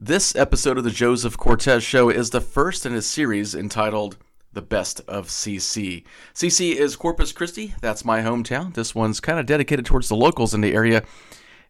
This 0.00 0.36
episode 0.36 0.78
of 0.78 0.84
the 0.84 0.92
Joseph 0.92 1.36
Cortez 1.36 1.82
Show 1.82 2.08
is 2.08 2.30
the 2.30 2.40
first 2.40 2.86
in 2.86 2.94
a 2.94 3.02
series 3.02 3.52
entitled 3.52 4.16
The 4.52 4.62
Best 4.62 5.00
of 5.08 5.26
CC. 5.26 6.04
CC 6.32 6.76
is 6.76 6.94
Corpus 6.94 7.32
Christi. 7.32 7.74
That's 7.80 8.04
my 8.04 8.20
hometown. 8.20 8.74
This 8.74 8.94
one's 8.94 9.18
kind 9.18 9.40
of 9.40 9.46
dedicated 9.46 9.84
towards 9.84 10.08
the 10.08 10.14
locals 10.14 10.54
in 10.54 10.60
the 10.60 10.72
area. 10.72 11.02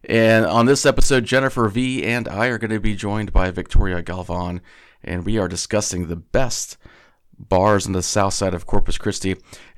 And 0.03 0.45
on 0.45 0.67
this 0.67 0.85
episode, 0.85 1.25
Jennifer 1.25 1.67
V 1.69 2.03
and 2.03 2.27
I 2.27 2.49
are 2.49 2.59
going 2.59 2.69
to 2.69 2.79
be 2.79 2.95
joined 2.95 3.33
by 3.33 3.49
Victoria 3.49 4.03
Galvan, 4.03 4.61
and 5.03 5.25
we 5.25 5.39
are 5.39 5.47
discussing 5.47 6.05
the 6.05 6.15
best 6.15 6.77
bars 7.35 7.87
on 7.87 7.93
the 7.93 8.03
south 8.03 8.35
side 8.35 8.53
of 8.53 8.67
Corpus 8.67 8.99
Christi. 8.99 9.31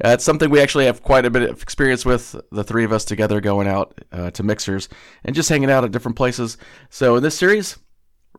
Uh, 0.04 0.10
it's 0.10 0.26
something 0.26 0.50
we 0.50 0.60
actually 0.60 0.88
have 0.88 1.02
quite 1.02 1.24
a 1.24 1.30
bit 1.30 1.50
of 1.50 1.62
experience 1.62 2.04
with, 2.04 2.36
the 2.52 2.66
three 2.66 2.84
of 2.84 2.92
us 2.92 3.06
together 3.06 3.40
going 3.40 3.70
out 3.70 3.98
uh, 4.12 4.30
to 4.32 4.44
mixers 4.44 4.90
and 5.24 5.38
just 5.38 5.48
hanging 5.48 5.72
out 5.72 5.86
at 5.86 5.92
different 5.92 6.18
places. 6.18 6.58
So 6.90 7.16
in 7.16 7.24
this 7.24 7.38
series, 7.38 7.78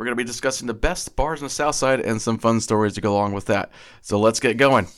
we're 0.02 0.06
going 0.06 0.16
to 0.16 0.24
be 0.24 0.26
discussing 0.26 0.66
the 0.66 0.74
best 0.74 1.14
bars 1.14 1.42
on 1.42 1.44
the 1.44 1.48
south 1.48 1.76
side 1.76 2.00
and 2.00 2.20
some 2.20 2.36
fun 2.36 2.60
stories 2.60 2.94
to 2.94 3.00
go 3.00 3.12
along 3.12 3.34
with 3.34 3.46
that. 3.46 3.70
So 4.00 4.18
let's 4.18 4.40
get 4.40 4.56
going. 4.56 4.86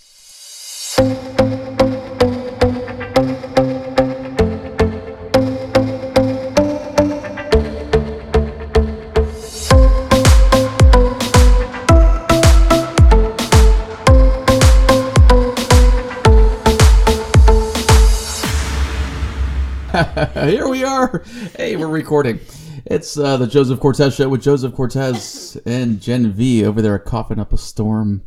Here 20.33 20.67
we 20.67 20.83
are. 20.83 21.23
Hey, 21.59 21.77
we're 21.77 21.89
recording. 21.89 22.41
It's 22.87 23.17
uh, 23.19 23.39
the 23.39 23.47
Joseph 23.47 23.81
Cortez 23.81 24.15
show 24.15 24.29
with 24.29 24.43
Joseph 24.43 24.75
Cortez 24.75 25.57
and 25.65 26.01
Jen 26.01 26.33
V 26.33 26.65
over 26.67 26.83
there 26.83 26.99
coughing 26.99 27.39
up 27.39 27.53
a 27.53 27.59
storm. 27.59 28.23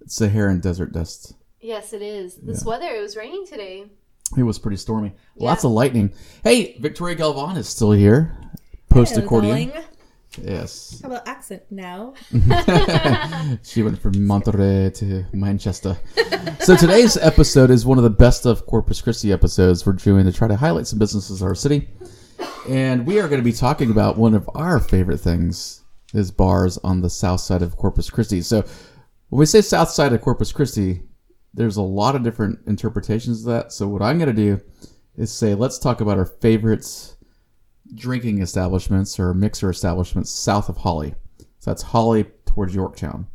It's 0.00 0.16
Saharan 0.16 0.58
desert 0.60 0.92
dust. 0.92 1.34
Yes, 1.60 1.92
it 1.92 2.02
is. 2.02 2.36
This 2.36 2.64
weather, 2.64 2.86
it 2.88 3.00
was 3.00 3.16
raining 3.16 3.46
today. 3.46 3.84
It 4.36 4.42
was 4.42 4.58
pretty 4.58 4.76
stormy. 4.76 5.14
Lots 5.36 5.64
of 5.64 5.70
lightning. 5.70 6.12
Hey, 6.42 6.76
Victoria 6.80 7.14
Galvan 7.14 7.56
is 7.56 7.68
still 7.68 7.92
here. 7.92 8.36
Post 8.88 9.16
accordion. 9.16 9.72
Yes. 10.42 11.00
How 11.02 11.10
about 11.10 11.26
accent 11.28 11.62
now? 11.70 12.14
She 13.62 13.82
went 13.82 13.98
from 14.00 14.26
Monterey 14.26 14.90
to 14.96 15.24
Manchester. 15.32 15.96
so 16.60 16.76
today's 16.76 17.16
episode 17.16 17.70
is 17.70 17.86
one 17.86 17.98
of 17.98 18.04
the 18.04 18.10
best 18.10 18.46
of 18.46 18.66
Corpus 18.66 19.00
Christi 19.00 19.32
episodes 19.32 19.86
we're 19.86 19.92
doing 19.94 20.24
to 20.26 20.32
try 20.32 20.48
to 20.48 20.56
highlight 20.56 20.86
some 20.86 20.98
businesses 20.98 21.40
in 21.40 21.46
our 21.46 21.54
city. 21.54 21.88
And 22.68 23.06
we 23.06 23.18
are 23.18 23.28
going 23.28 23.40
to 23.40 23.44
be 23.44 23.52
talking 23.52 23.90
about 23.90 24.18
one 24.18 24.34
of 24.34 24.48
our 24.54 24.78
favorite 24.78 25.18
things 25.18 25.82
is 26.14 26.30
bars 26.30 26.78
on 26.78 27.00
the 27.00 27.10
south 27.10 27.40
side 27.40 27.62
of 27.62 27.76
Corpus 27.76 28.10
Christi. 28.10 28.42
So 28.42 28.62
when 29.28 29.40
we 29.40 29.46
say 29.46 29.60
south 29.60 29.90
side 29.90 30.12
of 30.12 30.20
Corpus 30.20 30.52
Christi, 30.52 31.02
there's 31.54 31.76
a 31.76 31.82
lot 31.82 32.14
of 32.14 32.22
different 32.22 32.60
interpretations 32.66 33.40
of 33.40 33.52
that. 33.52 33.72
So 33.72 33.88
what 33.88 34.02
I'm 34.02 34.18
going 34.18 34.34
to 34.34 34.56
do 34.56 34.60
is 35.16 35.32
say 35.32 35.54
let's 35.54 35.78
talk 35.78 36.00
about 36.00 36.18
our 36.18 36.26
favorites 36.26 37.16
drinking 37.94 38.42
establishments 38.42 39.18
or 39.18 39.34
mixer 39.34 39.70
establishments 39.70 40.30
south 40.30 40.68
of 40.68 40.76
Holly. 40.76 41.14
So 41.58 41.70
that's 41.70 41.82
Holly 41.82 42.26
towards 42.46 42.74
Yorktown. 42.74 43.26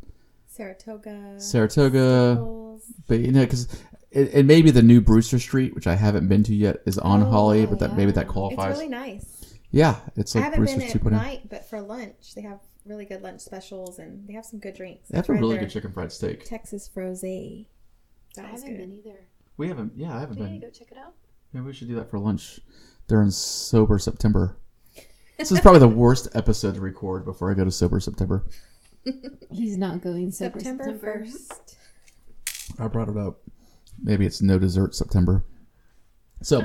Saratoga. 0.46 1.34
Saratoga, 1.38 2.78
but 3.08 3.18
you 3.18 3.32
know, 3.32 3.40
because 3.40 3.82
it, 4.14 4.34
it 4.34 4.46
may 4.46 4.62
be 4.62 4.70
the 4.70 4.82
new 4.82 5.00
Brewster 5.00 5.38
Street, 5.38 5.74
which 5.74 5.86
I 5.86 5.94
haven't 5.94 6.28
been 6.28 6.42
to 6.44 6.54
yet, 6.54 6.76
is 6.86 6.98
on 6.98 7.22
Oh, 7.22 7.30
Holly, 7.30 7.66
but 7.66 7.78
that 7.80 7.96
maybe 7.96 8.12
that 8.12 8.28
qualifies. 8.28 8.70
It's 8.72 8.78
really 8.80 8.90
nice. 8.90 9.54
yeah, 9.70 9.96
it's 10.16 10.34
I 10.34 10.38
like 10.40 10.44
haven't 10.52 10.64
been 10.66 10.78
Brewster's 10.78 11.00
at 11.02 11.06
oh. 11.06 11.10
night, 11.10 11.48
but 11.48 11.68
for 11.68 11.80
lunch, 11.80 12.34
they 12.34 12.42
have 12.42 12.60
really 12.86 13.04
good 13.06 13.22
lunch 13.22 13.40
specials 13.40 13.98
and 13.98 14.26
they 14.28 14.34
have 14.34 14.44
some 14.44 14.58
good 14.60 14.74
drinks. 14.74 15.08
They 15.08 15.16
have 15.18 15.28
a 15.28 15.32
really 15.32 15.58
good 15.58 15.70
chicken 15.70 15.92
fried 15.92 16.12
steak. 16.12 16.44
Texas 16.44 16.86
Froze. 16.88 17.20
That 17.22 18.44
I 18.44 18.48
haven't 18.48 18.66
good. 18.68 18.78
been 18.78 18.92
either. 18.92 19.26
We 19.56 19.68
haven't, 19.68 19.92
yeah, 19.96 20.16
I 20.16 20.20
haven't 20.20 20.38
Yeah, 20.38 20.44
been. 20.46 20.60
go 20.60 20.70
check 20.70 20.90
it 20.90 20.98
out. 20.98 21.14
Maybe 21.52 21.66
we 21.66 21.72
should 21.72 21.88
do 21.88 21.94
that 21.96 22.10
for 22.10 22.18
lunch 22.18 22.60
during 23.06 23.30
sober 23.30 23.98
September. 23.98 24.56
This 25.38 25.50
is 25.52 25.60
probably 25.60 25.80
the 25.80 25.88
worst 25.88 26.28
episode 26.34 26.74
to 26.74 26.80
record 26.80 27.24
before 27.24 27.50
I 27.50 27.54
go 27.54 27.64
to 27.64 27.70
sober 27.70 28.00
September. 28.00 28.44
He's 29.50 29.76
not 29.76 30.00
going 30.02 30.30
sober 30.30 30.58
September 30.58 30.84
September. 30.84 31.24
1st. 31.26 31.74
I 32.78 32.88
brought 32.88 33.08
it 33.08 33.16
up. 33.16 33.40
Maybe 34.02 34.26
it's 34.26 34.42
no 34.42 34.58
dessert 34.58 34.94
September. 34.94 35.44
So, 36.42 36.64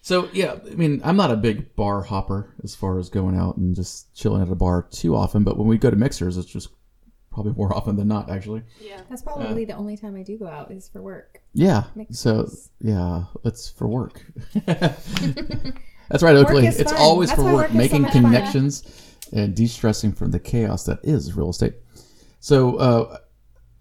so 0.00 0.28
yeah. 0.32 0.56
I 0.70 0.74
mean, 0.74 1.00
I'm 1.04 1.16
not 1.16 1.30
a 1.30 1.36
big 1.36 1.74
bar 1.76 2.02
hopper 2.02 2.54
as 2.62 2.74
far 2.74 2.98
as 2.98 3.08
going 3.08 3.36
out 3.36 3.56
and 3.56 3.74
just 3.74 4.14
chilling 4.14 4.42
at 4.42 4.48
a 4.50 4.54
bar 4.54 4.86
too 4.90 5.16
often. 5.16 5.44
But 5.44 5.56
when 5.58 5.66
we 5.68 5.78
go 5.78 5.90
to 5.90 5.96
mixers, 5.96 6.36
it's 6.36 6.50
just 6.50 6.68
probably 7.32 7.52
more 7.52 7.72
often 7.76 7.96
than 7.96 8.08
not, 8.08 8.30
actually. 8.30 8.62
Yeah. 8.80 9.00
That's 9.08 9.22
probably 9.22 9.64
the 9.64 9.74
only 9.74 9.96
time 9.96 10.16
I 10.16 10.22
do 10.22 10.38
go 10.38 10.46
out 10.46 10.70
is 10.70 10.88
for 10.88 11.02
work. 11.02 11.40
Yeah. 11.54 11.84
Mixers. 11.94 12.20
So 12.20 12.48
yeah, 12.80 13.24
it's 13.44 13.68
for 13.70 13.88
work. 13.88 14.24
That's 16.08 16.22
right, 16.22 16.36
Oakley. 16.36 16.66
It's 16.66 16.90
fun. 16.90 17.00
always 17.00 17.28
That's 17.30 17.40
for 17.40 17.44
work, 17.44 17.54
work 17.54 17.66
is 17.68 17.72
so 17.72 17.78
making 17.78 18.02
fun. 18.04 18.12
connections 18.12 19.16
and 19.32 19.54
de-stressing 19.54 20.12
from 20.12 20.30
the 20.30 20.40
chaos 20.40 20.84
that 20.84 21.00
is 21.02 21.34
real 21.36 21.50
estate. 21.50 21.74
So 22.40 22.76
uh, 22.76 23.18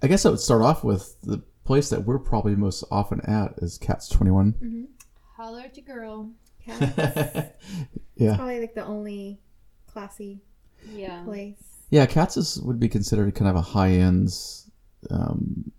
I 0.01 0.07
guess 0.07 0.25
I 0.25 0.29
would 0.29 0.39
start 0.39 0.61
off 0.61 0.83
with 0.83 1.15
the 1.23 1.41
place 1.67 1.89
that 1.89 2.05
we're 2.05 2.17
probably 2.19 2.55
most 2.55 2.83
often 2.89 3.19
at 3.21 3.53
is 3.61 3.77
Katz 3.77 4.07
Twenty 4.09 4.31
One. 4.31 4.87
Holler 5.35 5.61
at 5.61 5.77
your 5.77 5.85
girl. 5.85 6.31
Yeah. 6.65 7.49
Yeah, 8.15 8.35
probably 8.35 8.59
like 8.61 8.73
the 8.73 8.83
only 8.83 9.39
classy 9.85 10.41
Yeah. 10.91 11.23
place. 11.23 11.61
yeah. 11.91 12.07
Katz 12.07 12.35
is 12.35 12.59
would 12.63 12.79
be 12.79 12.89
considered 12.89 13.35
kind 13.35 13.47
of 13.47 13.55
a 13.55 13.61
high-end 13.61 14.33
um, 15.11 15.71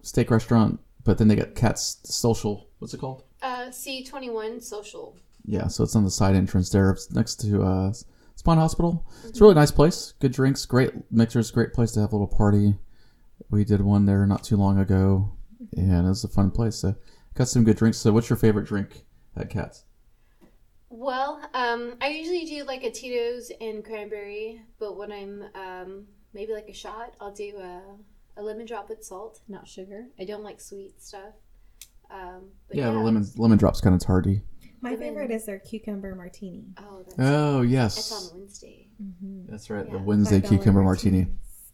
steak 0.00 0.30
restaurant, 0.30 0.78
but 1.04 1.18
then 1.18 1.26
they 1.26 1.34
got 1.34 1.56
Katz 1.56 1.98
Social. 2.04 2.68
What's 2.78 2.94
it 2.94 2.98
called? 3.00 3.24
Uh, 3.42 3.66
C21 3.70 4.62
Social. 4.62 5.16
Yeah, 5.46 5.66
so 5.66 5.82
it's 5.82 5.96
on 5.96 6.04
the 6.04 6.10
side 6.12 6.36
entrance 6.36 6.70
there, 6.70 6.90
it's 6.92 7.10
next 7.10 7.40
to 7.40 7.62
uh, 7.62 7.92
Spohn 8.40 8.56
Hospital. 8.56 9.04
It's 9.24 9.40
a 9.40 9.42
really 9.42 9.54
nice 9.56 9.72
place. 9.72 10.14
Good 10.20 10.32
drinks, 10.32 10.64
great 10.66 10.92
mixers, 11.10 11.50
great 11.50 11.72
place 11.72 11.90
to 11.92 12.00
have 12.00 12.12
a 12.12 12.14
little 12.16 12.28
party. 12.28 12.76
We 13.50 13.64
did 13.64 13.80
one 13.80 14.06
there 14.06 14.26
not 14.26 14.44
too 14.44 14.56
long 14.56 14.78
ago, 14.78 15.32
and 15.76 16.06
it 16.06 16.08
was 16.08 16.24
a 16.24 16.28
fun 16.28 16.50
place. 16.50 16.76
So 16.76 16.94
got 17.34 17.48
some 17.48 17.64
good 17.64 17.76
drinks. 17.76 17.98
So 17.98 18.12
what's 18.12 18.30
your 18.30 18.36
favorite 18.36 18.66
drink 18.66 19.04
at 19.36 19.50
Katz? 19.50 19.84
Well, 20.88 21.40
um, 21.54 21.94
I 22.00 22.08
usually 22.08 22.44
do 22.46 22.64
like 22.64 22.82
a 22.82 22.90
Tito's 22.90 23.50
and 23.60 23.84
cranberry, 23.84 24.60
but 24.78 24.96
when 24.96 25.12
I'm 25.12 25.44
um, 25.54 26.06
maybe 26.34 26.52
like 26.52 26.68
a 26.68 26.72
shot, 26.74 27.14
I'll 27.20 27.32
do 27.32 27.56
a, 27.58 27.82
a 28.36 28.42
lemon 28.42 28.66
drop 28.66 28.88
with 28.88 29.04
salt, 29.04 29.40
not 29.48 29.68
sugar. 29.68 30.06
I 30.18 30.24
don't 30.24 30.42
like 30.42 30.60
sweet 30.60 31.00
stuff. 31.00 31.34
Um, 32.10 32.50
but 32.66 32.76
Yeah, 32.76 32.90
the 32.90 32.98
lemon 32.98 33.24
lemon 33.36 33.56
drop's 33.58 33.80
kind 33.80 33.94
of 33.94 34.00
tardy. 34.00 34.42
My 34.80 34.90
Lemon. 34.90 35.08
favorite 35.08 35.30
is 35.30 35.44
their 35.44 35.58
cucumber 35.58 36.14
martini. 36.14 36.64
Oh, 36.78 37.02
that's, 37.04 37.14
Oh 37.18 37.60
that's 37.60 37.70
yes, 37.70 38.12
on 38.32 38.38
Wednesday. 38.38 38.88
that's 39.48 39.70
right. 39.70 39.88
The 39.90 39.98
Wednesday 39.98 40.40
$5 40.40 40.48
cucumber 40.48 40.82
martini. 40.82 41.26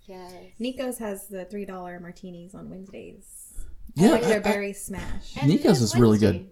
Yes. 0.07 0.33
Niko's 0.59 0.99
has 0.99 1.27
the 1.29 1.45
three 1.45 1.65
dollar 1.65 2.01
martinis 2.01 2.55
on 2.55 2.71
Wednesdays. 2.71 3.55
Yeah, 3.95 4.11
like 4.11 4.25
I- 4.25 4.29
their 4.29 4.41
berry 4.41 4.73
smash. 4.73 5.37
And 5.41 5.49
Niko's 5.49 5.81
is 5.81 5.97
really 5.97 6.19
good. 6.19 6.51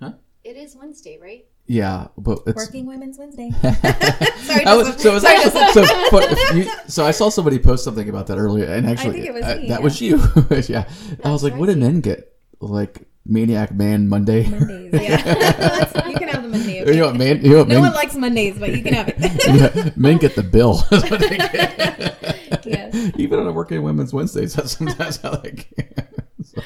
Huh? 0.00 0.12
It 0.42 0.56
is 0.56 0.76
Wednesday, 0.76 1.18
right? 1.20 1.46
yeah, 1.66 2.08
but 2.18 2.40
it's 2.46 2.56
Working 2.56 2.86
Women's 2.86 3.18
Wednesday. 3.18 3.50
Sorry, 3.62 4.64
Joseph. 4.64 5.00
so, 5.00 5.16
it's 5.16 5.24
Sorry, 5.24 5.36
actually, 5.36 6.36
so, 6.36 6.54
you, 6.54 6.70
so 6.88 7.06
I 7.06 7.10
saw 7.10 7.30
somebody 7.30 7.58
post 7.58 7.84
something 7.84 8.08
about 8.08 8.26
that 8.26 8.36
earlier, 8.36 8.66
and 8.66 8.86
actually, 8.86 9.22
think 9.22 9.26
it 9.26 9.34
was 9.34 9.44
uh, 9.44 9.56
me, 9.56 9.68
that 9.68 9.78
yeah. 9.78 9.84
was 9.84 10.00
you. 10.00 10.22
yeah, 10.74 10.88
I 11.24 11.30
was 11.30 11.42
like, 11.42 11.54
what 11.56 11.66
did 11.66 11.78
right. 11.78 11.92
men 11.92 12.00
get? 12.00 12.32
Like 12.60 13.08
Maniac 13.26 13.72
Man 13.74 14.08
Monday. 14.08 14.48
Mondays, 14.48 14.92
yeah. 14.92 16.08
you 16.08 16.16
can 16.16 16.28
have 16.28 16.42
the 16.42 16.48
Monday. 16.48 16.78
you 16.78 16.96
know 16.96 17.06
what, 17.06 17.16
man? 17.16 17.42
You 17.42 17.50
know 17.50 17.58
what, 17.58 17.68
No 17.68 17.74
men, 17.74 17.82
one 17.82 17.94
likes 17.94 18.14
Mondays, 18.14 18.58
but 18.58 18.74
you 18.74 18.82
can 18.82 18.94
have 18.94 19.08
it. 19.08 19.16
yeah, 19.46 19.90
men 19.96 20.18
get 20.18 20.34
the 20.34 20.42
bill. 20.42 20.84
That's 20.90 21.10
what 21.10 21.20
they 21.20 21.36
get. 21.36 22.64
Yes. 22.66 23.12
Even 23.16 23.40
on 23.40 23.46
a 23.46 23.52
working 23.52 23.82
women's 23.82 24.12
Wednesdays, 24.12 24.54
that's 24.54 24.76
sometimes 24.78 25.18
how 25.18 25.36
they 25.36 25.50
get. 25.52 26.08
so, 26.42 26.62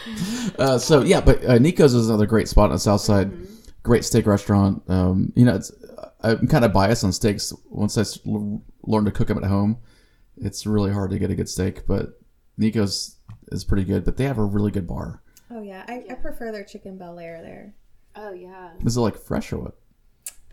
uh, 0.59 0.79
so 0.79 1.03
yeah, 1.03 1.21
but 1.21 1.45
uh, 1.45 1.59
Niko's 1.59 1.95
is 1.95 2.09
another 2.09 2.27
great 2.27 2.49
spot 2.49 2.67
on 2.67 2.73
the 2.73 2.79
south 2.79 3.01
side. 3.01 3.33
Great 3.83 4.05
steak 4.05 4.27
restaurant. 4.27 4.83
Um, 4.89 5.33
you 5.35 5.45
know, 5.45 5.55
it's 5.57 5.73
I'm 6.21 6.47
kind 6.49 6.65
of 6.65 6.73
biased 6.73 7.05
on 7.05 7.13
steaks. 7.13 7.53
Once 7.71 7.97
I 7.97 8.05
learned 8.83 9.07
to 9.07 9.13
cook 9.13 9.29
them 9.29 9.39
at 9.39 9.45
home, 9.45 9.79
it's 10.37 10.67
really 10.67 10.93
hard 10.93 11.11
to 11.11 11.19
get 11.19 11.31
a 11.31 11.35
good 11.35 11.49
steak. 11.49 11.87
But 11.87 12.21
Niko's 12.57 13.17
is 13.53 13.65
pretty 13.65 13.85
good. 13.85 14.05
But 14.05 14.17
they 14.17 14.25
have 14.25 14.39
a 14.39 14.45
really 14.45 14.71
good 14.71 14.87
bar. 14.87 15.23
Yeah, 15.79 15.95
I, 15.95 16.13
I 16.13 16.15
prefer 16.15 16.51
their 16.51 16.65
chicken 16.65 16.99
Bel 16.99 17.19
Air 17.19 17.41
there. 17.43 17.75
Oh 18.17 18.33
yeah. 18.33 18.71
Is 18.85 18.97
it 18.97 19.01
like 19.01 19.17
fresh 19.17 19.53
or 19.53 19.59
what? 19.59 19.79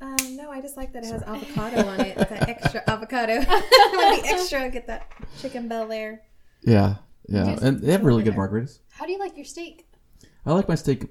Um, 0.02 0.36
no, 0.36 0.52
I 0.52 0.62
just 0.62 0.78
like 0.78 0.94
that 0.94 1.04
it 1.04 1.12
has 1.12 1.24
avocado 1.24 1.88
on 1.88 2.00
it. 2.02 2.18
That 2.18 2.50
extra 2.50 2.84
avocado. 2.86 3.40
the 3.40 4.22
extra, 4.26 4.70
get 4.70 4.88
that 4.88 5.12
chicken 5.40 5.68
Bel 5.68 5.92
Air. 5.92 6.22
Yeah, 6.62 6.96
yeah, 7.28 7.52
Just 7.52 7.64
and 7.64 7.82
they 7.82 7.92
have 7.92 8.04
really 8.04 8.24
good 8.24 8.36
margaritas. 8.36 8.80
How 8.92 9.06
do 9.06 9.12
you 9.12 9.20
like 9.20 9.36
your 9.36 9.46
steak? 9.46 9.88
I 10.46 10.54
like 10.54 10.68
my 10.68 10.76
steak 10.76 11.08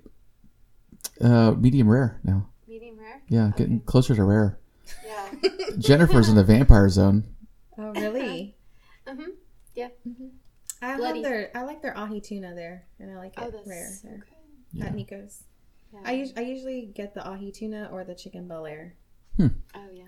uh, 1.20 1.52
medium 1.52 1.88
rare 1.88 2.20
now. 2.22 2.48
Medium 2.68 2.98
rare? 2.98 3.22
Yeah, 3.28 3.50
getting 3.56 3.80
closer 3.80 4.14
to 4.14 4.22
rare. 4.22 4.60
Yeah. 5.04 5.50
Jennifer's 5.78 6.28
in 6.28 6.36
the 6.36 6.44
vampire 6.44 6.88
zone. 6.88 7.24
Oh, 7.78 7.90
really? 7.92 8.56
mm-hmm. 9.08 9.30
Yeah. 9.74 9.88
hmm 10.04 10.33
I 10.92 10.96
Bloody. 10.96 11.14
love 11.20 11.22
their. 11.30 11.50
I 11.56 11.62
like 11.62 11.82
their 11.82 11.96
ahi 11.96 12.20
tuna 12.20 12.54
there, 12.54 12.86
and 13.00 13.10
I 13.10 13.16
like 13.16 13.32
it 13.36 13.42
Oh, 13.42 13.50
that's 13.50 13.66
rare 13.68 13.90
so 14.02 14.08
good. 14.08 14.22
Yeah. 14.72 14.86
at 14.86 14.94
Niko's. 14.94 15.44
Yeah. 15.92 16.00
I, 16.04 16.20
us- 16.22 16.32
I 16.36 16.40
usually 16.42 16.86
get 16.94 17.14
the 17.14 17.26
ahi 17.26 17.50
tuna 17.52 17.88
or 17.92 18.04
the 18.04 18.14
chicken 18.14 18.48
bel 18.48 18.66
air. 18.66 18.94
oh 19.40 19.50
yeah. 19.92 20.04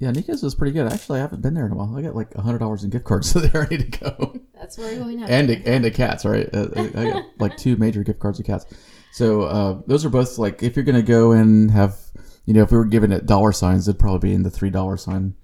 Yeah, 0.00 0.12
Niko's 0.12 0.44
is 0.44 0.54
pretty 0.54 0.72
good. 0.72 0.90
Actually, 0.92 1.18
I 1.18 1.22
haven't 1.22 1.42
been 1.42 1.54
there 1.54 1.66
in 1.66 1.72
a 1.72 1.74
while. 1.74 1.92
I 1.96 2.02
got 2.02 2.14
like 2.14 2.32
hundred 2.34 2.58
dollars 2.58 2.84
in 2.84 2.90
gift 2.90 3.04
cards, 3.04 3.30
so 3.30 3.40
there 3.40 3.62
I 3.64 3.68
need 3.68 3.92
to 3.92 3.98
go. 3.98 4.40
That's 4.54 4.78
where 4.78 4.92
we're 4.92 5.00
going 5.00 5.20
now. 5.20 5.26
and 5.26 5.50
a, 5.50 5.56
and 5.68 5.84
a 5.84 5.90
Katz, 5.90 6.24
right? 6.24 6.48
Uh, 6.54 6.68
I 6.76 6.80
I 6.82 7.10
got 7.10 7.24
like 7.40 7.56
two 7.56 7.76
major 7.76 8.04
gift 8.04 8.20
cards 8.20 8.38
of 8.38 8.46
Katz. 8.46 8.66
So 9.12 9.42
uh, 9.42 9.80
those 9.86 10.04
are 10.04 10.10
both 10.10 10.38
like 10.38 10.62
if 10.62 10.76
you're 10.76 10.84
gonna 10.84 11.02
go 11.02 11.32
and 11.32 11.70
have, 11.72 11.96
you 12.44 12.54
know, 12.54 12.62
if 12.62 12.70
we 12.70 12.76
were 12.78 12.84
giving 12.84 13.10
it 13.10 13.26
dollar 13.26 13.50
signs, 13.52 13.88
it'd 13.88 13.98
probably 13.98 14.28
be 14.28 14.34
in 14.34 14.44
the 14.44 14.50
three 14.50 14.70
dollar 14.70 14.96
sign 14.96 15.34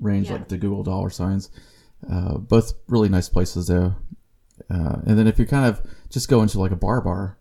range, 0.00 0.26
Yeah. 0.28 0.34
like 0.34 0.48
the 0.48 0.58
Google 0.58 0.82
dollar 0.82 1.08
signs. 1.08 1.48
Uh, 2.10 2.38
both 2.38 2.74
really 2.88 3.08
nice 3.08 3.28
places 3.28 3.66
though. 3.68 3.94
Uh, 4.70 4.96
and 5.06 5.18
then 5.18 5.26
if 5.26 5.38
you're 5.38 5.46
kind 5.46 5.66
of 5.66 5.82
just 6.10 6.28
go 6.28 6.42
into 6.42 6.58
like 6.60 6.70
a 6.72 6.76
bar 6.76 7.00
bar 7.00 7.38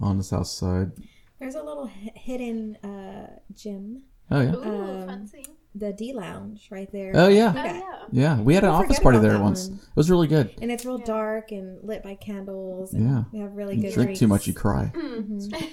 on 0.00 0.18
the 0.18 0.24
south 0.24 0.46
side, 0.46 0.92
There's 1.40 1.54
a 1.54 1.62
little 1.62 1.86
hi- 1.86 2.12
hidden 2.14 2.76
uh, 2.76 3.38
gym, 3.54 4.02
oh 4.30 4.40
yeah, 4.40 4.54
Ooh, 4.54 4.62
Um, 5.02 5.08
fancy. 5.08 5.44
the 5.74 5.92
D 5.92 6.12
Lounge, 6.12 6.68
right 6.70 6.90
there. 6.92 7.12
oh 7.14 7.28
yeah, 7.28 7.52
Oh 7.56 7.64
Yeah. 7.64 7.74
yeah. 7.74 8.04
yeah. 8.12 8.40
We 8.40 8.54
had 8.54 8.64
an 8.64 8.70
I 8.70 8.74
office 8.74 8.98
party 8.98 9.18
there 9.18 9.38
once. 9.40 9.68
one. 9.68 9.78
It 9.78 9.96
was 9.96 10.10
really 10.10 10.26
good. 10.28 10.50
And 10.62 10.70
it's 10.72 10.84
real 10.84 10.98
Yeah. 10.98 11.04
dark 11.06 11.52
and 11.52 11.82
lit 11.82 12.02
by 12.02 12.14
candles. 12.14 12.92
And 12.94 13.08
Yeah. 13.08 13.24
We 13.32 13.38
have 13.40 13.54
really 13.54 13.76
You 13.76 13.82
good 13.82 13.92
drink 13.94 14.06
drinks. 14.08 14.20
too 14.20 14.26
much, 14.28 14.46
you 14.46 14.52
cry. 14.54 14.90
Mm. 14.94 15.26
Mhm. 15.50 15.72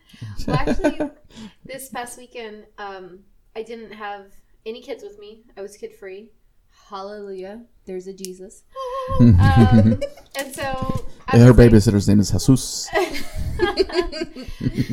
well, 0.46 0.56
actually, 0.58 1.10
this 1.64 1.88
past 1.88 2.18
weekend, 2.18 2.64
um, 2.78 3.20
I 3.54 3.62
didn't 3.62 3.92
have 3.92 4.26
any 4.64 4.80
kids 4.82 5.02
with 5.02 5.18
me. 5.18 5.44
I 5.56 5.62
was 5.62 5.76
kid 5.76 5.94
free. 5.94 6.30
Hallelujah. 6.88 7.62
There's 7.84 8.06
a 8.06 8.12
Jesus. 8.12 8.62
um, 9.20 10.00
and 10.38 10.54
so 10.54 11.04
I 11.26 11.38
her 11.38 11.52
like- 11.52 11.70
babysitter's 11.70 12.08
name 12.08 12.20
is 12.20 12.30
Jesus. 12.30 12.88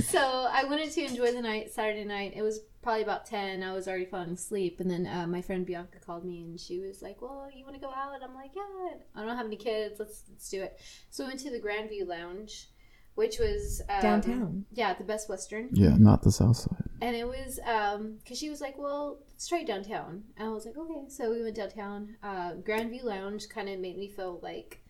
so 0.09 0.47
I 0.51 0.63
wanted 0.65 0.91
to 0.91 1.03
enjoy 1.03 1.31
the 1.31 1.41
night, 1.41 1.71
Saturday 1.71 2.03
night. 2.03 2.33
It 2.35 2.41
was 2.41 2.61
probably 2.81 3.03
about 3.03 3.25
10. 3.25 3.63
I 3.63 3.73
was 3.73 3.87
already 3.87 4.05
falling 4.05 4.31
asleep. 4.31 4.79
And 4.79 4.89
then 4.89 5.07
uh, 5.07 5.27
my 5.27 5.41
friend 5.41 5.65
Bianca 5.65 5.99
called 5.99 6.25
me 6.25 6.41
and 6.41 6.59
she 6.59 6.79
was 6.79 7.01
like, 7.01 7.21
Well, 7.21 7.49
you 7.55 7.63
want 7.63 7.75
to 7.75 7.81
go 7.81 7.89
out? 7.89 8.15
And 8.15 8.23
I'm 8.23 8.35
like, 8.35 8.51
Yeah, 8.55 8.97
I 9.15 9.25
don't 9.25 9.37
have 9.37 9.45
any 9.45 9.55
kids. 9.55 9.99
Let's, 9.99 10.23
let's 10.29 10.49
do 10.49 10.61
it. 10.63 10.79
So 11.09 11.23
we 11.23 11.29
went 11.29 11.39
to 11.41 11.51
the 11.51 11.59
Grandview 11.59 12.07
Lounge, 12.07 12.69
which 13.15 13.39
was 13.39 13.81
um, 13.89 14.01
Downtown. 14.01 14.65
Yeah, 14.71 14.93
the 14.93 15.03
Best 15.03 15.29
Western. 15.29 15.69
Yeah, 15.71 15.95
not 15.97 16.23
the 16.23 16.31
south 16.31 16.57
side. 16.57 16.83
And 17.01 17.15
it 17.15 17.27
was 17.27 17.59
um 17.65 18.17
because 18.19 18.37
she 18.37 18.49
was 18.49 18.61
like, 18.61 18.77
"Well, 18.77 19.19
let's 19.29 19.47
try 19.47 19.63
downtown." 19.63 20.23
And 20.37 20.47
I 20.47 20.51
was 20.51 20.65
like, 20.65 20.77
"Okay." 20.77 21.05
So 21.09 21.31
we 21.31 21.43
went 21.43 21.55
downtown. 21.55 22.15
Uh, 22.23 22.53
Grandview 22.53 23.03
Lounge 23.03 23.47
kind 23.49 23.69
of 23.69 23.79
made 23.79 23.97
me 23.97 24.09
feel 24.09 24.39
like 24.41 24.81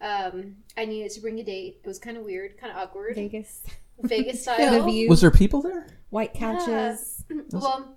um 0.00 0.56
I 0.76 0.84
needed 0.84 1.10
to 1.12 1.20
bring 1.20 1.38
a 1.40 1.44
date. 1.44 1.80
It 1.82 1.86
was 1.86 1.98
kind 1.98 2.16
of 2.16 2.24
weird, 2.24 2.58
kind 2.58 2.72
of 2.72 2.78
awkward, 2.78 3.14
Vegas. 3.14 3.64
Vegas 4.00 4.36
the 4.44 4.54
style. 4.54 4.84
view. 4.84 5.08
Was 5.08 5.20
there 5.20 5.30
people 5.30 5.62
there? 5.62 5.86
White 6.10 6.34
couches. 6.34 7.24
well, 7.52 7.96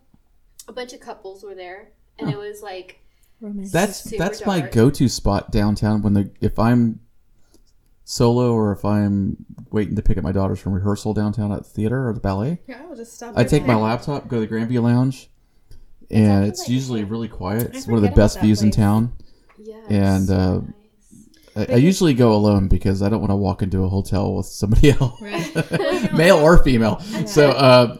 a 0.67 0.73
bunch 0.73 0.93
of 0.93 0.99
couples 0.99 1.43
were 1.43 1.55
there, 1.55 1.91
and 2.17 2.29
it 2.29 2.37
was 2.37 2.61
like, 2.61 3.01
Romantic. 3.41 3.71
That's 3.71 4.03
super 4.03 4.23
that's 4.23 4.45
my 4.45 4.61
go-to 4.61 5.09
spot 5.09 5.51
downtown 5.51 6.01
when 6.03 6.13
the 6.13 6.31
if 6.41 6.59
I'm 6.59 6.99
solo 8.11 8.51
or 8.53 8.73
if 8.73 8.83
I'm 8.83 9.37
waiting 9.71 9.95
to 9.95 10.01
pick 10.01 10.17
up 10.17 10.23
my 10.25 10.33
daughters 10.33 10.59
from 10.59 10.73
rehearsal 10.73 11.13
downtown 11.13 11.51
at 11.53 11.59
the 11.63 11.69
theater 11.69 12.09
or 12.09 12.13
the 12.13 12.19
ballet. 12.19 12.59
yeah, 12.67 12.81
I 12.83 12.85
will 12.85 12.95
just 12.97 13.13
stop. 13.13 13.37
I 13.37 13.45
take 13.45 13.65
my 13.65 13.75
laptop, 13.75 14.27
go 14.27 14.41
to 14.41 14.45
the 14.45 14.53
Grandview 14.53 14.81
Lounge, 14.83 15.29
and 16.09 16.45
it's 16.45 16.59
like- 16.61 16.69
usually 16.69 17.03
really 17.05 17.29
quiet. 17.29 17.73
It's 17.73 17.87
one 17.87 17.95
of 17.95 18.01
the 18.03 18.11
best 18.11 18.41
views 18.41 18.61
in 18.63 18.71
town. 18.71 19.13
yeah, 19.57 19.75
And, 19.89 20.29
uh, 20.29 20.59
nice. 21.55 21.69
I, 21.69 21.73
I 21.73 21.75
usually 21.77 22.13
go 22.13 22.33
alone 22.33 22.67
because 22.67 23.01
I 23.01 23.07
don't 23.09 23.19
want 23.21 23.31
to 23.31 23.35
walk 23.37 23.61
into 23.61 23.83
a 23.83 23.89
hotel 23.89 24.35
with 24.35 24.45
somebody 24.45 24.91
else, 24.99 25.21
Right. 25.21 26.13
male 26.13 26.37
or 26.37 26.61
female. 26.63 26.99
So, 27.27 27.51
uh, 27.51 27.97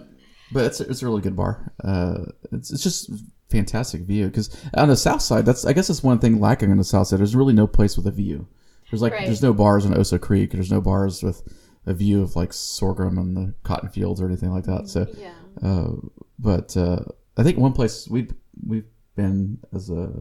but 0.54 0.66
it's 0.66 0.82
it's 0.82 1.02
a 1.02 1.06
really 1.06 1.22
good 1.22 1.36
bar. 1.38 1.72
Uh, 1.82 2.26
it's 2.52 2.72
it's 2.72 2.84
just 2.84 3.10
fantastic 3.50 4.02
view 4.02 4.28
because 4.28 4.50
on 4.74 4.90
the 4.90 4.96
south 4.98 5.22
side, 5.22 5.46
that's 5.46 5.66
I 5.66 5.72
guess 5.74 5.88
that's 5.88 6.04
one 6.04 6.20
thing 6.20 6.40
lacking 6.42 6.70
on 6.72 6.78
the 6.78 6.84
south 6.84 7.08
side. 7.08 7.20
There's 7.20 7.36
really 7.36 7.54
no 7.54 7.68
place 7.68 7.96
with 7.98 8.08
a 8.08 8.12
view. 8.12 8.48
There's 8.92 9.02
like 9.02 9.14
Right. 9.14 9.26
there's 9.26 9.42
no 9.42 9.54
bars 9.54 9.86
on 9.86 9.94
Oso 9.94 10.20
Creek. 10.22 10.52
There's 10.52 10.72
no 10.72 10.82
bars 10.82 11.24
with 11.24 11.42
a 11.86 11.94
view 11.94 12.22
of 12.22 12.36
like 12.36 12.54
sorghum 12.54 13.18
and 13.18 13.36
the 13.36 13.54
cotton 13.64 13.90
fields 13.90 14.22
or 14.22 14.28
anything 14.28 14.52
like 14.52 14.66
that. 14.66 14.88
So, 14.88 15.08
yeah, 15.18 15.34
uh, 15.64 15.94
but 16.38 16.76
uh, 16.78 17.00
I 17.38 17.44
think 17.44 17.58
one 17.58 17.74
place 17.74 18.08
we 18.10 18.22
have 18.22 18.34
we've 18.68 18.86
been 19.16 19.60
as 19.74 19.90
a 19.90 20.12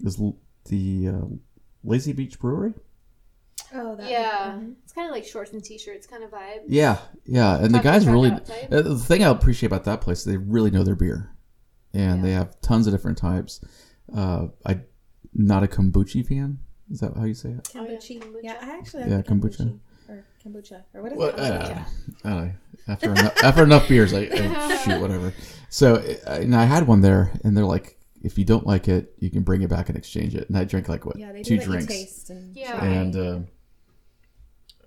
is 0.00 0.20
the 0.64 1.08
uh, 1.08 1.26
Lazy 1.84 2.12
Beach 2.12 2.38
Brewery. 2.40 2.74
Oh, 3.74 3.94
that. 3.96 4.10
yeah. 4.10 4.52
mhm. 4.58 4.74
It's 4.82 4.92
kind 4.92 5.08
of 5.08 5.14
like 5.14 5.24
shorts 5.24 5.52
and 5.52 5.62
t-shirts 5.64 6.06
kind 6.06 6.22
of 6.24 6.30
vibe. 6.30 6.64
Yeah, 6.66 6.98
yeah, 7.24 7.56
and 7.62 7.74
the 7.74 7.78
guys 7.78 8.06
really. 8.06 8.30
tuck 8.30 8.40
out 8.40 8.46
type. 8.46 8.72
Uh, 8.72 8.82
the 8.82 8.98
thing 8.98 9.22
I 9.24 9.28
appreciate 9.30 9.68
about 9.68 9.84
that 9.84 10.00
place, 10.00 10.24
they 10.24 10.36
really 10.36 10.70
know 10.70 10.82
their 10.82 10.94
beer, 10.96 11.34
and 11.94 12.24
they 12.24 12.32
have 12.32 12.60
tons 12.60 12.86
of 12.86 12.92
different 12.92 13.18
types. 13.18 13.60
Uh, 14.14 14.48
I 14.66 14.80
not 15.34 15.62
a 15.62 15.66
kombucha 15.66 16.26
fan. 16.26 16.58
Is 16.90 17.00
that 17.00 17.16
how 17.16 17.24
you 17.24 17.34
say 17.34 17.50
it? 17.50 17.68
Oh, 17.74 17.84
yeah, 17.86 17.96
Kombucha. 17.96 18.20
kombucha. 18.22 18.40
Yeah, 18.42 18.56
I 18.60 18.70
actually 18.78 19.02
like 19.02 19.10
Yeah, 19.10 19.16
the 19.18 19.22
kombucha. 19.22 19.56
kombucha. 19.58 19.78
Or 20.08 20.24
kombucha. 20.44 20.82
Or 20.94 21.02
what 21.02 21.12
is 21.12 21.18
Well, 21.18 21.28
it? 21.28 21.38
I 21.40 21.48
don't 21.48 21.58
know. 21.60 21.84
I 22.24 22.30
don't 22.30 22.44
know. 22.46 22.52
After 22.88 23.12
enough, 23.12 23.42
after 23.44 23.62
enough 23.62 23.88
beers, 23.88 24.12
I, 24.12 24.20
I 24.32 24.76
shoot 24.84 25.00
whatever. 25.00 25.32
So, 25.70 25.94
uh, 26.26 26.30
and 26.32 26.54
I 26.56 26.64
had 26.64 26.86
one 26.86 27.00
there, 27.00 27.32
and 27.44 27.56
they're 27.56 27.64
like, 27.64 27.96
if 28.22 28.36
you 28.38 28.44
don't 28.44 28.66
like 28.66 28.88
it, 28.88 29.14
you 29.20 29.30
can 29.30 29.42
bring 29.42 29.62
it 29.62 29.70
back 29.70 29.88
and 29.88 29.96
exchange 29.96 30.34
it. 30.34 30.48
And 30.48 30.58
I 30.58 30.64
drank 30.64 30.88
like 30.88 31.06
what 31.06 31.16
Yeah, 31.16 31.32
they 31.32 31.42
two 31.42 31.58
do 31.58 31.64
drinks. 31.64 31.86
taste 31.86 32.30
and 32.30 32.54
Yeah. 32.56 32.84
and 32.84 33.16
uh, 33.16 33.38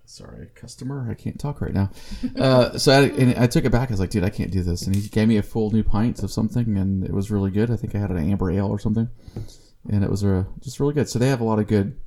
sorry, 0.05 0.49
customer, 0.55 1.07
I 1.09 1.13
can't 1.15 1.39
talk 1.39 1.61
right 1.61 1.73
now. 1.73 1.89
Uh, 2.37 2.77
so 2.77 2.91
I, 2.91 3.01
and 3.07 3.37
I 3.37 3.47
took 3.47 3.65
it 3.65 3.71
back. 3.71 3.89
I 3.89 3.93
was 3.93 3.99
like, 3.99 4.09
dude, 4.09 4.23
I 4.23 4.29
can't 4.29 4.51
do 4.51 4.61
this. 4.61 4.83
And 4.83 4.95
he 4.95 5.07
gave 5.09 5.27
me 5.27 5.37
a 5.37 5.43
full 5.43 5.71
new 5.71 5.83
pint 5.83 6.21
of 6.23 6.31
something, 6.31 6.77
and 6.77 7.03
it 7.03 7.11
was 7.13 7.31
really 7.31 7.51
good. 7.51 7.71
I 7.71 7.75
think 7.77 7.95
I 7.95 7.99
had 7.99 8.11
an 8.11 8.17
amber 8.31 8.51
ale 8.51 8.67
or 8.67 8.79
something, 8.79 9.09
and 9.89 10.03
it 10.03 10.09
was 10.09 10.23
uh, 10.23 10.45
just 10.61 10.79
really 10.79 10.93
good. 10.93 11.07
So 11.09 11.19
they 11.19 11.27
have 11.29 11.41
a 11.41 11.45
lot 11.45 11.59
of 11.59 11.67
good 11.67 11.97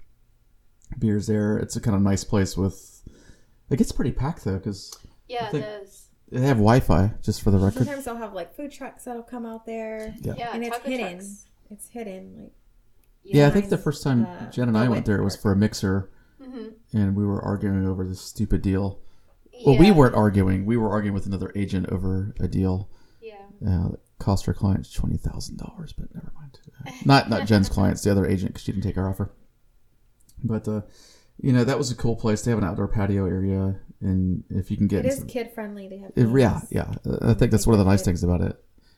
beers 0.99 1.27
there. 1.27 1.57
It's 1.59 1.77
a 1.77 1.81
kind 1.81 1.95
of 1.97 2.03
nice 2.03 2.25
place 2.25 2.57
with. 2.57 3.03
It 3.71 3.77
gets 3.77 3.93
pretty 3.93 4.13
packed 4.13 4.45
though 4.45 4.57
because 4.57 4.99
Yeah, 5.29 5.51
it 5.55 5.61
does. 5.61 6.07
they 6.31 6.41
have 6.41 6.57
Wi-Fi. 6.57 7.13
Just 7.23 7.43
for 7.43 7.51
the 7.51 7.59
record, 7.59 7.85
Sometimes 7.85 8.05
they'll 8.07 8.17
have 8.17 8.33
like 8.33 8.55
food 8.55 8.73
trucks 8.73 9.05
that'll 9.05 9.23
come 9.23 9.45
out 9.45 9.67
there, 9.67 10.15
Yeah. 10.23 10.35
Yeah, 10.39 10.51
and 10.55 10.65
it's 10.65 10.79
hidden. 10.79 11.19
trucks. 11.19 11.47
It's 11.71 11.89
hidden. 11.89 12.37
Like 12.45 12.53
yeah, 13.25 13.47
I 13.47 13.50
think 13.50 13.69
the 13.69 13.76
first 13.76 14.02
time 14.02 14.25
Uh, 14.26 14.50
Jen 14.50 14.69
and 14.69 14.79
I 14.79 14.88
went 14.88 15.05
there 15.05 15.19
it 15.19 15.25
was 15.25 15.37
for 15.37 15.52
a 15.52 15.57
mixer, 15.57 16.09
Mhm. 16.41 16.73
and 16.95 17.14
we 17.14 17.26
were 17.26 17.43
arguing 17.43 17.87
over 17.87 18.07
this 18.07 18.23
stupid 18.23 18.62
deal. 18.62 19.00
Well, 19.67 19.76
we 19.76 19.91
weren't 19.91 20.14
arguing. 20.14 20.64
We 20.64 20.76
were 20.79 20.88
arguing 20.88 21.12
with 21.14 21.26
another 21.26 21.52
agent 21.55 21.88
over 21.91 22.33
a 22.41 22.49
deal 22.49 22.88
Yeah. 23.21 23.35
uh, 23.67 23.88
that 23.91 24.00
cost 24.19 24.47
her 24.47 24.55
clients 24.55 24.93
twenty 24.93 25.17
thousand 25.17 25.59
dollars, 25.59 25.93
but 25.93 26.13
never 26.15 26.33
mind. 26.35 26.59
Uh, 26.87 26.91
not 27.05 27.29
not 27.31 27.47
Jen's 27.47 27.69
clients, 27.77 28.03
the 28.03 28.11
other 28.11 28.27
agent, 28.27 28.51
because 28.53 28.63
she 28.65 28.73
didn't 28.73 28.85
take 28.85 28.99
our 28.99 29.09
offer. 29.09 29.33
But 30.43 30.69
uh, 30.69 30.83
you 31.41 31.53
know 31.53 31.65
that 31.65 31.79
was 31.79 31.91
a 31.91 31.95
cool 31.97 32.17
place. 32.17 32.43
They 32.43 32.51
have 32.51 32.59
an 32.59 32.65
outdoor 32.65 32.89
patio 32.89 33.27
area, 33.27 33.81
and 34.01 34.45
if 34.51 34.71
you 34.71 34.77
can 34.77 34.87
get 34.89 35.05
it 35.05 35.13
is 35.13 35.25
kid 35.25 35.51
friendly. 35.55 35.89
They 35.89 35.99
have. 35.99 36.13
it- 36.17 36.29
yeah, 36.41 36.61
yeah. 36.71 36.93
I 37.23 37.35
think 37.35 37.51
that's 37.51 37.67
one 37.67 37.75
of 37.79 37.85
the 37.85 37.91
nice 37.91 38.03
things 38.03 38.23
about 38.25 38.41
it. 38.41 38.57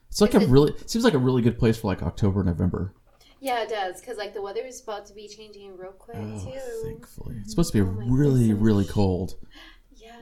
It's 0.08 0.20
like 0.20 0.34
Is 0.34 0.42
a 0.42 0.44
it- 0.44 0.48
really 0.48 0.72
it 0.72 0.90
seems 0.90 1.04
like 1.04 1.14
a 1.14 1.18
really 1.18 1.42
good 1.42 1.58
place 1.58 1.78
for 1.78 1.86
like 1.88 2.02
October, 2.02 2.42
November. 2.42 2.94
Yeah, 3.42 3.62
it 3.62 3.70
does. 3.70 3.98
Because, 4.02 4.18
like, 4.18 4.34
the 4.34 4.42
weather 4.42 4.60
is 4.66 4.82
about 4.82 5.06
to 5.06 5.14
be 5.14 5.26
changing 5.26 5.74
real 5.78 5.92
quick, 5.92 6.18
Oh, 6.20 6.44
too. 6.44 6.60
thankfully, 6.84 7.36
it's 7.40 7.48
supposed 7.48 7.72
to 7.72 7.78
be 7.78 7.80
Oh 7.80 7.90
really, 7.90 8.48
goodness. 8.48 8.58
really 8.62 8.84
cold. 8.84 9.32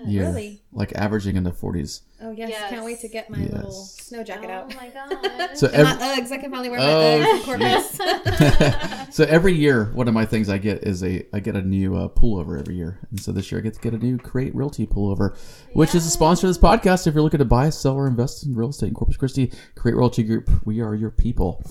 Yeah. 0.04 0.08
Yeah, 0.22 0.26
Really? 0.28 0.62
like 0.72 0.92
averaging 0.94 1.36
in 1.36 1.44
the 1.44 1.52
forties. 1.52 2.02
Oh 2.20 2.30
yes, 2.30 2.50
Yes. 2.50 2.70
can't 2.70 2.84
wait 2.84 3.00
to 3.00 3.08
get 3.08 3.30
my 3.30 3.38
Yes. 3.38 3.52
little 3.52 3.70
snow 3.72 4.24
jacket 4.24 4.48
oh, 4.50 4.54
out. 4.54 4.74
Oh, 4.74 4.76
my 4.76 4.88
God. 5.38 5.56
So 5.56 5.66
And 5.68 5.76
every, 5.76 5.98
my 5.98 6.16
Uggs. 6.20 6.32
I 6.32 6.38
can 6.38 6.50
finally 6.50 6.68
wear 6.70 6.78
Oh, 6.80 7.18
my 7.46 7.56
Uggs. 7.56 9.06
in 9.06 9.12
so 9.12 9.24
every 9.24 9.52
year, 9.54 9.86
one 9.94 10.08
of 10.08 10.14
my 10.14 10.24
things 10.24 10.48
I 10.48 10.58
get 10.58 10.82
is 10.84 11.02
a 11.04 11.24
I 11.32 11.40
get 11.40 11.56
a 11.56 11.62
new 11.62 11.96
uh, 11.96 12.08
pullover 12.08 12.58
every 12.58 12.76
year, 12.76 12.98
and 13.10 13.20
so 13.20 13.32
this 13.32 13.50
year 13.50 13.60
I 13.60 13.62
get 13.62 13.74
to 13.74 13.80
get 13.80 13.94
a 13.94 13.98
new 13.98 14.18
Create 14.18 14.54
Realty 14.54 14.86
pullover, 14.86 15.36
which 15.74 15.94
is 15.94 16.06
a 16.06 16.10
sponsor 16.10 16.46
of 16.46 16.50
this 16.54 16.58
podcast. 16.62 17.06
If 17.06 17.14
you're 17.14 17.22
looking 17.22 17.38
to 17.38 17.44
buy, 17.44 17.70
sell, 17.70 17.94
or 17.94 18.06
invest 18.06 18.44
in 18.46 18.54
real 18.54 18.70
estate 18.70 18.88
in 18.88 18.94
Corpus 18.94 19.16
Christi, 19.16 19.52
Create 19.74 19.94
Realty 19.96 20.22
Group, 20.22 20.48
we 20.64 20.80
are 20.80 20.94
your 20.94 21.10
people. 21.10 21.62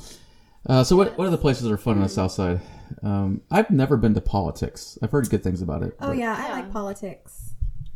Uh, 0.65 0.83
so 0.83 0.95
what 0.95 1.17
what 1.17 1.27
are 1.27 1.31
the 1.31 1.37
places 1.37 1.63
that 1.63 1.71
are 1.71 1.77
fun 1.77 1.95
on 1.97 2.03
the 2.03 2.09
South 2.09 2.31
Side? 2.31 2.59
Um, 3.03 3.41
I've 3.51 3.69
never 3.69 3.97
been 3.97 4.13
to 4.13 4.21
politics. 4.21 4.97
I've 5.01 5.11
heard 5.11 5.29
good 5.29 5.43
things 5.43 5.61
about 5.61 5.83
it. 5.83 5.95
oh 5.99 6.07
but- 6.09 6.17
yeah, 6.17 6.35
I 6.37 6.51
like 6.53 6.71
politics. 6.71 7.53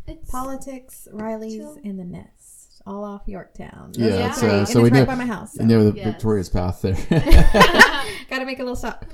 It's, 0.07 0.29
Politics, 0.31 1.07
Riley's, 1.11 1.55
Chill. 1.57 1.77
and 1.83 1.99
the 1.99 2.03
Nest, 2.05 2.81
all 2.85 3.03
off 3.03 3.21
Yorktown. 3.27 3.91
Yeah, 3.95 4.07
Yeah. 4.07 4.31
three, 4.31 4.49
so- 4.49 4.57
and 4.59 4.67
so 4.67 4.71
it's 4.71 4.75
we 4.75 4.81
right 4.89 4.93
know- 5.01 5.05
by 5.05 5.15
my 5.15 5.25
house. 5.25 5.55
You 5.57 5.65
know 5.65 5.89
the 5.91 5.97
Yes. 5.97 6.05
Victoria's 6.07 6.49
Path 6.49 6.81
there. 6.81 6.93
Got 8.29 8.39
to 8.39 8.45
make 8.45 8.59
a 8.59 8.63
little 8.63 8.75
stop. 8.75 9.05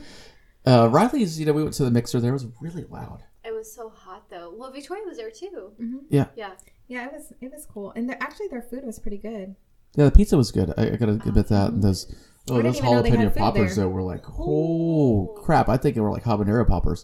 uh, 0.66 0.90
Riley's, 0.92 1.40
you 1.40 1.46
know, 1.46 1.54
we 1.54 1.64
went 1.64 1.76
to 1.76 1.84
the 1.86 1.92
mixer 1.92 2.20
there. 2.20 2.32
It 2.32 2.34
was 2.34 2.48
really 2.62 2.86
loud. 2.90 3.24
it 3.44 3.54
was 3.54 3.72
so 3.74 3.90
hot, 3.90 4.30
though. 4.30 4.54
Well, 4.56 4.72
Victoria 4.72 5.04
was 5.06 5.18
there, 5.18 5.32
too. 5.32 5.72
Yeah. 6.10 6.26
Yeah. 6.36 6.52
Yeah, 6.90 7.08
it 7.08 7.12
was 7.14 7.34
it 7.42 7.52
was 7.52 7.66
cool, 7.66 7.92
and 7.98 8.10
actually 8.22 8.48
their 8.48 8.62
food 8.62 8.86
was 8.86 8.98
pretty 8.98 9.18
good. 9.18 9.58
Yeah, 9.98 10.06
the 10.06 10.12
pizza 10.12 10.38
was 10.38 10.52
good. 10.54 10.74
I, 10.78 10.84
I 10.92 10.96
gotta 10.96 11.14
admit 11.26 11.50
that. 11.50 11.72
And 11.74 11.84
those 11.84 12.16
oh, 12.50 12.62
those 12.62 12.76
didn't 12.76 12.76
even 12.78 12.92
know 12.92 13.02
they 13.02 13.12
jalapeno 13.12 13.36
poppers 13.38 13.76
there. 13.76 13.84
though 13.84 13.90
were 13.90 14.04
like, 14.04 14.24
oh 14.40 15.36
crap! 15.44 15.68
I 15.68 15.76
think 15.76 15.96
they 15.96 16.02
were 16.02 16.12
like 16.12 16.24
habanero 16.24 16.66
poppers 16.66 17.04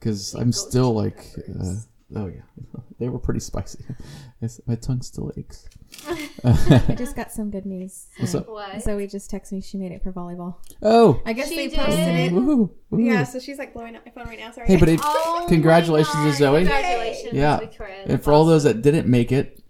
because 0.00 0.32
I'm 0.34 0.50
still 0.52 0.94
like, 0.94 1.18
uh, 1.38 1.52
peppers. 1.52 1.88
Oh 2.16 2.26
yeah, 2.26 2.40
they 2.98 3.08
were 3.08 3.18
pretty 3.18 3.40
spicy. 3.40 3.84
It's- 4.40 4.60
My 4.66 4.76
tongue 4.76 5.02
still 5.02 5.32
aches. 5.36 5.68
I 6.44 6.94
just 6.96 7.16
got 7.16 7.32
some 7.32 7.50
good 7.50 7.66
news. 7.66 8.06
What's 8.18 8.34
up? 8.34 8.48
What? 8.48 8.80
Zoe 8.82 9.06
just 9.08 9.30
texted 9.30 9.52
me 9.52 9.60
she 9.60 9.78
made 9.78 9.90
it 9.92 10.02
for 10.02 10.12
volleyball. 10.12 10.56
Oh, 10.82 11.20
I 11.26 11.32
guess 11.32 11.48
She 11.48 11.56
they 11.56 11.68
did? 11.68 11.78
posted 11.78 11.98
it. 12.08 12.32
woohoo, 12.32 12.70
woohoo. 12.92 13.04
Yeah, 13.04 13.24
so 13.24 13.38
she's 13.40 13.58
like 13.58 13.72
blowing 13.72 13.96
up 13.96 14.04
my 14.06 14.12
phone 14.12 14.26
right 14.26 14.38
now. 14.38 14.50
Sorry. 14.52 14.68
Hey, 14.68 14.76
but 14.76 14.88
if, 14.88 15.00
Oh 15.02 15.40
my 15.42 15.48
Congratulations 15.48 16.14
to 16.14 16.22
God. 16.24 16.34
Zoe. 16.36 16.58
Congratulations, 16.60 17.32
Yeah. 17.32 17.58
Victoria. 17.58 18.04
and 18.06 18.22
for 18.22 18.32
all 18.32 18.44
those 18.44 18.62
that 18.64 18.82
didn't 18.82 19.08
make 19.08 19.32
it, 19.32 19.60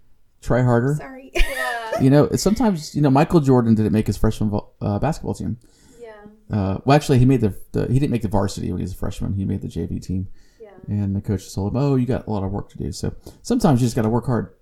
try 0.41 0.61
harder. 0.61 0.95
sorry. 0.95 1.31
Yeah. 1.33 2.01
You 2.01 2.09
know, 2.11 2.25
it's 2.25 2.43
sometimes 2.43 2.93
you 2.95 3.01
know 3.01 3.09
Michael 3.09 3.39
Jordan 3.39 3.73
didn't 3.75 3.91
make 3.91 4.05
his 4.07 4.17
freshman 4.17 4.49
vo- 4.51 4.69
uh, 4.81 4.99
basketball 4.99 5.33
team. 5.33 5.57
Yeah. 5.99 6.11
Uh, 6.51 6.77
well, 6.85 6.95
actually, 6.95 7.17
he 7.19 7.25
made 7.25 7.41
the, 7.41 7.55
the 7.71 7.87
he 7.87 7.97
didn't 7.99 8.11
make 8.11 8.21
the 8.21 8.27
varsity 8.29 8.69
when 8.71 8.77
he 8.79 8.83
was 8.83 8.93
a 8.93 8.97
freshman. 8.97 9.33
He 9.33 9.45
made 9.45 9.61
the 9.61 9.67
JV 9.67 9.99
team, 10.01 10.27
Yeah. 10.29 10.48
And 10.89 11.15
the 11.15 11.21
coach 11.21 11.53
told 11.53 11.73
him, 11.73 11.77
"Oh, 11.81 11.95
you 11.95 12.05
got 12.05 12.27
a 12.27 12.29
lot 12.31 12.43
of 12.43 12.51
work 12.51 12.69
to 12.71 12.77
do." 12.77 12.91
So 12.91 13.13
sometimes 13.41 13.81
you 13.81 13.85
just 13.85 13.95
got 13.95 14.01
to 14.03 14.09
work 14.09 14.25
hard. 14.25 14.53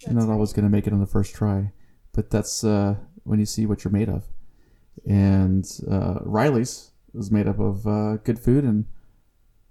You're 0.00 0.14
not 0.14 0.28
always 0.28 0.52
going 0.52 0.64
to 0.64 0.70
make 0.70 0.86
it 0.86 0.92
on 0.92 1.00
the 1.00 1.06
first 1.06 1.34
try, 1.34 1.72
but 2.12 2.30
that's 2.30 2.62
uh, 2.64 2.96
when 3.24 3.38
you 3.38 3.46
see 3.46 3.64
what 3.66 3.84
you're 3.84 3.92
made 3.92 4.08
of. 4.08 4.24
And 5.06 5.66
uh, 5.90 6.18
Riley's 6.22 6.90
was 7.12 7.30
made 7.30 7.46
up 7.46 7.58
of 7.60 7.86
uh, 7.86 8.16
good 8.18 8.38
food 8.38 8.64
and 8.64 8.84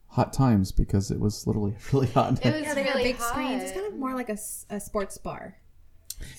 hot 0.07 0.31
times 0.33 0.71
because 0.71 1.11
it 1.11 1.19
was 1.19 1.45
literally 1.47 1.75
really 1.91 2.07
hot. 2.07 2.39
It 2.45 2.53
was 2.53 2.61
Yeah, 2.61 2.73
they 2.73 2.83
have 2.83 2.95
really 2.95 3.03
big 3.03 3.19
screens. 3.19 3.63
It's 3.63 3.71
kind 3.73 3.85
of 3.87 3.95
more 3.99 4.13
like 4.15 4.29
a, 4.29 4.37
a 4.69 4.79
sports 4.79 5.17
bar. 5.17 5.55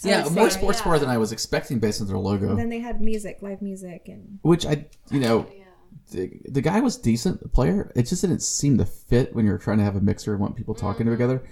yeah, 0.03 0.25
more 0.31 0.45
like- 0.45 0.53
sports 0.53 0.79
yeah. 0.79 0.85
bar 0.85 0.99
than 0.99 1.09
I 1.09 1.19
was 1.19 1.33
expecting 1.33 1.79
based 1.79 2.01
on 2.01 2.07
their 2.07 2.19
logo. 2.19 2.51
And 2.51 2.59
then 2.59 2.69
they 2.69 2.81
had 2.81 3.01
music, 3.01 3.39
live 3.43 3.61
music, 3.63 4.03
and 4.09 4.39
Which 4.43 4.65
I, 4.67 4.87
you 5.11 5.21
know, 5.21 5.47
Yeah. 5.55 5.64
The, 6.13 6.31
the 6.49 6.61
guy 6.61 6.81
was 6.81 6.97
decent 6.97 7.53
player. 7.53 7.91
It 7.95 8.05
just 8.05 8.23
didn't 8.23 8.43
seem 8.43 8.79
to 8.79 8.85
fit 8.87 9.35
when 9.35 9.47
you're 9.47 9.59
trying 9.59 9.79
to 9.79 9.85
have 9.85 9.97
a 9.97 10.01
mixer 10.01 10.33
and 10.33 10.41
want 10.41 10.57
people 10.57 10.75
talking 10.75 11.07
together, 11.07 11.43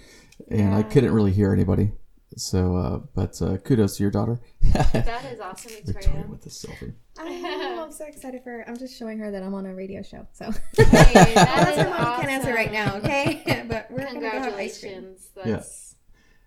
and 0.50 0.74
I 0.74 0.82
couldn't 0.82 1.12
really 1.12 1.32
hear 1.32 1.52
anybody. 1.52 1.92
So, 2.34 2.76
uh, 2.76 2.98
but 3.14 3.42
uh, 3.42 3.58
kudos 3.58 3.98
to 3.98 4.04
your 4.04 4.10
daughter, 4.10 4.40
That 4.72 5.22
is 5.30 5.38
awesome, 5.40 5.72
Victoria, 5.84 5.92
Victoria. 6.00 6.26
with 6.30 6.40
the 6.42 6.48
selfie. 6.48 6.94
I'm 7.18 7.92
so 7.92 8.06
excited 8.06 8.42
for. 8.42 8.50
her. 8.50 8.64
I'm 8.66 8.78
just 8.78 8.96
showing 8.98 9.18
her 9.18 9.30
that 9.30 9.42
I'm 9.42 9.52
on 9.52 9.66
a 9.66 9.74
radio 9.74 10.00
show. 10.02 10.26
So 10.32 10.46
Hey, 10.76 10.84
that 10.84 11.34
that's 11.34 11.78
is 11.78 11.84
why 11.84 12.16
can't 12.20 12.30
answer 12.30 12.54
right 12.54 12.72
now. 12.72 12.96
Okay, 12.96 13.64
but 13.68 13.90
we're 13.90 14.04
gonna 14.06 14.18
go 14.20 14.30
have 14.30 14.54
ice 14.54 14.80
cream. 14.80 14.92
Congratulations. 14.94 15.28
That's 15.36 15.94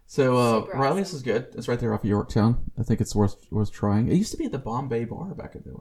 So 0.07 0.37
uh, 0.37 0.65
Riley's 0.73 1.07
awesome. 1.09 1.17
is 1.17 1.21
good. 1.21 1.47
It's 1.55 1.67
right 1.67 1.79
there 1.79 1.93
off 1.93 1.99
of 2.03 2.09
Yorktown. 2.09 2.71
I 2.79 2.83
think 2.83 2.99
it's 2.99 3.15
worth 3.15 3.35
worth 3.51 3.71
trying. 3.71 4.07
It 4.07 4.15
used 4.15 4.31
to 4.31 4.37
be 4.37 4.45
at 4.45 4.51
the 4.51 4.57
Bombay 4.57 5.05
Bar 5.05 5.35
back 5.35 5.53
in 5.53 5.61
the 5.65 5.69
day. 5.69 5.77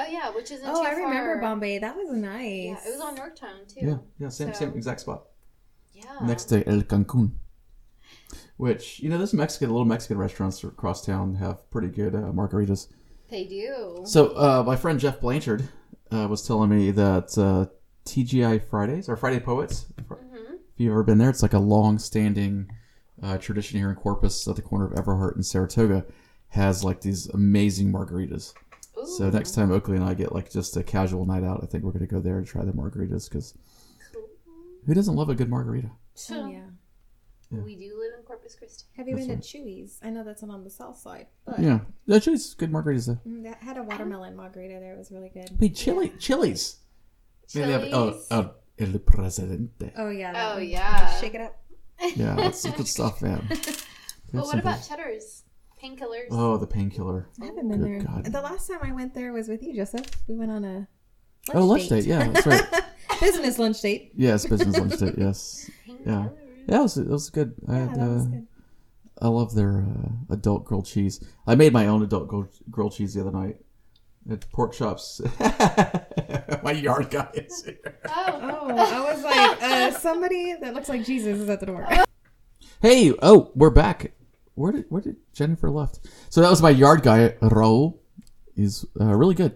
Oh 0.00 0.06
yeah, 0.08 0.30
which 0.30 0.50
isn't 0.52 0.68
Oh, 0.68 0.80
too 0.82 0.88
I 0.88 0.92
remember 0.92 1.34
far. 1.34 1.40
Bombay. 1.40 1.78
That 1.80 1.96
was 1.96 2.10
nice. 2.12 2.64
Yeah, 2.66 2.78
it 2.86 2.92
was 2.92 3.00
on 3.00 3.16
Yorktown 3.16 3.66
too. 3.66 3.80
Yeah, 3.86 3.96
yeah, 4.20 4.28
same 4.28 4.52
So- 4.54 4.60
same 4.60 4.74
exact 4.74 5.00
spot. 5.00 5.24
Yeah. 5.92 6.18
next 6.24 6.44
to 6.46 6.66
El 6.68 6.82
Cancun. 6.82 7.32
Which 8.56 9.00
you 9.00 9.08
know, 9.08 9.18
those 9.18 9.34
Mexican 9.34 9.70
little 9.70 9.84
Mexican 9.84 10.18
restaurants 10.18 10.62
across 10.64 11.04
town 11.04 11.34
have 11.36 11.68
pretty 11.70 11.88
good 11.88 12.14
uh, 12.14 12.30
margaritas. 12.32 12.88
They 13.30 13.44
do. 13.44 14.02
So 14.04 14.28
uh, 14.36 14.62
my 14.64 14.76
friend 14.76 14.98
Jeff 15.00 15.20
Blanchard 15.20 15.68
uh, 16.12 16.26
was 16.28 16.46
telling 16.46 16.70
me 16.70 16.90
that 16.92 17.36
uh, 17.36 17.66
TGI 18.04 18.68
Fridays 18.68 19.08
or 19.08 19.16
Friday 19.16 19.40
Poets. 19.40 19.86
hmm 20.08 20.54
If 20.54 20.60
you've 20.76 20.92
ever 20.92 21.02
been 21.02 21.18
there, 21.18 21.30
it's 21.30 21.42
like 21.42 21.52
a 21.52 21.58
long-standing 21.58 22.70
uh, 23.22 23.36
tradition 23.38 23.78
here 23.78 23.90
in 23.90 23.96
Corpus, 23.96 24.46
at 24.48 24.56
the 24.56 24.62
corner 24.62 24.86
of 24.86 24.92
Everhart 24.92 25.34
and 25.34 25.44
Saratoga, 25.44 26.06
has 26.50 26.82
like 26.84 27.00
these 27.00 27.28
amazing 27.28 27.92
margaritas. 27.92 28.54
So 29.06 29.30
next 29.30 29.52
time 29.52 29.70
Oakley 29.72 29.96
and 29.96 30.04
I 30.04 30.14
get 30.14 30.32
like 30.32 30.50
just 30.50 30.76
a 30.76 30.82
casual 30.82 31.24
night 31.26 31.44
out, 31.44 31.60
I 31.62 31.66
think 31.66 31.84
we're 31.84 31.92
gonna 31.92 32.06
go 32.06 32.20
there 32.20 32.38
and 32.38 32.46
try 32.46 32.64
the 32.64 32.72
margaritas 32.72 33.28
because 33.28 33.54
who 34.86 34.94
doesn't 34.94 35.14
love 35.14 35.28
a 35.28 35.34
good 35.34 35.48
margarita? 35.50 35.90
Oh, 36.30 36.46
yeah. 36.48 36.60
We 37.50 37.76
do 37.76 37.96
live 37.98 38.12
in 38.18 38.24
Corpus 38.26 38.54
Christi. 38.54 38.84
Have 38.96 39.08
you 39.08 39.14
That's 39.16 39.26
been 39.26 39.36
right. 39.36 39.42
to 39.44 39.58
Chuy's? 39.58 39.98
I 40.02 40.10
know 40.10 40.22
that's 40.22 40.42
not 40.42 40.52
on 40.52 40.64
the 40.64 40.70
south 40.70 40.98
side, 40.98 41.28
but 41.46 41.58
Yeah, 41.58 41.80
actually, 42.14 42.34
it's 42.34 42.52
good 42.54 42.70
margaritas. 42.70 43.06
Though. 43.06 43.18
Mm, 43.30 43.42
that 43.44 43.58
had 43.62 43.78
a 43.78 43.82
watermelon 43.82 44.36
margarita 44.36 44.78
there. 44.80 44.94
It 44.94 44.98
was 44.98 45.10
really 45.10 45.30
good. 45.30 45.50
Wait, 45.58 45.74
chili, 45.74 46.10
chilies. 46.18 46.76
Maybe 47.54 47.66
they 47.66 47.72
have- 47.72 47.82
oh, 47.94 48.10
Chili's. 48.10 48.26
oh, 48.30 48.50
El 48.78 48.98
Presidente. 48.98 49.92
Oh 49.96 50.10
yeah. 50.10 50.32
that 50.32 50.52
Oh, 50.52 50.54
one. 50.56 50.68
yeah. 50.68 51.16
Shake 51.20 51.34
it 51.34 51.40
up. 51.40 51.56
Yeah, 52.16 52.34
that's 52.36 52.60
some 52.62 52.72
good 52.72 52.86
stuff, 52.88 53.22
man. 53.22 53.46
They 53.48 53.56
have 53.56 53.86
But 54.32 54.44
what 54.44 54.58
about 54.58 54.82
Cheddar's? 54.86 55.44
Painkillers? 55.82 56.26
Oh, 56.30 56.56
the 56.56 56.66
painkiller. 56.66 57.28
I 57.40 57.46
haven't 57.46 57.68
been 57.68 57.80
Good 57.80 57.88
there. 57.88 58.00
God. 58.00 58.24
The 58.26 58.40
last 58.40 58.68
time 58.68 58.78
I 58.82 58.92
went 58.92 59.14
there 59.14 59.32
was 59.32 59.48
with 59.48 59.62
you, 59.62 59.74
Joseph. 59.74 60.06
We 60.26 60.34
went 60.36 60.50
on 60.50 60.64
a 60.64 60.74
lunch 60.74 60.88
Oh, 61.54 61.64
lunch 61.64 61.88
date. 61.88 62.04
Yeah, 62.04 62.28
that's 62.28 62.46
right. 62.46 62.64
Business 63.20 63.58
lunch 63.58 63.80
date. 63.80 64.12
Yes, 64.14 64.44
business 64.46 64.76
lunch 64.78 64.98
date. 64.98 65.14
Yes. 65.18 65.70
Painkillers. 65.88 66.32
Yeah, 66.68 66.78
it 66.78 66.82
was, 66.82 66.98
it 66.98 67.08
was 67.08 67.30
good. 67.30 67.54
I 67.68 67.72
Yeah, 67.74 67.78
had, 67.88 67.94
that 68.00 68.08
was 68.08 68.22
uh, 68.26 68.28
good. 68.30 68.46
I 69.20 69.28
love 69.28 69.54
their 69.54 69.80
uh, 69.88 70.34
adult 70.34 70.64
grilled 70.64 70.86
cheese. 70.86 71.24
I 71.46 71.54
made 71.54 71.72
my 71.72 71.86
own 71.86 72.02
adult 72.02 72.28
grilled, 72.28 72.50
grilled 72.70 72.92
cheese 72.92 73.14
the 73.14 73.20
other 73.22 73.32
night 73.32 73.56
at 74.30 74.48
pork 74.52 74.72
chops. 74.74 75.20
my 76.62 76.72
yard 76.72 77.10
guy 77.10 77.28
is 77.34 77.64
here. 77.64 77.98
Oh. 78.08 78.38
Oh, 78.70 78.76
I 78.76 79.12
was 79.14 79.24
like, 79.24 79.62
uh, 79.62 79.90
somebody 79.98 80.54
that 80.60 80.74
looks 80.74 80.88
like 80.88 81.04
Jesus 81.04 81.38
is 81.40 81.48
at 81.48 81.60
the 81.60 81.66
door. 81.66 81.88
Hey, 82.82 83.12
oh, 83.22 83.50
we're 83.54 83.70
back. 83.70 84.12
Where 84.58 84.72
did 84.72 84.84
where 84.88 85.00
did 85.02 85.16
Jennifer 85.32 85.70
left? 85.70 86.00
So 86.30 86.40
that 86.40 86.50
was 86.50 86.60
my 86.60 86.70
yard 86.70 87.02
guy, 87.02 87.30
Raul. 87.40 87.98
He's 88.54 88.84
uh, 89.00 89.14
really 89.14 89.34
good. 89.34 89.54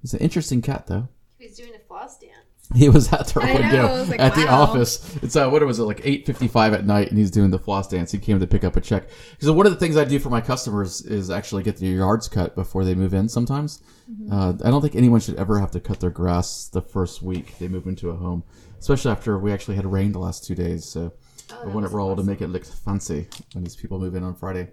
He's 0.00 0.14
an 0.14 0.20
interesting 0.20 0.62
cat, 0.62 0.86
though. 0.86 1.08
He 1.38 1.46
was 1.46 1.56
doing 1.56 1.74
a 1.74 1.78
floss 1.86 2.18
dance. 2.18 2.34
He 2.74 2.88
was 2.88 3.12
at 3.12 3.28
the 3.28 3.40
I 3.40 3.54
window 3.54 4.04
like, 4.04 4.20
at 4.20 4.34
the 4.34 4.46
office. 4.46 5.16
It's 5.22 5.36
uh, 5.36 5.48
what 5.48 5.64
was 5.64 5.78
it 5.78 5.84
like 5.84 6.00
eight 6.04 6.26
fifty 6.26 6.48
five 6.48 6.74
at 6.74 6.84
night, 6.84 7.08
and 7.08 7.18
he's 7.18 7.30
doing 7.30 7.50
the 7.50 7.58
floss 7.58 7.88
dance. 7.88 8.12
He 8.12 8.18
came 8.18 8.40
to 8.40 8.46
pick 8.46 8.64
up 8.64 8.76
a 8.76 8.80
check. 8.80 9.04
So 9.40 9.52
one 9.52 9.66
of 9.66 9.72
the 9.72 9.78
things 9.78 9.96
I 9.96 10.04
do 10.04 10.18
for 10.18 10.30
my 10.30 10.40
customers 10.40 11.00
is 11.02 11.30
actually 11.30 11.62
get 11.62 11.76
their 11.78 11.90
yards 11.92 12.28
cut 12.28 12.54
before 12.54 12.84
they 12.84 12.94
move 12.94 13.14
in. 13.14 13.28
Sometimes 13.28 13.82
Mm-hmm. 14.10 14.32
uh, 14.32 14.66
I 14.66 14.70
don't 14.70 14.80
think 14.80 14.96
anyone 14.96 15.20
should 15.20 15.36
ever 15.36 15.60
have 15.60 15.70
to 15.72 15.80
cut 15.80 16.00
their 16.00 16.08
grass 16.08 16.66
the 16.68 16.80
first 16.80 17.20
week 17.20 17.58
they 17.58 17.68
move 17.68 17.86
into 17.86 18.08
a 18.08 18.16
home, 18.16 18.42
especially 18.78 19.10
after 19.10 19.38
we 19.38 19.52
actually 19.52 19.76
had 19.76 19.84
rain 19.84 20.12
the 20.12 20.18
last 20.18 20.46
two 20.46 20.54
days. 20.54 20.86
So 20.86 21.12
Oh, 21.52 21.62
I 21.62 21.66
want 21.66 21.78
it 21.78 21.82
was 21.82 21.92
roll 21.92 22.14
to 22.16 22.22
make 22.22 22.40
it 22.42 22.48
look 22.48 22.64
fancy 22.64 23.28
when 23.54 23.64
these 23.64 23.76
people 23.76 23.98
move 23.98 24.14
in 24.14 24.22
on 24.22 24.34
Friday. 24.34 24.68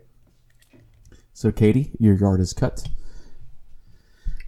So 1.33 1.51
Katie, 1.51 1.91
your 1.99 2.15
yard 2.15 2.39
is 2.39 2.53
cut. 2.53 2.87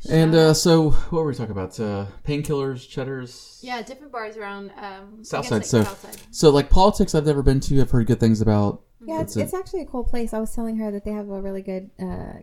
And 0.10 0.34
uh, 0.36 0.54
so, 0.54 0.92
what 0.92 1.24
were 1.24 1.28
we 1.28 1.34
talking 1.36 1.52
about? 1.52 1.78
Uh, 1.80 2.06
painkillers, 2.24 2.88
cheddars. 2.88 3.60
Yeah, 3.64 3.82
different 3.82 4.12
bars 4.12 4.38
around 4.38 4.72
um, 4.78 5.24
Southside, 5.24 5.62
guess, 5.64 5.70
so- 5.72 5.80
like 5.80 5.88
Southside. 5.88 6.18
So, 6.32 6.50
like 6.52 6.70
politics, 6.70 7.16
I've 7.16 7.26
never 7.26 7.42
been 7.44 7.60
to. 7.62 7.82
I've 7.82 7.92
heard 7.92 8.08
good 8.08 8.20
things 8.20 8.40
about. 8.40 8.84
Yeah, 9.06 9.22
it's, 9.22 9.36
It's 9.36 9.54
a- 9.54 9.58
actually 9.58 9.82
a 9.82 9.86
cool 9.86 10.04
place. 10.04 10.34
I 10.34 10.40
was 10.40 10.54
telling 10.54 10.78
her 10.78 10.92
that 10.92 11.04
they 11.04 11.12
have 11.12 11.28
a 11.30 11.42
really 11.42 11.62
good, 11.62 11.90
uh, 12.00 12.40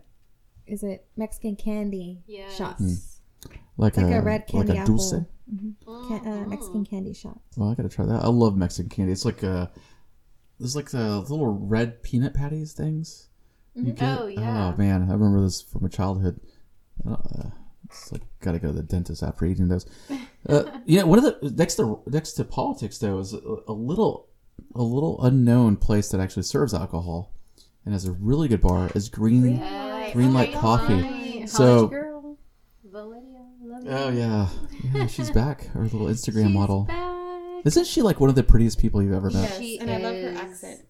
is 0.67 0.83
it 0.83 1.07
Mexican 1.17 1.57
candy 1.57 2.23
Yes. 2.27 2.55
shop? 2.57 2.79
Like, 3.77 3.97
Like 3.97 3.99
a, 3.99 4.19
a 4.19 4.23
red 4.23 4.47
candy 4.47 4.73
like 4.73 4.83
a 4.83 4.87
dulce. 4.87 5.13
apple. 5.13 5.29
Can, 5.47 5.77
uh, 5.87 5.91
Mhm. 5.91 6.49
Mexican 6.49 6.85
candy 6.85 7.13
shop. 7.13 7.41
Well, 7.57 7.71
I 7.71 7.75
gotta 7.75 7.89
try 7.89 8.07
that. 8.07 8.23
I 8.25 8.29
love 8.29 8.57
Mexican 8.57 8.89
candy. 8.89 9.13
It's 9.13 9.25
like 9.25 9.43
a, 9.43 9.71
there's 10.59 10.75
like 10.77 10.91
the 10.91 11.21
little 11.21 11.47
red 11.49 12.03
peanut 12.03 12.35
patties 12.35 12.73
things. 12.73 13.29
You 13.75 13.93
get. 13.93 14.19
Oh, 14.21 14.27
yeah. 14.27 14.73
Oh 14.73 14.77
man, 14.79 15.03
I 15.03 15.13
remember 15.13 15.43
this 15.43 15.61
from 15.61 15.83
my 15.83 15.89
childhood. 15.89 16.41
Uh, 17.07 17.51
it's 17.85 18.11
like 18.13 18.23
gotta 18.41 18.59
go 18.59 18.69
to 18.69 18.75
the 18.75 18.83
dentist 18.83 19.23
after 19.23 19.45
eating 19.47 19.69
those. 19.69 19.87
Uh, 20.47 20.63
you 20.85 21.01
know, 21.01 21.07
one 21.07 21.19
of 21.19 21.25
the 21.25 21.51
next 21.57 21.77
to 21.77 22.03
next 22.07 22.33
to 22.35 22.45
politics 22.45 22.99
though 22.99 23.19
is 23.19 23.33
a, 23.33 23.39
a 23.67 23.73
little 23.73 24.29
a 24.75 24.83
little 24.83 25.19
unknown 25.25 25.75
place 25.75 26.11
that 26.11 26.21
actually 26.21 26.43
serves 26.43 26.75
alcohol 26.75 27.33
and 27.87 27.95
has 27.95 28.05
a 28.05 28.13
really 28.13 28.47
good 28.47 28.61
bar. 28.61 28.91
Is 28.95 29.09
Green. 29.09 29.57
Yes. 29.57 30.13
Green 30.13 30.35
light 30.35 30.53
coffee. 30.53 31.01
light. 31.01 31.49
So- 31.49 31.89
College 31.89 31.91
girl. 31.91 32.39
Valeria, 32.93 33.47
love 33.63 33.74
Oh 33.87 34.09
yeah, 34.11 34.49
yeah, 34.93 35.07
she's 35.09 35.31
back. 35.31 35.67
Her 35.69 35.83
little 35.83 36.07
Instagram 36.07 36.45
She's 36.47 36.55
model. 36.55 36.85
back. 36.85 37.67
Isn't 37.67 37.87
she 37.87 38.03
like 38.03 38.21
one 38.21 38.29
of 38.31 38.37
the 38.37 38.43
prettiest 38.43 38.79
people 38.79 39.03
you've 39.03 39.13
ever 39.15 39.31
met? 39.31 39.43
Yes, 39.51 39.59
She 39.59 39.79
and 39.79 39.91
I 39.91 39.99
love 39.99 40.15
her 40.17 40.35
accent. 40.39 40.81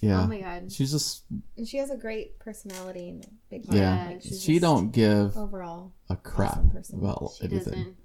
Yeah. 0.00 0.22
Oh 0.22 0.26
my 0.28 0.40
god. 0.40 0.70
She's 0.72 0.92
just 0.92 1.24
And 1.56 1.66
she 1.66 1.76
has 1.78 1.90
a 1.90 1.96
great 1.96 2.38
personality 2.38 3.08
and 3.10 3.26
big 3.50 3.66
heart. 3.66 3.76
yeah. 3.78 4.06
Like, 4.06 4.22
she's 4.22 4.42
she 4.42 4.58
don't 4.58 4.90
give 4.92 5.36
overall. 5.36 5.92
a 6.08 6.16
crap 6.16 6.60
awesome 6.78 7.00
about 7.00 7.32
She 7.38 7.44
anything. 7.46 7.72
doesn't. 7.72 7.96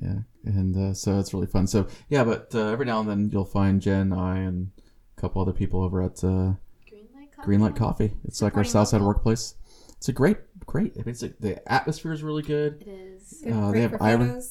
Yeah, 0.00 0.18
and 0.44 0.76
uh, 0.76 0.94
so 0.94 1.18
it's 1.18 1.34
really 1.34 1.46
fun. 1.46 1.66
So 1.66 1.86
yeah, 2.08 2.22
but 2.24 2.54
uh, 2.54 2.68
every 2.68 2.86
now 2.86 3.00
and 3.00 3.08
then 3.08 3.30
you'll 3.32 3.44
find 3.44 3.80
Jen, 3.82 4.12
I, 4.12 4.38
and 4.38 4.70
a 5.16 5.20
couple 5.20 5.42
other 5.42 5.52
people 5.52 5.82
over 5.82 6.02
at 6.02 6.22
uh, 6.22 6.52
Greenlight 6.88 7.32
Coffee. 7.34 7.46
Greenlight 7.50 7.76
Coffee. 7.76 8.12
It's 8.24 8.40
like 8.40 8.56
our 8.56 8.62
Supporting 8.64 8.70
Southside 8.72 9.00
local. 9.00 9.08
workplace. 9.14 9.54
It's 9.98 10.08
a 10.08 10.12
great, 10.12 10.38
great. 10.66 10.92
I 10.94 10.98
mean, 11.00 11.08
it's 11.08 11.22
like, 11.22 11.38
the 11.40 11.70
atmosphere 11.70 12.12
is 12.12 12.22
really 12.22 12.42
good. 12.42 12.82
It 12.82 12.88
is. 12.88 13.40
Good, 13.44 13.52
Uh, 13.52 13.70
they 13.72 13.80
have 13.82 13.90
for 13.92 14.02
Irish- 14.02 14.44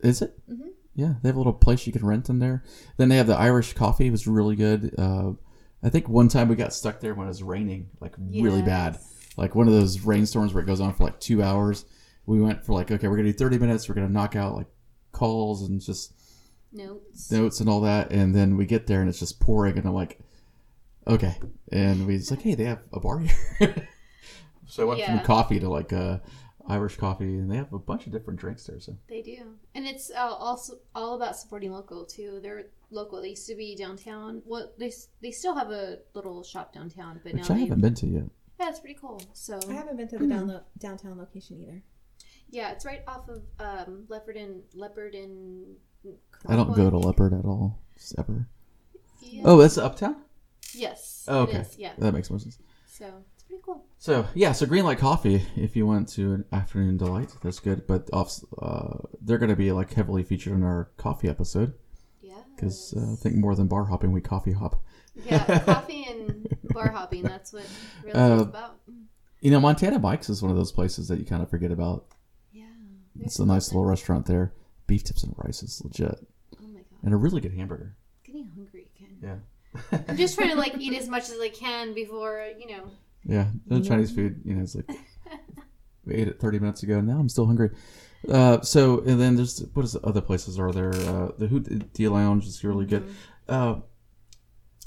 Is 0.00 0.22
it? 0.22 0.38
Mhm. 0.50 0.70
Yeah, 0.94 1.14
they 1.22 1.28
have 1.30 1.36
a 1.36 1.38
little 1.38 1.52
place 1.54 1.86
you 1.86 1.92
can 1.92 2.04
rent 2.04 2.28
in 2.28 2.38
there. 2.38 2.62
Then 2.98 3.08
they 3.08 3.16
have 3.16 3.26
the 3.26 3.36
Irish 3.36 3.72
coffee. 3.72 4.06
It 4.08 4.10
was 4.10 4.26
really 4.26 4.56
good. 4.56 4.94
Uh, 4.98 5.32
I 5.82 5.88
think 5.88 6.08
one 6.08 6.28
time 6.28 6.48
we 6.48 6.56
got 6.56 6.74
stuck 6.74 7.00
there 7.00 7.14
when 7.14 7.26
it 7.26 7.30
was 7.30 7.42
raining, 7.42 7.88
like 8.00 8.14
really 8.18 8.60
bad. 8.62 8.98
Like 9.38 9.54
one 9.54 9.66
of 9.66 9.72
those 9.72 10.00
rainstorms 10.00 10.52
where 10.52 10.62
it 10.62 10.66
goes 10.66 10.80
on 10.80 10.92
for 10.92 11.04
like 11.04 11.18
two 11.20 11.42
hours. 11.42 11.86
We 12.26 12.40
went 12.40 12.64
for 12.64 12.74
like, 12.74 12.90
okay, 12.90 13.08
we're 13.08 13.16
gonna 13.16 13.32
do 13.32 13.38
30 13.38 13.58
minutes. 13.58 13.88
We're 13.88 13.94
gonna 13.94 14.08
knock 14.10 14.36
out 14.36 14.54
like 14.54 14.66
calls 15.12 15.62
and 15.62 15.80
just 15.80 16.12
Notes. 16.72 17.30
notes 17.32 17.60
and 17.60 17.68
all 17.70 17.80
that. 17.82 18.12
And 18.12 18.34
then 18.34 18.56
we 18.58 18.66
get 18.66 18.86
there 18.86 19.00
and 19.00 19.08
it's 19.08 19.18
just 19.20 19.40
pouring. 19.40 19.78
And 19.78 19.86
I'm 19.86 19.94
like, 19.94 20.20
okay. 21.06 21.36
And 21.72 22.06
we 22.06 22.18
just 22.18 22.30
like, 22.30 22.42
hey, 22.42 22.54
they 22.54 22.64
have 22.64 22.82
a 22.92 23.00
bar 23.00 23.20
here. 23.20 23.88
so 24.72 24.82
I 24.82 24.86
went 24.86 25.00
Yeah. 25.00 25.16
from 25.18 25.26
coffee 25.26 25.60
to 25.60 25.68
like 25.68 25.92
uh, 25.92 26.18
Irish 26.66 26.96
coffee, 26.96 27.36
and 27.36 27.50
they 27.50 27.56
have 27.56 27.72
a 27.74 27.78
bunch 27.78 28.06
of 28.06 28.12
different 28.12 28.40
drinks 28.40 28.64
there. 28.64 28.80
So 28.80 28.96
They 29.06 29.20
do, 29.20 29.58
and 29.74 29.86
it's 29.86 30.10
uh, 30.10 30.32
also 30.32 30.78
all 30.94 31.14
about 31.14 31.36
supporting 31.36 31.72
local 31.72 32.06
too. 32.06 32.40
They're 32.42 32.66
local. 32.90 33.20
They 33.20 33.30
used 33.30 33.46
to 33.48 33.54
be 33.54 33.76
downtown. 33.76 34.40
Well, 34.46 34.72
they 34.78 34.90
they 35.20 35.30
still 35.30 35.54
have 35.54 35.70
a 35.70 35.98
little 36.14 36.42
shop 36.42 36.72
downtown, 36.72 37.20
but 37.22 37.34
which 37.34 37.48
now 37.48 37.54
I 37.54 37.58
they 37.58 37.64
haven't 37.64 37.82
been 37.82 37.94
to 37.96 38.06
yet. 38.06 38.24
yeah, 38.58 38.70
it's 38.70 38.80
pretty 38.80 38.98
cool. 38.98 39.20
So 39.34 39.60
I 39.68 39.72
haven't 39.74 39.96
been 39.98 40.08
to 40.08 40.18
the 40.18 40.26
down 40.26 40.60
downtown 40.78 41.18
location 41.18 41.60
either. 41.60 41.82
yeah, 42.48 42.72
it's 42.72 42.86
right 42.86 43.02
off 43.06 43.28
of 43.28 43.42
um, 43.58 44.04
Leopard 44.08 44.36
and 44.36 44.62
Leopard 44.74 45.14
and. 45.14 45.76
I 46.48 46.56
don't 46.56 46.74
go 46.74 46.90
to 46.90 46.98
Leopard 46.98 47.32
at 47.34 47.44
all, 47.44 47.78
ever. 48.18 48.48
Yeah. 49.20 49.42
Oh, 49.44 49.56
that's 49.58 49.78
uptown. 49.78 50.16
yes. 50.74 51.24
Oh, 51.28 51.40
okay. 51.42 51.58
is, 51.58 51.76
yeah. 51.78 51.92
That 51.98 52.12
makes 52.12 52.28
more 52.30 52.40
sense. 52.40 52.58
So 52.86 53.04
it's 53.04 53.10
pretty 53.10 53.31
cool. 53.62 53.84
So 53.98 54.26
yeah, 54.34 54.52
so 54.52 54.66
Greenlight 54.66 54.98
Coffee. 54.98 55.42
If 55.56 55.76
you 55.76 55.86
went 55.86 56.08
to 56.10 56.32
an 56.34 56.44
afternoon 56.52 56.96
delight, 56.96 57.30
that's 57.42 57.60
good. 57.60 57.86
But 57.86 58.08
off, 58.12 58.38
uh, 58.60 58.98
they're 59.20 59.38
going 59.38 59.50
to 59.50 59.56
be 59.56 59.72
like 59.72 59.92
heavily 59.94 60.22
featured 60.22 60.52
in 60.54 60.62
our 60.62 60.90
coffee 60.96 61.28
episode 61.28 61.74
Yeah. 62.20 62.34
because 62.54 62.94
uh, 62.96 63.12
I 63.12 63.16
think 63.16 63.36
more 63.36 63.54
than 63.54 63.68
bar 63.68 63.84
hopping, 63.84 64.12
we 64.12 64.20
coffee 64.20 64.52
hop. 64.52 64.82
yeah, 65.24 65.58
coffee 65.64 66.04
and 66.10 66.48
bar 66.70 66.90
hopping. 66.90 67.22
That's 67.22 67.52
what 67.52 67.64
really 68.04 68.18
Uh, 68.18 68.34
is 68.36 68.42
about. 68.42 68.76
You 69.40 69.50
know, 69.50 69.60
Montana 69.60 69.98
Mike's 69.98 70.30
is 70.30 70.40
one 70.42 70.50
of 70.50 70.56
those 70.56 70.70
places 70.72 71.08
that 71.08 71.18
you 71.18 71.24
kind 71.26 71.42
of 71.42 71.50
forget 71.50 71.70
about. 71.72 72.06
Yeah. 72.52 72.64
It's 73.20 73.38
a 73.40 73.44
nice 73.46 73.68
little 73.72 73.84
restaurant 73.84 74.26
there. 74.26 74.52
Beef 74.86 75.04
tips 75.04 75.22
and 75.24 75.34
rice 75.36 75.62
is 75.62 75.80
legit, 75.84 76.16
Oh 76.60 76.66
my 76.68 76.80
god, 76.80 76.98
and 77.04 77.12
a 77.14 77.16
really 77.16 77.40
good 77.40 77.52
hamburger. 77.54 77.96
getting 78.24 78.48
hungry 78.54 78.88
again. 78.96 79.42
Yeah, 79.92 79.98
I'm 80.08 80.16
just 80.16 80.36
trying 80.36 80.50
to 80.50 80.56
like 80.56 80.74
eat 80.78 80.92
as 80.94 81.08
much 81.08 81.28
as 81.30 81.38
I 81.40 81.48
can 81.48 81.92
before 81.94 82.46
you 82.58 82.66
know. 82.68 82.84
Yeah. 83.24 83.46
The 83.66 83.80
Chinese 83.80 84.10
food, 84.12 84.40
you 84.44 84.54
know, 84.54 84.62
it's 84.62 84.74
like 84.74 84.90
we 86.04 86.14
ate 86.14 86.28
it 86.28 86.40
30 86.40 86.58
minutes 86.58 86.82
ago. 86.82 87.00
Now 87.00 87.18
I'm 87.18 87.28
still 87.28 87.46
hungry. 87.46 87.70
Uh, 88.28 88.60
so 88.60 89.00
and 89.00 89.20
then 89.20 89.36
there's 89.36 89.60
what 89.74 89.84
is 89.84 89.92
the 89.92 90.00
other 90.02 90.20
places 90.20 90.58
are 90.58 90.72
there? 90.72 90.94
Uh, 90.94 91.30
the 91.38 91.46
Hoot 91.48 91.92
Tea 91.94 92.08
Lounge 92.08 92.46
is 92.46 92.62
really 92.64 92.86
good. 92.86 93.12
Uh, 93.48 93.76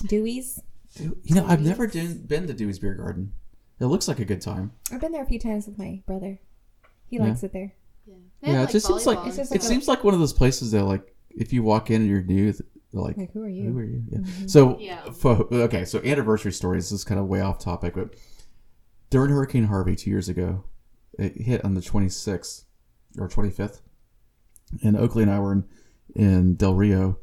Dewey's. 0.07 0.61
You 0.97 1.35
know, 1.35 1.45
I've 1.45 1.61
never 1.61 1.87
done, 1.87 2.23
been 2.25 2.47
to 2.47 2.53
Dewey's 2.53 2.79
Beer 2.79 2.93
Garden. 2.93 3.33
It 3.81 3.85
looks 3.87 4.07
like 4.07 4.19
a 4.19 4.25
good 4.25 4.39
time. 4.41 4.71
I've 4.91 5.01
been 5.01 5.11
there 5.11 5.23
a 5.23 5.25
few 5.25 5.39
times 5.39 5.67
with 5.67 5.77
my 5.77 6.01
brother. 6.05 6.39
He 7.09 7.17
Yeah. 7.17 7.23
likes 7.25 7.43
it 7.43 7.51
there. 7.51 7.73
Yeah, 8.05 8.15
Yeah, 8.41 8.63
it 8.63 8.69
just 8.69 8.87
seems 8.87 9.05
like- 9.05 9.17
It's 9.19 9.27
and 9.27 9.35
just 9.37 9.51
It 9.51 9.55
like 9.55 9.61
stuff. 9.61 9.69
seems 9.73 9.87
like 9.89 10.03
one 10.05 10.13
of 10.13 10.21
those 10.21 10.31
places 10.31 10.71
that, 10.71 10.85
like, 10.85 11.13
if 11.31 11.51
you 11.51 11.63
walk 11.63 11.91
in 11.91 12.01
and 12.01 12.09
you're 12.09 12.21
new, 12.23 12.53
they're 12.93 13.01
like, 13.01 13.17
Like, 13.17 13.31
who 13.33 13.43
are 13.43 13.49
you? 13.49 13.69
who 13.71 13.77
are 13.77 13.83
you? 13.83 14.03
Yeah. 14.09 14.17
Mm-hmm. 14.19 14.47
So, 14.47 14.79
Yeah. 14.79 15.09
fo- 15.11 15.47
okay, 15.51 15.85
so 15.85 15.99
anniversary 16.03 16.51
stories 16.51 16.85
this 16.89 16.99
is 16.99 17.03
kind 17.03 17.19
of 17.19 17.27
way 17.27 17.41
off 17.41 17.59
topic, 17.59 17.93
but 17.95 18.15
during 19.09 19.31
Hurricane 19.31 19.65
Harvey 19.65 19.95
two 19.95 20.09
years 20.09 20.29
ago, 20.29 20.63
it 21.17 21.41
hit 21.41 21.63
on 21.65 21.73
the 21.75 21.81
26th 21.81 22.63
or 23.17 23.27
25th, 23.29 23.81
and 24.83 24.97
Oakley 24.97 25.23
and 25.23 25.31
I 25.31 25.39
were 25.39 25.53
in, 25.53 25.65
in 26.15 26.55
Del 26.55 26.73
Rio, 26.75 27.17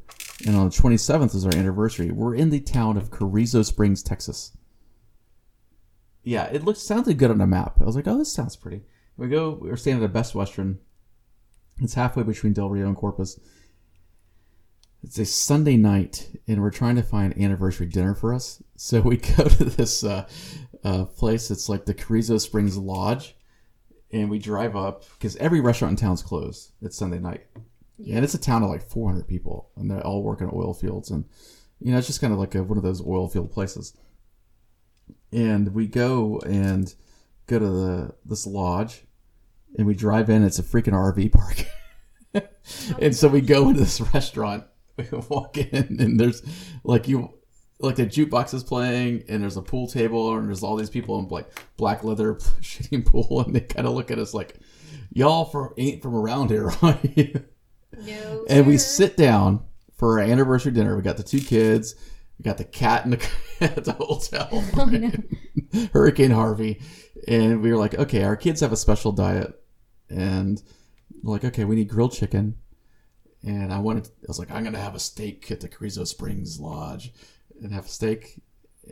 and 0.46 0.56
on 0.56 0.68
the 0.68 0.74
27th 0.74 1.34
is 1.34 1.44
our 1.46 1.54
anniversary. 1.54 2.10
We're 2.10 2.34
in 2.34 2.50
the 2.50 2.60
town 2.60 2.96
of 2.96 3.10
Carrizo 3.10 3.62
Springs, 3.64 4.02
Texas. 4.02 4.56
Yeah, 6.24 6.44
it 6.44 6.64
looks 6.64 6.80
sounded 6.80 7.18
good 7.18 7.30
on 7.30 7.40
a 7.40 7.46
map. 7.46 7.80
I 7.80 7.84
was 7.84 7.96
like, 7.96 8.06
oh, 8.06 8.16
this 8.18 8.32
sounds 8.32 8.56
pretty. 8.56 8.82
We 9.16 9.28
go. 9.28 9.58
We're 9.60 9.76
staying 9.76 9.98
at 9.98 10.02
a 10.04 10.08
Best 10.08 10.34
Western. 10.34 10.78
It's 11.78 11.94
halfway 11.94 12.22
between 12.22 12.52
Del 12.52 12.70
Rio 12.70 12.86
and 12.86 12.96
Corpus. 12.96 13.38
It's 15.04 15.18
a 15.18 15.24
Sunday 15.24 15.76
night, 15.76 16.28
and 16.46 16.62
we're 16.62 16.70
trying 16.70 16.94
to 16.94 17.02
find 17.02 17.36
anniversary 17.36 17.86
dinner 17.86 18.14
for 18.14 18.32
us. 18.32 18.62
So 18.82 19.00
we 19.00 19.16
go 19.16 19.44
to 19.44 19.64
this 19.64 20.02
uh, 20.02 20.26
uh, 20.82 21.04
place. 21.04 21.52
It's 21.52 21.68
like 21.68 21.84
the 21.84 21.94
Carrizo 21.94 22.40
Springs 22.40 22.76
Lodge, 22.76 23.36
and 24.10 24.28
we 24.28 24.40
drive 24.40 24.74
up 24.74 25.04
because 25.12 25.36
every 25.36 25.60
restaurant 25.60 25.92
in 25.92 25.96
town's 25.96 26.20
closed. 26.20 26.72
It's 26.82 26.96
Sunday 26.96 27.20
night, 27.20 27.46
and 27.98 28.24
it's 28.24 28.34
a 28.34 28.40
town 28.40 28.64
of 28.64 28.70
like 28.70 28.82
400 28.82 29.28
people, 29.28 29.70
and 29.76 29.88
they 29.88 30.00
all 30.00 30.24
work 30.24 30.40
in 30.40 30.50
oil 30.52 30.74
fields, 30.74 31.12
and 31.12 31.26
you 31.78 31.92
know 31.92 31.98
it's 31.98 32.08
just 32.08 32.20
kind 32.20 32.32
of 32.32 32.40
like 32.40 32.56
a, 32.56 32.64
one 32.64 32.76
of 32.76 32.82
those 32.82 33.06
oil 33.06 33.28
field 33.28 33.52
places. 33.52 33.96
And 35.30 35.72
we 35.72 35.86
go 35.86 36.40
and 36.44 36.92
go 37.46 37.60
to 37.60 37.64
the 37.64 38.14
this 38.24 38.48
lodge, 38.48 39.04
and 39.78 39.86
we 39.86 39.94
drive 39.94 40.28
in. 40.28 40.42
It's 40.42 40.58
a 40.58 40.64
freaking 40.64 40.92
RV 40.92 41.30
park. 41.30 42.50
and 43.00 43.14
so 43.14 43.28
we 43.28 43.42
go 43.42 43.68
into 43.68 43.78
this 43.78 44.00
restaurant. 44.12 44.64
We 44.98 45.06
walk 45.30 45.56
in, 45.56 45.96
and 46.00 46.20
there's 46.20 46.42
like 46.84 47.08
you, 47.08 47.30
like 47.80 47.96
the 47.96 48.06
jukebox 48.06 48.52
is 48.52 48.62
playing, 48.62 49.24
and 49.28 49.42
there's 49.42 49.56
a 49.56 49.62
pool 49.62 49.86
table, 49.86 50.36
and 50.36 50.48
there's 50.48 50.62
all 50.62 50.76
these 50.76 50.90
people 50.90 51.18
in 51.18 51.28
like 51.28 51.50
black 51.76 52.04
leather 52.04 52.34
shitting 52.60 53.06
pool, 53.06 53.40
and 53.40 53.54
they 53.54 53.60
kind 53.60 53.86
of 53.86 53.94
look 53.94 54.10
at 54.10 54.18
us 54.18 54.34
like, 54.34 54.56
"Y'all 55.10 55.46
from 55.46 55.72
ain't 55.78 56.02
from 56.02 56.14
around 56.14 56.50
here, 56.50 56.70
are 56.82 56.98
you?" 57.16 57.42
No, 57.96 58.44
and 58.48 58.66
we 58.66 58.76
sit 58.76 59.16
down 59.16 59.64
for 59.96 60.20
our 60.20 60.26
anniversary 60.26 60.72
dinner. 60.72 60.94
We 60.94 61.02
got 61.02 61.16
the 61.16 61.22
two 61.22 61.40
kids, 61.40 61.94
we 62.38 62.42
got 62.42 62.58
the 62.58 62.64
cat 62.64 63.04
in 63.04 63.12
the 63.12 63.28
at 63.60 63.84
the 63.84 63.92
hotel. 63.92 64.48
Oh, 64.52 64.84
no. 64.84 65.10
Hurricane 65.92 66.32
Harvey, 66.32 66.82
and 67.26 67.62
we 67.62 67.70
were 67.70 67.78
like, 67.78 67.94
okay, 67.94 68.24
our 68.24 68.36
kids 68.36 68.60
have 68.60 68.72
a 68.72 68.76
special 68.76 69.12
diet, 69.12 69.54
and 70.10 70.62
we're 71.22 71.32
like, 71.32 71.44
okay, 71.44 71.64
we 71.64 71.76
need 71.76 71.88
grilled 71.88 72.12
chicken, 72.12 72.56
and 73.44 73.72
I 73.72 73.78
wanted, 73.78 74.06
I 74.06 74.26
was 74.28 74.38
like, 74.38 74.50
I'm 74.50 74.64
gonna 74.64 74.78
have 74.78 74.94
a 74.94 75.00
steak 75.00 75.50
at 75.50 75.60
the 75.60 75.68
Carrizo 75.68 76.04
Springs 76.06 76.60
Lodge, 76.60 77.12
and 77.62 77.72
have 77.72 77.86
a 77.86 77.88
steak, 77.88 78.40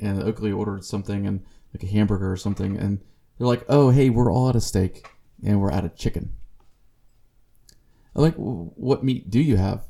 and 0.00 0.22
Oakley 0.22 0.52
ordered 0.52 0.84
something 0.84 1.26
and 1.26 1.44
like 1.74 1.82
a 1.82 1.92
hamburger 1.92 2.30
or 2.30 2.36
something, 2.36 2.76
and 2.76 3.00
they're 3.38 3.46
like, 3.46 3.64
oh, 3.68 3.90
hey, 3.90 4.10
we're 4.10 4.32
all 4.32 4.48
out 4.48 4.56
of 4.56 4.62
steak, 4.62 5.08
and 5.44 5.60
we're 5.60 5.72
out 5.72 5.84
of 5.84 5.96
chicken. 5.96 6.32
I'm 8.14 8.22
like, 8.22 8.36
"W- 8.36 8.72
what 8.74 9.04
meat 9.04 9.30
do 9.30 9.40
you 9.40 9.56
have? 9.56 9.84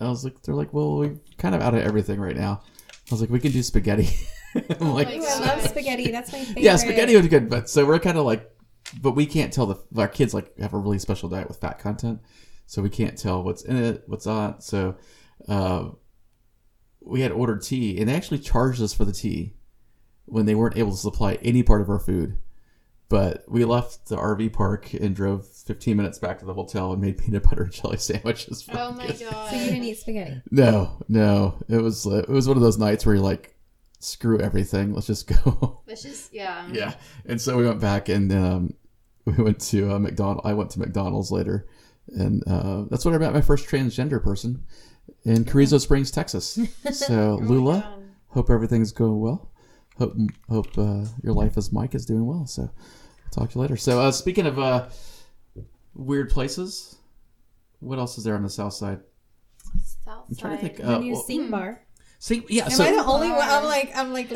I 0.00 0.08
was 0.08 0.24
like, 0.24 0.42
they're 0.42 0.54
like, 0.54 0.72
well, 0.72 0.96
we're 0.96 1.16
kind 1.38 1.54
of 1.54 1.60
out 1.60 1.74
of 1.74 1.82
everything 1.82 2.18
right 2.18 2.36
now. 2.36 2.62
I 2.90 3.14
was 3.14 3.20
like, 3.20 3.30
we 3.30 3.40
can 3.40 3.52
do 3.52 3.62
spaghetti. 3.62 4.08
I'm 4.54 4.88
oh, 4.88 4.92
like, 4.94 5.08
my 5.08 5.14
Ooh, 5.14 5.24
I 5.24 5.38
love 5.38 5.62
spaghetti. 5.62 6.10
That's 6.10 6.32
my 6.32 6.38
favorite. 6.44 6.62
yeah, 6.62 6.76
spaghetti 6.76 7.16
was 7.16 7.28
good, 7.28 7.48
but 7.48 7.68
so 7.68 7.84
we're 7.86 7.98
kind 7.98 8.18
of 8.18 8.24
like, 8.24 8.50
but 9.00 9.12
we 9.12 9.26
can't 9.26 9.52
tell 9.52 9.66
the 9.66 9.76
our 9.96 10.08
kids 10.08 10.34
like 10.34 10.58
have 10.58 10.74
a 10.74 10.78
really 10.78 10.98
special 10.98 11.28
diet 11.28 11.48
with 11.48 11.58
fat 11.58 11.78
content, 11.78 12.20
so 12.72 12.80
we 12.80 12.88
can't 12.88 13.18
tell 13.18 13.42
what's 13.42 13.62
in 13.64 13.76
it, 13.76 14.02
what's 14.06 14.24
not. 14.24 14.64
So, 14.64 14.96
uh, 15.46 15.90
we 17.02 17.20
had 17.20 17.30
ordered 17.30 17.60
tea, 17.60 17.98
and 17.98 18.08
they 18.08 18.14
actually 18.14 18.38
charged 18.38 18.80
us 18.80 18.94
for 18.94 19.04
the 19.04 19.12
tea 19.12 19.52
when 20.24 20.46
they 20.46 20.54
weren't 20.54 20.78
able 20.78 20.92
to 20.92 20.96
supply 20.96 21.34
any 21.42 21.62
part 21.62 21.82
of 21.82 21.90
our 21.90 21.98
food. 21.98 22.38
But 23.10 23.44
we 23.46 23.66
left 23.66 24.08
the 24.08 24.16
RV 24.16 24.54
park 24.54 24.94
and 24.94 25.14
drove 25.14 25.46
15 25.46 25.98
minutes 25.98 26.18
back 26.18 26.38
to 26.38 26.46
the 26.46 26.54
hotel 26.54 26.92
and 26.92 27.02
made 27.02 27.18
peanut 27.18 27.42
butter 27.42 27.64
and 27.64 27.72
jelly 27.72 27.96
sandwiches. 27.98 28.62
For 28.62 28.72
Oh 28.78 28.92
my 28.92 29.06
kids. 29.06 29.20
god. 29.20 29.50
So 29.50 29.56
you 29.56 29.64
didn't 29.66 29.84
eat 29.84 29.98
spaghetti. 29.98 30.40
No, 30.50 31.02
no, 31.10 31.58
it 31.68 31.76
was 31.82 32.06
uh, 32.06 32.20
it 32.26 32.30
was 32.30 32.48
one 32.48 32.56
of 32.56 32.62
those 32.62 32.78
nights 32.78 33.04
where 33.04 33.16
you're 33.16 33.22
like, 33.22 33.54
screw 33.98 34.40
everything, 34.40 34.94
let's 34.94 35.08
just 35.08 35.26
go. 35.44 35.82
Let's 35.86 36.04
just 36.04 36.32
yeah. 36.32 36.66
Yeah, 36.72 36.94
and 37.26 37.38
so 37.38 37.58
we 37.58 37.66
went 37.66 37.80
back 37.82 38.08
and 38.08 38.32
um, 38.32 38.74
we 39.26 39.34
went 39.34 39.60
to 39.72 39.92
uh, 39.94 39.98
McDonald. 39.98 40.40
I 40.46 40.54
went 40.54 40.70
to 40.70 40.78
McDonald's 40.78 41.30
later, 41.30 41.66
and 42.08 42.42
uh, 42.46 42.84
that's 42.90 43.04
when 43.04 43.14
I 43.14 43.18
met 43.18 43.32
my 43.32 43.40
first 43.40 43.66
transgender 43.68 44.22
person 44.22 44.64
in 45.24 45.44
Carrizo 45.44 45.78
Springs, 45.78 46.10
Texas. 46.10 46.58
So 46.92 47.38
Oh 47.40 47.44
Lula, 47.44 47.98
hope 48.28 48.50
everything's 48.50 48.92
going 48.92 49.20
well. 49.20 49.50
Hope 49.98 50.14
hope 50.48 50.66
uh, 50.78 51.04
your 51.22 51.32
life 51.34 51.56
as 51.56 51.72
Mike 51.72 51.94
is 51.94 52.04
doing 52.06 52.26
well. 52.26 52.46
So 52.46 52.70
talk 53.30 53.50
to 53.50 53.54
you 53.56 53.60
later. 53.62 53.76
So 53.76 54.00
uh, 54.00 54.10
speaking 54.12 54.46
of 54.46 54.58
uh, 54.58 54.88
weird 55.94 56.30
places, 56.30 56.96
what 57.80 57.98
else 57.98 58.18
is 58.18 58.24
there 58.24 58.34
on 58.34 58.42
the 58.42 58.50
south 58.50 58.74
side? 58.74 59.00
South 60.04 60.24
I'm 60.28 60.36
trying 60.36 60.56
to 60.58 60.62
think. 60.62 60.76
side. 60.78 60.86
The 60.86 60.96
Uh, 60.96 60.98
new 60.98 61.12
well, 61.12 61.22
Sing 61.22 61.50
Bar. 61.50 61.82
see, 62.18 62.44
yeah. 62.48 62.64
Am 62.64 62.70
so 62.70 62.84
I 62.84 62.92
the 62.92 63.04
only 63.04 63.30
one? 63.30 63.40
I'm 63.42 63.64
like, 63.64 63.92
I'm 63.94 64.12
like, 64.12 64.30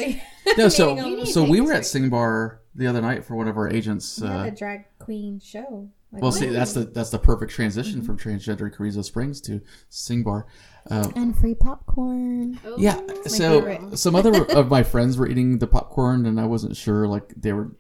no, 0.59 0.69
so 0.69 0.95
naming 0.95 1.19
all 1.21 1.25
the 1.25 1.27
so 1.27 1.45
we 1.45 1.61
were 1.61 1.73
at. 1.73 1.85
Sing 1.87 2.09
Bar 2.11 2.61
the 2.75 2.87
other 2.87 3.01
night 3.01 3.25
for 3.25 3.35
one 3.35 3.49
of 3.49 3.57
our 3.57 3.69
agents. 3.69 4.21
We 4.21 4.29
Uh, 4.29 4.45
a 4.45 4.51
drag 4.51 4.85
queen 4.99 5.41
show. 5.41 5.89
Like, 6.17 6.23
Well, 6.23 6.33
see, 6.33 6.47
that's 6.47 6.73
the 6.73 6.85
that's 6.85 7.11
the 7.11 7.19
perfect 7.19 7.53
transition 7.53 8.03
from 8.03 8.19
transgender 8.19 8.75
Carrizo 8.75 9.03
Springs 9.05 9.41
to 9.43 9.61
Sing 9.89 10.23
Bar. 10.23 10.47
Um, 10.91 11.13
and 11.17 11.37
free 11.39 11.55
popcorn. 11.55 12.59
Oh, 12.65 12.77
yeah, 12.79 13.01
so 13.27 13.91
some 13.95 14.15
other 14.15 14.45
of 14.53 14.69
my 14.71 14.83
friends 14.83 15.19
were 15.19 15.29
eating 15.29 15.59
the 15.59 15.67
popcorn, 15.67 16.27
and 16.27 16.41
I 16.41 16.47
wasn't 16.47 16.77
sure 16.77 17.07
like 17.07 17.35
they 17.37 17.53
were 17.53 17.73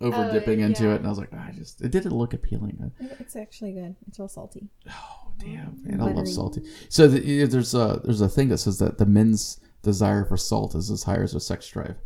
over 0.00 0.28
Oh, 0.28 0.32
dipping 0.32 0.60
into 0.60 0.84
yeah. 0.84 0.92
it, 0.92 0.96
and 0.96 1.06
I 1.06 1.08
was 1.08 1.18
like, 1.18 1.32
I 1.32 1.52
just 1.56 1.80
it 1.80 1.90
didn't 1.90 2.12
look 2.12 2.34
appealing. 2.34 2.92
It's 3.18 3.36
actually 3.36 3.72
good. 3.72 3.96
It's 4.06 4.18
real 4.18 4.28
salty. 4.28 4.68
Oh 4.88 5.32
damn, 5.38 5.80
man, 5.84 6.00
I 6.00 6.10
love 6.12 6.28
salty. 6.28 6.62
So 6.88 7.06
the, 7.08 7.44
there's 7.46 7.74
a 7.74 8.00
there's 8.04 8.20
a 8.20 8.28
thing 8.28 8.48
that 8.48 8.58
says 8.58 8.78
that 8.80 8.98
the 8.98 9.06
men's 9.06 9.60
desire 9.82 10.24
for 10.24 10.36
salt 10.36 10.74
is 10.74 10.90
as 10.90 11.04
high 11.04 11.16
as 11.16 11.30
their 11.32 11.40
sex 11.40 11.68
drive. 11.68 11.96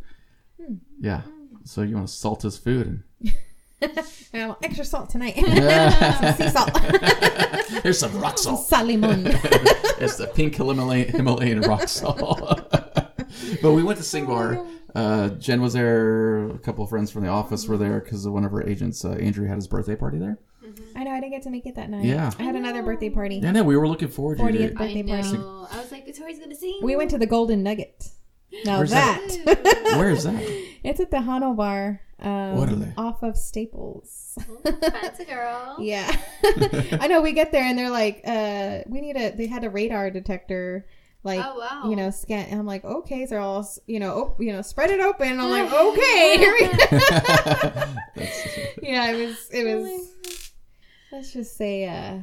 Hmm. 0.63 0.75
Yeah, 0.99 1.21
So 1.65 1.81
you 1.81 1.95
want 1.95 2.07
to 2.07 2.13
salt 2.13 2.43
his 2.43 2.57
food 2.57 2.85
and 2.87 3.03
I 4.33 4.47
want 4.47 4.59
extra 4.63 4.85
salt 4.85 5.09
tonight. 5.09 5.33
Yeah. 5.37 6.33
sea 6.35 6.49
salt. 6.49 6.77
here's 7.83 7.99
some 7.99 8.17
rock 8.19 8.37
salt. 8.37 8.67
Salimon. 8.69 9.25
it's 10.01 10.17
the 10.17 10.27
pink 10.27 10.55
Himalayan, 10.55 11.09
Himalayan 11.09 11.61
rock 11.61 11.87
salt. 11.87 12.69
but 13.61 13.71
we 13.71 13.83
went 13.83 13.97
to 13.97 14.03
Sing 14.03 14.25
Bar. 14.25 14.65
Uh, 14.95 15.29
Jen 15.29 15.61
was 15.61 15.73
there. 15.73 16.49
A 16.49 16.59
couple 16.59 16.83
of 16.83 16.89
friends 16.89 17.11
from 17.11 17.23
the 17.23 17.29
office 17.29 17.67
were 17.67 17.77
there 17.77 17.99
because 17.99 18.27
one 18.27 18.45
of 18.45 18.51
her 18.51 18.67
agents, 18.67 19.03
uh, 19.03 19.11
Andrew, 19.11 19.47
had 19.47 19.55
his 19.55 19.67
birthday 19.67 19.95
party 19.95 20.17
there. 20.17 20.39
I 20.95 21.03
know 21.03 21.11
I 21.11 21.19
didn't 21.19 21.31
get 21.33 21.43
to 21.43 21.49
make 21.49 21.65
it 21.65 21.75
that 21.75 21.89
night. 21.89 22.05
Yeah. 22.05 22.31
I 22.39 22.43
had 22.43 22.55
another 22.55 22.81
birthday 22.83 23.09
party. 23.09 23.35
Yeah, 23.37 23.51
no, 23.51 23.63
we 23.63 23.75
were 23.75 23.87
looking 23.87 24.07
forward 24.07 24.37
to 24.37 24.43
40th 24.43 24.55
it. 24.59 24.75
birthday 24.75 24.99
I 25.01 25.21
party. 25.21 25.37
know. 25.37 25.67
I 25.71 25.77
was 25.79 25.91
like, 25.91 26.05
Victoria's 26.05 26.39
gonna 26.39 26.55
sing. 26.55 26.79
We 26.81 26.95
went 26.95 27.09
to 27.11 27.17
the 27.17 27.25
Golden 27.27 27.63
Nugget. 27.63 28.07
Now 28.65 28.77
Where's 28.77 28.91
that, 28.91 29.19
that? 29.45 29.95
Where 29.97 30.11
is 30.11 30.23
that? 30.23 30.41
it's 30.83 30.99
at 30.99 31.09
the 31.11 31.17
Hano 31.17 31.55
Bar, 31.55 32.01
um, 32.23 32.55
What 32.57 32.69
off 32.97 33.21
of 33.23 33.37
Staples. 33.37 34.37
Fancy 34.63 35.25
girl. 35.25 35.75
Yeah, 35.79 36.09
I 36.99 37.07
know. 37.07 37.21
We 37.21 37.33
get 37.33 37.51
there 37.51 37.63
and 37.63 37.77
they're 37.77 37.89
like, 37.89 38.21
uh, 38.25 38.79
"We 38.87 39.01
need 39.01 39.15
a." 39.17 39.31
They 39.35 39.47
had 39.47 39.63
a 39.63 39.69
radar 39.69 40.09
detector, 40.09 40.87
like 41.23 41.39
Oh 41.43 41.59
wow. 41.59 41.89
you 41.89 41.95
know, 41.95 42.09
scan. 42.09 42.47
And 42.49 42.59
I'm 42.59 42.65
like, 42.65 42.83
"Okay," 42.85 43.25
so 43.25 43.29
they're 43.31 43.39
all, 43.41 43.67
you 43.87 43.99
know, 43.99 44.13
op- 44.21 44.41
you 44.41 44.51
know, 44.53 44.61
spread 44.61 44.89
it 44.89 44.99
open. 44.99 45.27
And 45.27 45.41
I'm 45.41 45.49
like, 45.49 45.71
"Okay." 45.87 46.37
Here 46.37 46.55
we 46.59 46.67
yeah, 48.81 49.11
it 49.11 49.27
was. 49.27 49.49
It 49.51 49.67
Oh 49.67 49.81
was. 49.81 50.51
Let's 51.11 51.31
just 51.33 51.55
say, 51.57 51.85
uh, 51.87 52.19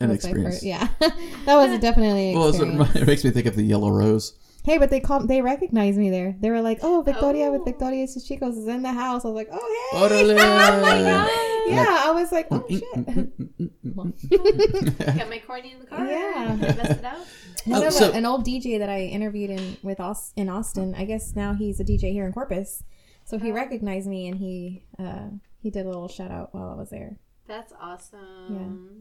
an 0.00 0.10
experience. 0.10 0.62
yeah, 0.62 0.88
that 1.00 1.56
was 1.56 1.80
definitely. 1.80 2.32
An 2.32 2.38
Well, 2.38 2.48
it's- 2.48 2.62
experience. 2.62 2.96
it 2.96 3.06
makes 3.06 3.24
me 3.24 3.30
think 3.30 3.46
of 3.46 3.56
the 3.56 3.64
Yellow 3.64 3.90
Rose. 3.90 4.34
Hey, 4.64 4.78
but 4.78 4.90
they 4.90 5.00
called. 5.00 5.26
They 5.28 5.42
recognized 5.42 5.98
me 5.98 6.08
there. 6.10 6.36
They 6.40 6.50
were 6.50 6.60
like, 6.62 6.78
"Oh, 6.82 7.02
Victoria 7.02 7.50
with 7.50 7.62
Oh. 7.62 7.64
Victoria 7.64 8.06
Chicos 8.06 8.56
is 8.56 8.68
in 8.68 8.82
the 8.82 8.92
house." 8.92 9.24
I 9.24 9.28
was 9.28 9.34
like, 9.34 9.48
"Oh, 9.50 9.88
hey!" 9.92 9.98
Orale. 9.98 10.38
Oh 10.38 10.80
my 10.80 10.98
god. 11.02 11.30
Yeah, 11.66 12.02
I 12.06 12.10
was 12.12 12.30
like, 12.32 12.46
"Oh 12.50 12.60
mm, 12.60 12.80
mm, 12.94 14.12
shit!" 14.20 14.30
Mm, 14.30 15.16
Got 15.18 15.28
my 15.28 15.38
corny 15.38 15.72
in 15.72 15.80
the 15.80 15.86
car. 15.86 16.06
Yeah. 16.06 16.56
Best 16.60 16.90
it 17.00 17.04
out. 17.12 17.18
One 17.66 17.82
Oh, 17.82 17.86
of 17.88 17.92
so- 17.92 18.12
an 18.12 18.24
old 18.26 18.44
DJ 18.44 18.78
that 18.78 18.88
I 18.88 19.00
interviewed 19.00 19.50
in 19.50 19.76
with 19.82 19.98
Aus- 20.00 20.32
in 20.36 20.48
Austin. 20.48 20.94
I 20.96 21.04
guess 21.04 21.34
now 21.34 21.54
he's 21.54 21.80
a 21.80 21.84
DJ 21.84 22.12
here 22.12 22.26
in 22.26 22.32
Corpus. 22.32 22.84
So 23.24 23.38
he 23.38 23.50
oh. 23.50 23.54
recognized 23.54 24.08
me 24.08 24.28
and 24.28 24.38
he 24.38 24.84
uh, 24.98 25.28
he 25.60 25.70
did 25.70 25.86
a 25.86 25.88
little 25.88 26.08
shout 26.08 26.30
out 26.30 26.54
while 26.54 26.68
I 26.70 26.74
was 26.74 26.90
there. 26.90 27.18
That's 27.48 27.72
awesome. 27.80 28.20
Yeah. 28.50 29.00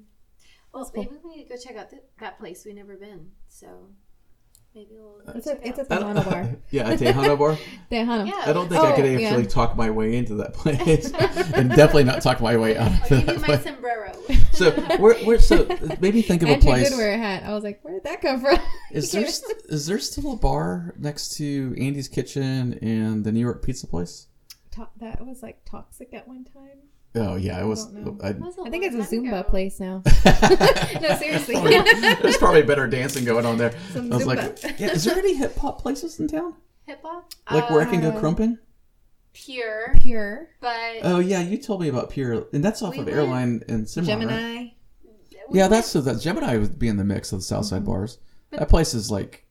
Well, 0.74 0.86
cool. 0.86 1.04
maybe 1.04 1.16
we 1.24 1.36
need 1.38 1.44
to 1.44 1.50
go 1.50 1.58
check 1.62 1.76
out 1.76 1.90
th- 1.90 2.02
that 2.20 2.40
place. 2.40 2.64
We've 2.66 2.76
never 2.76 2.96
been, 2.96 3.32
so 3.48 3.68
maybe 4.76 4.90
we'll. 4.98 5.20
Go 5.26 5.34
It's 5.36 5.48
a, 5.48 5.68
it's 5.68 5.80
out. 5.80 5.92
at 5.92 6.16
the 6.16 6.22
Hano 6.22 6.26
Bar. 6.30 6.56
yeah, 6.72 6.90
at 6.90 7.00
Tejano 7.00 7.38
Bar. 7.38 7.58
The 7.90 7.96
Hano. 7.98 8.26
Yeah. 8.28 8.44
I 8.46 8.54
don't 8.54 8.70
think 8.70 8.82
I 8.84 8.96
could 8.96 9.06
Oh, 9.06 9.14
actually 9.16 9.44
yeah. 9.44 9.48
talk 9.50 9.76
my 9.78 9.90
way 9.92 10.16
into 10.16 10.36
that 10.36 10.54
place, 10.62 11.12
and 11.54 11.70
definitely 11.70 12.06
not 12.06 12.22
talk 12.22 12.42
my 12.42 12.58
way 12.58 12.78
out 12.78 12.92
I'll 12.92 13.04
of 13.04 13.10
give 13.10 13.26
that 13.26 13.36
you 13.36 13.40
my 13.42 13.46
place. 13.48 13.64
sombrero. 13.64 14.14
So, 14.54 14.72
where, 14.98 15.16
where, 15.26 15.40
so 15.40 15.66
maybe 16.00 16.22
think 16.22 16.44
of 16.44 16.50
a 16.50 16.54
Andrew 16.54 16.70
place. 16.72 16.90
did 16.90 16.98
wear 16.98 17.14
a 17.14 17.18
hat. 17.18 17.44
I 17.44 17.54
was 17.54 17.64
like, 17.64 17.84
where 17.84 17.94
did 17.94 18.04
that 18.04 18.22
come 18.22 18.42
from? 18.42 18.58
Is 18.92 19.12
there 19.12 19.28
st- 19.28 19.58
is 19.70 19.86
there 19.88 20.00
still 20.00 20.34
a 20.34 20.38
bar 20.38 20.94
next 20.98 21.36
to 21.38 21.76
Andy's 21.80 22.08
Kitchen 22.08 22.78
and 22.82 23.24
the 23.24 23.32
New 23.32 23.40
York 23.40 23.64
Pizza 23.64 23.88
Place? 23.88 24.28
To- 24.72 24.88
that 25.00 25.26
was 25.26 25.42
like 25.44 25.64
toxic 25.66 26.14
at 26.14 26.28
one 26.28 26.46
time. 26.46 26.80
Oh 27.16 27.36
yeah, 27.36 27.62
it 27.62 27.66
was. 27.66 27.86
don't. 27.88 28.24
I, 28.24 28.32
was 28.32 28.56
I 28.66 28.70
think 28.70 28.86
it's 28.86 28.96
a 28.96 29.16
Zumba 29.16 29.40
ago. 29.42 29.44
place 29.50 29.80
now. 29.82 30.02
no, 31.02 31.18
seriously. 31.18 31.56
There's 32.22 32.38
probably 32.38 32.62
better 32.64 32.88
dancing 32.88 33.26
going 33.26 33.46
on 33.46 33.58
there. 33.58 33.74
Some 33.92 34.12
I 34.14 34.16
was 34.16 34.26
Zumba. 34.26 34.64
like, 34.64 34.80
yeah, 34.80 34.92
is 34.92 35.04
there 35.04 35.18
any 35.18 35.36
hip 35.36 35.58
hop 35.58 35.82
places 35.82 36.20
in 36.22 36.28
town? 36.30 36.56
Hip 36.86 37.02
hop. 37.04 37.30
Like 37.52 37.70
where 37.70 37.82
I 37.82 37.86
can 37.86 38.00
go 38.02 38.10
Uh, 38.12 38.20
crumping? 38.20 38.58
Pure, 39.34 39.96
Pure. 40.02 40.50
but 40.60 40.98
Oh 41.04 41.20
yeah, 41.20 41.42
you 41.42 41.58
told 41.58 41.82
me 41.82 41.88
about 41.90 42.10
Pure, 42.10 42.48
and 42.54 42.64
that's 42.64 42.82
off 42.82 42.92
We 42.96 43.00
of 43.00 43.08
Airline 43.08 43.64
and 43.70 43.86
Simran, 43.86 43.98
right? 43.98 44.06
Gemini. 44.08 44.58
we 45.50 45.58
Yeah, 45.58 45.62
went- 45.64 45.72
that's 45.72 45.88
so 45.88 46.02
that 46.02 46.20
Gemini 46.22 46.58
would 46.58 46.78
be 46.80 46.88
in 46.90 46.98
the 46.98 47.04
mix 47.06 47.32
of 47.32 47.40
the 47.40 47.44
Southside 47.44 47.82
Mm-hmm. 47.84 47.92
bars. 47.92 48.18
That 48.52 48.68
place 48.68 48.94
is 48.94 49.10
like 49.10 49.46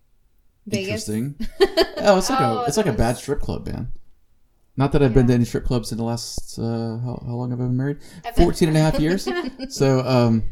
Vegas. 0.66 1.08
interesting. 1.08 1.34
oh, 1.98 2.18
it's 2.18 2.28
like 2.28 2.40
Oh, 2.40 2.58
a 2.58 2.64
it's 2.66 2.76
like 2.76 2.86
a 2.86 2.92
bad 2.92 3.16
strip 3.16 3.40
club, 3.40 3.66
man. 3.66 3.92
Not 4.80 4.92
that 4.92 5.02
I've 5.02 5.12
been 5.12 5.26
to 5.26 5.34
any 5.34 5.44
strip 5.44 5.64
clubs 5.66 5.92
in 5.92 5.98
the 5.98 6.04
last 6.04 6.58
uh, 6.58 6.62
how, 7.04 7.22
how 7.26 7.34
long 7.34 7.50
have 7.50 7.60
I 7.60 7.64
been 7.64 7.76
married? 7.76 7.98
I've 8.24 8.34
been- 8.34 8.44
14 8.46 8.68
and 8.68 8.76
a 8.78 8.80
half 8.80 8.98
years. 8.98 9.28
so 9.68 10.00
um, 10.06 10.42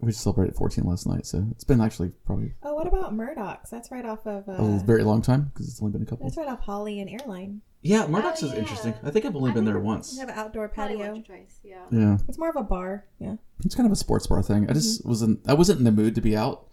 we 0.00 0.12
celebrated 0.12 0.54
14 0.54 0.84
last 0.84 1.06
night. 1.06 1.24
So 1.24 1.46
it's 1.52 1.64
been 1.64 1.80
actually 1.80 2.10
probably 2.26 2.52
Oh, 2.62 2.74
what 2.74 2.86
about 2.86 3.14
Murdoch's? 3.14 3.70
That's 3.70 3.90
right 3.90 4.04
off 4.04 4.26
of. 4.26 4.46
a 4.48 4.52
Uh, 4.52 4.78
very 4.84 5.02
long 5.02 5.22
time 5.22 5.50
because 5.52 5.66
it's 5.66 5.80
only 5.80 5.92
been 5.92 6.02
a 6.02 6.04
couple. 6.04 6.26
that's 6.26 6.36
right 6.36 6.46
off 6.46 6.60
Holly 6.60 7.00
and 7.00 7.08
Airline. 7.08 7.62
Yeah, 7.80 8.06
Murdoch's 8.06 8.42
Oh, 8.42 8.46
is 8.48 8.52
yeah. 8.52 8.58
interesting. 8.58 8.94
I 9.02 9.10
think 9.10 9.24
I've 9.24 9.34
only 9.34 9.50
I 9.52 9.54
been 9.54 9.64
there 9.64 9.78
once. 9.78 10.12
They 10.14 10.20
have 10.20 10.28
an 10.28 10.34
outdoor 10.38 10.68
patio. 10.68 10.98
once 11.12 11.18
or 11.30 11.36
twice. 11.36 11.58
Yeah. 11.64 11.84
Yeah, 11.90 12.18
It's 12.28 12.36
more 12.38 12.50
of 12.50 12.56
a 12.56 12.62
bar. 12.64 13.06
Yeah. 13.18 13.36
it's 13.64 13.74
kind 13.74 13.86
of 13.86 13.92
a 13.92 13.96
sports 13.96 14.26
bar 14.26 14.42
thing. 14.42 14.68
I 14.68 14.74
just 14.74 15.00
Mm-hmm. 15.00 15.08
wasn't. 15.08 15.40
I 15.48 15.54
wasn't 15.54 15.78
in 15.78 15.84
the 15.84 15.92
mood 15.92 16.14
to 16.16 16.20
be 16.20 16.36
out. 16.36 16.66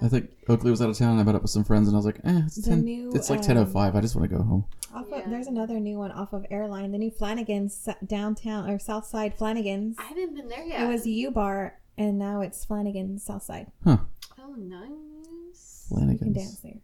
Yeah. 0.00 0.06
I 0.06 0.08
think 0.10 0.30
Oakley 0.48 0.70
was 0.70 0.80
out 0.82 0.90
of 0.90 0.96
town. 0.98 1.12
and 1.12 1.20
I 1.20 1.22
met 1.24 1.34
up 1.34 1.42
with 1.42 1.50
some 1.50 1.64
friends, 1.64 1.88
and 1.88 1.96
I 1.96 1.98
was 1.98 2.06
like, 2.06 2.20
"Eh, 2.24 2.42
it's 2.46 2.56
The 2.56 2.70
ten. 2.70 2.84
new, 2.84 3.10
it's 3.14 3.30
like 3.30 3.40
um, 3.40 3.44
ten 3.44 3.58
oh 3.58 3.66
five. 3.66 3.94
I 3.96 4.00
just 4.00 4.14
want 4.16 4.30
to 4.30 4.36
go 4.36 4.42
home." 4.42 4.64
Off 4.94 5.06
Yeah. 5.10 5.18
of, 5.24 5.30
there's 5.30 5.46
another 5.48 5.78
new 5.80 5.98
one 5.98 6.12
off 6.12 6.32
of 6.32 6.46
Airline. 6.50 6.92
The 6.92 6.98
new 6.98 7.10
Flanagan's 7.10 7.88
downtown 8.06 8.68
or 8.70 8.78
South 8.78 9.06
Side 9.06 9.36
Flanagan's. 9.36 9.96
I 9.98 10.04
haven't 10.04 10.34
been 10.34 10.48
there 10.48 10.64
yet. 10.64 10.82
It 10.82 10.86
was 10.88 11.06
U 11.06 11.30
Bar, 11.30 11.78
and 11.96 12.18
now 12.18 12.40
it's 12.40 12.64
Flanagan's 12.64 13.24
South 13.24 13.42
Side. 13.42 13.70
Huh? 13.84 13.98
Oh, 14.38 14.54
nice. 14.56 15.86
You 15.90 16.18
can 16.18 16.32
dance 16.32 16.60
there 16.60 16.74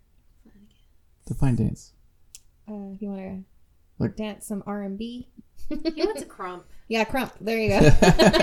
Define 1.27 1.57
dance. 1.57 1.93
uh, 2.69 2.93
if 2.95 3.03
you 3.03 3.09
want 3.09 3.21
to 3.21 3.45
Like- 3.99 4.17
dance 4.17 4.47
some 4.47 4.63
R 4.67 4.83
and 4.83 4.99
B. 4.99 5.29
He 5.69 5.77
went 6.05 6.19
to 6.19 6.25
crump. 6.29 6.65
Yeah, 6.89 7.05
crump. 7.05 7.33
There 7.41 7.59
you 7.59 7.69
go. 7.71 7.77
I 7.77 7.81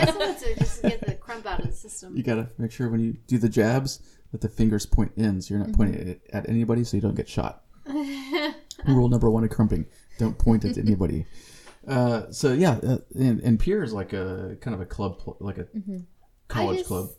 just 0.05 0.17
wanted 0.17 0.37
to 0.39 0.55
just 0.59 0.81
get 0.81 1.01
the 1.05 1.13
crump 1.13 1.45
out 1.45 1.59
of 1.59 1.67
the 1.67 1.71
system. 1.73 2.15
You 2.17 2.23
gotta 2.23 2.49
make 2.57 2.71
sure 2.71 2.89
when 2.89 2.99
you 2.99 3.13
do 3.27 3.37
the 3.37 3.49
jabs 3.49 4.01
that 4.31 4.41
the 4.41 4.49
fingers 4.49 4.85
point 4.85 5.11
in, 5.17 5.41
so 5.41 5.53
you're 5.53 5.63
not 5.65 5.73
pointing 5.75 6.07
it 6.07 6.21
at 6.33 6.47
anybody, 6.49 6.83
so 6.83 6.97
you 6.97 7.01
don't 7.01 7.15
get 7.15 7.27
shot. 7.29 7.63
Rule 8.87 9.09
number 9.09 9.29
one 9.29 9.43
of 9.43 9.49
crumping: 9.49 9.85
don't 10.19 10.37
point 10.37 10.65
it 10.65 10.73
to 10.75 10.81
anybody. 10.81 11.25
Uh, 11.87 12.31
so 12.31 12.53
yeah, 12.53 12.73
uh, 12.83 12.97
and, 13.15 13.39
and 13.41 13.59
Pier 13.59 13.81
is 13.81 13.91
like 13.91 14.13
a 14.13 14.55
kind 14.61 14.75
of 14.75 14.81
a 14.81 14.85
club, 14.85 15.17
pl- 15.17 15.35
like 15.39 15.57
a 15.57 15.65
college 16.47 16.77
just- 16.77 16.87
club. 16.87 17.09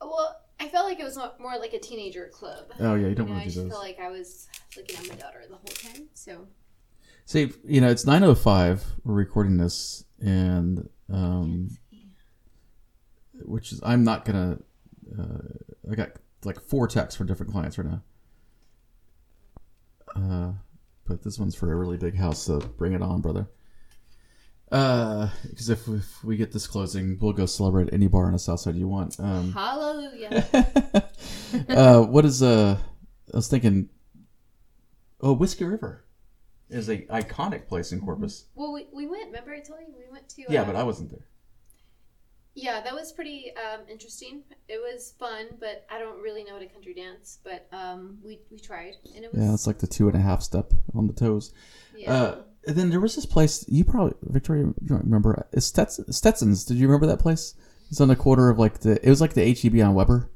well, 0.00 0.40
I 0.58 0.68
felt 0.68 0.86
like 0.86 0.98
it 0.98 1.04
was 1.04 1.18
more 1.38 1.58
like 1.58 1.74
a 1.74 1.78
teenager 1.78 2.30
club. 2.32 2.72
Oh 2.80 2.94
yeah, 2.94 3.08
you 3.08 3.14
don't 3.14 3.26
You 3.28 3.34
know, 3.34 3.38
want 3.38 3.40
I 3.40 3.40
to 3.40 3.44
just 3.44 3.56
do 3.56 3.62
those. 3.64 3.70
felt 3.72 3.82
like 3.84 3.98
I 4.00 4.08
was 4.08 4.48
looking 4.74 4.96
at 4.96 5.06
my 5.06 5.16
daughter 5.16 5.42
the 5.46 5.54
whole 5.56 5.64
time. 5.92 6.08
So 6.14 6.46
See, 7.26 7.52
you 7.62 7.82
know, 7.82 7.90
it's 7.90 8.06
nine 8.06 8.24
oh 8.24 8.34
five. 8.34 8.82
We're 9.04 9.12
recording 9.12 9.58
this, 9.58 10.02
and 10.18 10.88
um, 11.12 11.76
which 13.34 13.72
is 13.72 13.80
I'm 13.84 14.02
not 14.04 14.24
gonna. 14.24 14.58
Uh, 15.18 15.38
I 15.90 15.94
got 15.94 16.10
like 16.44 16.60
four 16.60 16.86
texts 16.88 17.16
for 17.16 17.24
different 17.24 17.52
clients 17.52 17.78
right 17.78 17.88
now. 17.88 18.02
Uh, 20.16 20.52
but 21.06 21.22
this 21.22 21.38
one's 21.38 21.54
for 21.54 21.72
a 21.72 21.76
really 21.76 21.96
big 21.96 22.16
house, 22.16 22.38
so 22.42 22.58
bring 22.58 22.92
it 22.92 23.02
on, 23.02 23.20
brother. 23.20 23.48
Uh, 24.70 25.28
because 25.48 25.68
if, 25.68 25.88
if 25.88 26.22
we 26.22 26.36
get 26.36 26.52
this 26.52 26.66
closing, 26.66 27.18
we'll 27.20 27.32
go 27.32 27.46
celebrate 27.46 27.92
any 27.92 28.06
bar 28.06 28.26
on 28.26 28.32
the 28.32 28.38
south 28.38 28.60
side 28.60 28.76
you 28.76 28.86
want. 28.86 29.18
Um, 29.18 29.52
hallelujah. 29.52 30.46
uh, 31.68 32.02
what 32.02 32.24
is 32.24 32.42
uh? 32.42 32.78
I 33.32 33.36
was 33.36 33.48
thinking. 33.48 33.88
Oh, 35.20 35.32
Whiskey 35.32 35.64
River 35.64 36.04
is 36.70 36.88
a 36.88 36.98
iconic 36.98 37.66
place 37.66 37.92
in 37.92 38.00
Corpus. 38.00 38.46
well, 38.54 38.72
we, 38.72 38.86
we 38.92 39.06
went. 39.06 39.26
Remember, 39.26 39.52
I 39.52 39.60
told 39.60 39.80
you 39.80 39.94
we 39.98 40.10
went 40.10 40.28
to. 40.30 40.44
Yeah, 40.48 40.62
uh, 40.62 40.66
but 40.66 40.76
I 40.76 40.84
wasn't 40.84 41.10
there. 41.10 41.26
Yeah, 42.62 42.80
that 42.82 42.92
was 42.94 43.12
pretty 43.12 43.52
um, 43.56 43.80
interesting. 43.90 44.42
It 44.68 44.78
was 44.78 45.14
fun, 45.18 45.46
but 45.58 45.86
I 45.90 45.98
don't 45.98 46.20
really 46.20 46.44
know 46.44 46.52
how 46.52 46.58
to 46.58 46.66
country 46.66 46.94
dance. 46.94 47.38
But 47.42 47.66
um, 47.72 48.18
we 48.24 48.40
we 48.50 48.58
tried, 48.58 48.94
and 49.14 49.24
it 49.24 49.32
was 49.32 49.42
Yeah, 49.42 49.54
it's 49.54 49.66
like 49.66 49.78
the 49.78 49.86
two 49.86 50.08
and 50.08 50.16
a 50.16 50.20
half 50.20 50.42
step 50.42 50.72
on 50.94 51.06
the 51.06 51.12
toes. 51.14 51.52
yeah. 51.96 52.12
Uh, 52.12 52.42
and 52.66 52.76
then 52.76 52.90
there 52.90 53.00
was 53.00 53.14
this 53.16 53.24
place 53.24 53.64
you 53.68 53.84
probably 53.84 54.12
Victoria 54.22 54.64
you 54.64 54.74
don't 54.86 55.04
remember 55.04 55.46
it's 55.52 55.70
Stets- 55.70 56.12
Stetson's. 56.14 56.64
Did 56.64 56.76
you 56.76 56.86
remember 56.86 57.06
that 57.06 57.18
place? 57.18 57.54
It's 57.90 58.00
on 58.02 58.08
the 58.08 58.16
corner 58.16 58.50
of 58.50 58.58
like 58.58 58.80
the 58.80 59.04
it 59.04 59.08
was 59.08 59.20
like 59.20 59.32
the 59.32 59.52
HEB 59.54 59.80
on 59.80 59.94
Weber. 59.94 60.30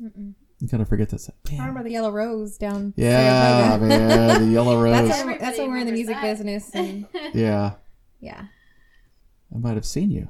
Mm-mm. 0.00 0.34
You 0.60 0.68
gotta 0.68 0.84
forget 0.86 1.08
that. 1.10 1.28
I 1.52 1.56
remember 1.58 1.82
the 1.82 1.90
Yellow 1.90 2.10
Rose 2.10 2.56
down. 2.58 2.94
Yeah, 2.96 3.70
Saratoga. 3.78 3.88
man, 3.88 4.40
the 4.46 4.52
yellow 4.52 4.80
rose. 4.82 4.92
That's 4.94 5.08
when, 5.10 5.18
Everybody 5.20 5.44
that's 5.44 5.58
when 5.58 5.70
we're 5.70 5.76
in 5.78 5.86
the 5.86 5.92
music 5.92 6.14
that. 6.16 6.22
business. 6.22 6.70
And, 6.74 7.06
yeah, 7.34 7.72
yeah. 8.20 8.44
I 9.54 9.58
might 9.58 9.74
have 9.74 9.84
seen 9.86 10.10
you. 10.10 10.28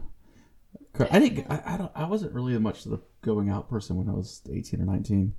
I 1.10 1.18
didn't. 1.18 1.46
I, 1.50 1.62
I 1.74 1.76
don't. 1.76 1.92
I 1.94 2.04
wasn't 2.06 2.32
really 2.32 2.56
much 2.58 2.84
of 2.84 2.92
the 2.92 3.00
going 3.22 3.50
out 3.50 3.68
person 3.68 3.96
when 3.96 4.08
I 4.08 4.12
was 4.12 4.42
eighteen 4.50 4.80
or 4.80 4.86
nineteen. 4.86 5.34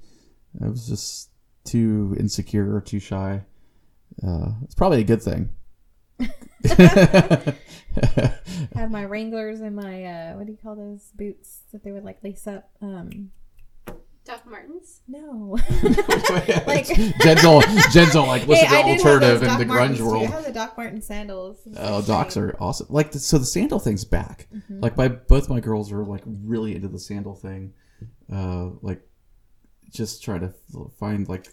I 0.64 0.68
was 0.68 0.88
just 0.88 1.30
too 1.64 2.16
insecure 2.20 2.76
or 2.76 2.82
too 2.82 3.00
shy. 3.00 3.44
Uh, 4.26 4.52
it's 4.64 4.76
probably 4.76 5.02
a 5.02 5.04
good 5.04 5.22
thing. 5.22 5.50
Had 8.76 8.92
my 8.92 9.06
Wranglers 9.06 9.62
and 9.62 9.76
my 9.76 10.04
uh, 10.04 10.34
what 10.36 10.46
do 10.46 10.52
you 10.52 10.58
call 10.62 10.76
those 10.76 11.12
boots 11.16 11.62
that 11.72 11.84
they 11.84 11.92
would 11.92 12.04
like 12.04 12.24
lace 12.24 12.48
up? 12.48 12.70
Um, 12.82 13.32
Doc 14.30 14.46
Martens. 14.46 15.02
No. 15.08 15.58
like 16.68 16.86
Jen's 17.22 17.44
all 17.44 17.64
Jen's 17.92 18.16
all 18.16 18.28
like 18.28 18.44
what's 18.44 18.62
Hey, 18.62 18.68
I 18.68 18.84
to 18.84 18.88
did 18.88 18.98
have 18.98 19.08
alternative 19.08 19.42
in 19.42 19.58
the 19.58 19.66
Doc 19.66 19.68
Martens, 19.68 19.98
grunge 19.98 19.98
too. 19.98 20.06
world. 20.06 20.24
I 20.24 20.28
have 20.28 20.46
the 20.46 20.52
Doc 20.52 20.78
Martens 20.78 21.08
sandals. 21.08 21.68
Oh, 21.76 22.04
docs 22.04 22.38
are 22.38 22.56
awesome. 22.60 22.86
Like 22.92 23.12
the, 23.12 23.18
so, 23.18 23.40
the 23.40 23.46
sandal 23.46 23.80
thing's 23.80 24.06
back. 24.06 24.48
Mm-hmm. 24.54 24.82
Like 24.82 24.98
my 24.98 25.08
both 25.08 25.50
my 25.50 25.60
girls 25.60 25.92
are 25.92 26.06
like 26.06 26.22
really 26.26 26.76
into 26.76 26.88
the 26.88 27.00
sandal 27.00 27.34
thing. 27.34 27.74
Uh, 28.32 28.70
like 28.84 29.02
just 29.90 30.24
try 30.24 30.38
to 30.38 30.54
find 31.00 31.28
like 31.28 31.48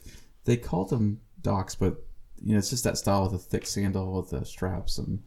they 0.44 0.58
call 0.58 0.84
them 0.84 1.22
docs, 1.40 1.74
but 1.74 1.96
you 2.44 2.52
know 2.52 2.58
it's 2.58 2.68
just 2.68 2.84
that 2.84 2.98
style 2.98 3.22
with 3.22 3.32
the 3.32 3.38
thick 3.38 3.66
sandal 3.66 4.18
with 4.20 4.30
the 4.30 4.44
straps 4.44 4.98
and. 4.98 5.22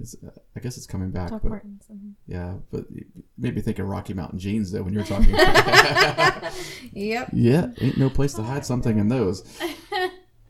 It's, 0.00 0.16
I 0.56 0.60
guess 0.60 0.76
it's 0.76 0.86
coming 0.86 1.10
back, 1.10 1.30
Doc 1.30 1.42
but 1.42 1.50
Martens. 1.50 1.84
mhm. 1.92 2.12
yeah, 2.26 2.54
but 2.72 2.84
it 2.94 3.06
made 3.38 3.54
me 3.54 3.60
think 3.60 3.78
of 3.78 3.86
Rocky 3.86 4.14
Mountain 4.14 4.38
jeans 4.38 4.72
though 4.72 4.82
when 4.82 4.94
you're 4.94 5.04
talking. 5.04 5.34
Yep. 6.92 7.28
yeah, 7.32 7.66
ain't 7.80 7.98
no 7.98 8.10
place 8.10 8.34
to 8.34 8.42
hide 8.42 8.64
something 8.64 8.98
in 8.98 9.08
those. 9.08 9.44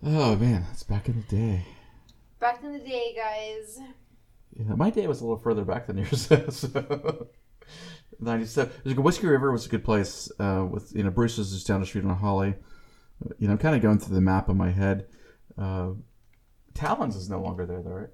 Oh 0.02 0.34
man, 0.36 0.64
it's 0.72 0.82
back 0.82 1.10
in 1.10 1.16
the 1.16 1.36
day. 1.36 1.66
Back 2.38 2.64
in 2.64 2.72
the 2.72 2.78
day, 2.78 3.14
guys. 3.14 3.78
Yeah, 4.56 4.74
my 4.74 4.88
day 4.88 5.06
was 5.06 5.20
a 5.20 5.24
little 5.24 5.36
further 5.38 5.62
back 5.62 5.88
than 5.88 5.98
yours. 5.98 6.26
so, 8.50 8.64
Whiskey 8.86 9.26
River 9.26 9.52
was 9.52 9.66
a 9.66 9.68
good 9.68 9.84
place. 9.84 10.32
Uh, 10.38 10.66
with 10.70 10.90
you 10.94 11.02
know, 11.02 11.10
Bruce's 11.10 11.52
is 11.52 11.64
down 11.64 11.80
the 11.80 11.86
street 11.86 12.06
on 12.06 12.16
Holly. 12.16 12.54
You 13.38 13.48
know, 13.48 13.52
I'm 13.52 13.58
kind 13.58 13.76
of 13.76 13.82
going 13.82 13.98
through 13.98 14.14
the 14.14 14.22
map 14.22 14.48
in 14.48 14.56
my 14.56 14.70
head. 14.70 15.06
Uh, 15.58 15.90
Talons 16.72 17.14
is 17.14 17.28
no 17.28 17.42
longer 17.42 17.66
there, 17.66 17.82
though, 17.82 17.90
right? 17.90 18.08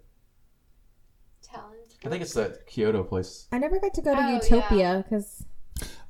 Talent. 2.01 2.07
I 2.07 2.09
think 2.11 2.23
it's 2.23 2.35
the 2.35 2.59
Kyoto 2.67 3.03
place. 3.05 3.47
I 3.53 3.59
never 3.59 3.79
got 3.81 3.95
to 3.95 4.03
go 4.03 4.15
to 4.15 4.21
Oh, 4.21 4.35
Utopia 4.35 5.05
because, 5.09 5.45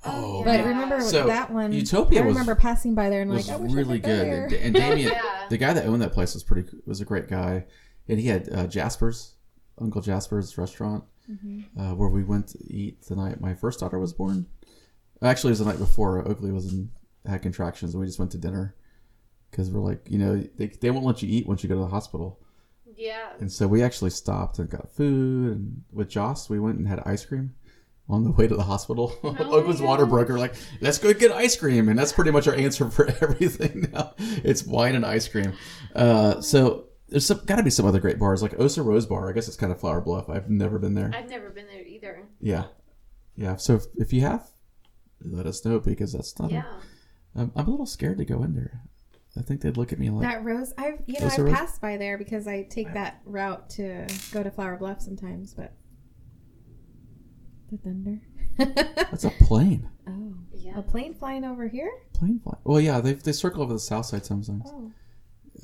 Oh, 0.04 0.44
but 0.44 0.52
yeah. 0.60 0.68
remember 0.68 1.00
So, 1.00 1.26
that 1.26 1.50
one. 1.50 1.72
Utopia 1.72 2.22
I 2.22 2.26
was- 2.26 2.34
remember 2.34 2.54
passing 2.54 2.94
by 2.94 3.10
there 3.10 3.22
and 3.22 3.30
was 3.30 3.48
like, 3.48 3.58
I 3.58 3.60
wish 3.60 3.72
I 3.72 3.74
really 3.74 4.00
could 4.00 4.06
go 4.08 4.16
good. 4.16 4.26
there. 4.32 4.44
And, 4.44 4.52
and 4.54 4.74
Damien, 4.74 5.08
Yeah. 5.12 5.46
the 5.50 5.56
guy 5.58 5.72
that 5.72 5.84
owned 5.86 6.02
that 6.02 6.12
place 6.12 6.34
was 6.34 6.42
pretty 6.44 6.68
was 6.86 7.00
a 7.00 7.04
great 7.04 7.28
guy, 7.28 7.66
and 8.08 8.18
he 8.20 8.28
had 8.28 8.48
uh, 8.52 8.66
Jasper's 8.66 9.34
Uncle 9.80 10.00
Jasper's 10.02 10.56
restaurant 10.58 11.04
Mm-hmm. 11.28 11.80
uh, 11.80 11.92
where 11.96 12.08
we 12.08 12.22
went 12.22 12.46
to 12.50 12.58
eat 12.72 13.02
the 13.06 13.16
night 13.16 13.40
my 13.40 13.52
first 13.52 13.80
daughter 13.80 13.98
was 13.98 14.12
born. 14.12 14.46
Actually, 15.20 15.48
it 15.48 15.52
was 15.52 15.58
the 15.58 15.64
night 15.64 15.78
before 15.80 16.20
Oakley 16.28 16.52
was 16.52 16.72
in 16.72 16.90
had 17.26 17.42
contractions, 17.42 17.94
and 17.94 18.00
we 18.00 18.06
just 18.06 18.20
went 18.20 18.30
to 18.30 18.38
dinner 18.38 18.76
because 19.50 19.68
we're 19.72 19.80
like, 19.80 20.06
you 20.08 20.18
know, 20.18 20.36
they 20.56 20.66
they 20.68 20.92
won't 20.92 21.04
let 21.04 21.22
you 21.22 21.28
eat 21.28 21.48
once 21.48 21.64
you 21.64 21.68
go 21.68 21.74
to 21.74 21.80
the 21.80 21.86
hospital, 21.88 22.38
Yeah. 22.96 23.28
and 23.40 23.50
so 23.52 23.66
we 23.66 23.82
actually 23.82 24.10
stopped 24.10 24.58
and 24.58 24.68
got 24.70 24.90
food, 24.90 25.52
and 25.52 25.82
with 25.92 26.08
Joss 26.08 26.48
we 26.48 26.58
went 26.58 26.78
and 26.78 26.88
had 26.88 27.00
ice 27.06 27.24
cream. 27.24 27.54
On 28.08 28.22
the 28.22 28.30
way 28.38 28.46
to 28.46 28.54
the 28.54 28.62
hospital, 28.62 29.12
Oakland's 29.24 29.80
my 29.80 29.86
water 29.86 30.06
broker 30.06 30.38
like, 30.38 30.54
let's 30.80 30.98
go 30.98 31.12
get 31.12 31.32
ice 31.32 31.56
cream, 31.56 31.88
and 31.88 31.98
that's 31.98 32.12
pretty 32.12 32.30
much 32.30 32.46
our 32.46 32.54
answer 32.54 32.88
for 32.88 33.08
everything 33.20 33.90
now. 33.92 34.14
It's 34.18 34.64
wine 34.64 34.94
and 34.94 35.04
ice 35.04 35.26
cream. 35.26 35.52
Uh, 35.94 36.40
so 36.40 36.84
there's 37.08 37.28
got 37.28 37.56
to 37.56 37.62
be 37.64 37.70
some 37.70 37.84
other 37.84 37.98
great 37.98 38.18
bars 38.20 38.42
like 38.42 38.58
Osa 38.60 38.82
Rose 38.82 39.06
Bar. 39.06 39.28
I 39.28 39.32
guess 39.32 39.48
it's 39.48 39.56
kind 39.56 39.72
of 39.72 39.80
Flour 39.80 40.00
Bluff. 40.00 40.28
I've 40.30 40.48
never 40.48 40.78
been 40.78 40.94
there. 40.94 41.10
I've 41.14 41.28
never 41.28 41.50
been 41.50 41.66
there 41.66 41.82
either. 41.82 42.22
Yeah, 42.40 42.66
yeah. 43.34 43.56
So 43.56 43.74
if, 43.74 43.82
if 43.96 44.12
you 44.12 44.20
have, 44.20 44.48
let 45.22 45.46
us 45.46 45.64
know 45.64 45.80
because 45.80 46.12
that's 46.12 46.38
not. 46.38 46.52
Yeah. 46.52 46.62
A, 47.34 47.40
I'm, 47.40 47.52
I'm 47.56 47.66
a 47.66 47.70
little 47.70 47.86
scared 47.86 48.18
to 48.18 48.24
go 48.24 48.42
in 48.44 48.54
there. 48.54 48.82
I 49.38 49.42
think 49.42 49.60
they'd 49.60 49.76
look 49.76 49.92
at 49.92 49.98
me 49.98 50.08
like, 50.10 50.22
That 50.28 50.44
rose, 50.44 50.72
I've 50.78 51.00
you 51.06 51.20
know 51.20 51.26
I've 51.26 51.38
rose- 51.38 51.52
passed 51.54 51.80
by 51.80 51.96
there 51.96 52.16
because 52.18 52.46
I 52.46 52.62
take 52.62 52.92
that 52.94 53.20
route 53.24 53.68
to 53.70 54.06
go 54.32 54.42
to 54.42 54.50
Flour 54.50 54.76
Bluff 54.76 55.00
sometimes, 55.02 55.52
but 55.54 55.72
the 57.70 57.78
thunder. 57.78 58.20
"That's 58.56 59.24
a 59.24 59.30
plane, 59.30 59.88
oh, 60.08 60.34
Yeah. 60.54 60.78
a 60.78 60.82
plane 60.82 61.14
flying 61.14 61.44
over 61.44 61.68
here? 61.68 61.90
plane 62.14 62.38
fly." 62.42 62.56
Well, 62.64 62.80
yeah, 62.80 63.00
they 63.00 63.14
they 63.14 63.32
circle 63.32 63.62
over 63.62 63.72
the 63.72 63.78
south 63.78 64.06
side 64.06 64.24
sometimes. 64.24 64.62
Oh, 64.66 64.92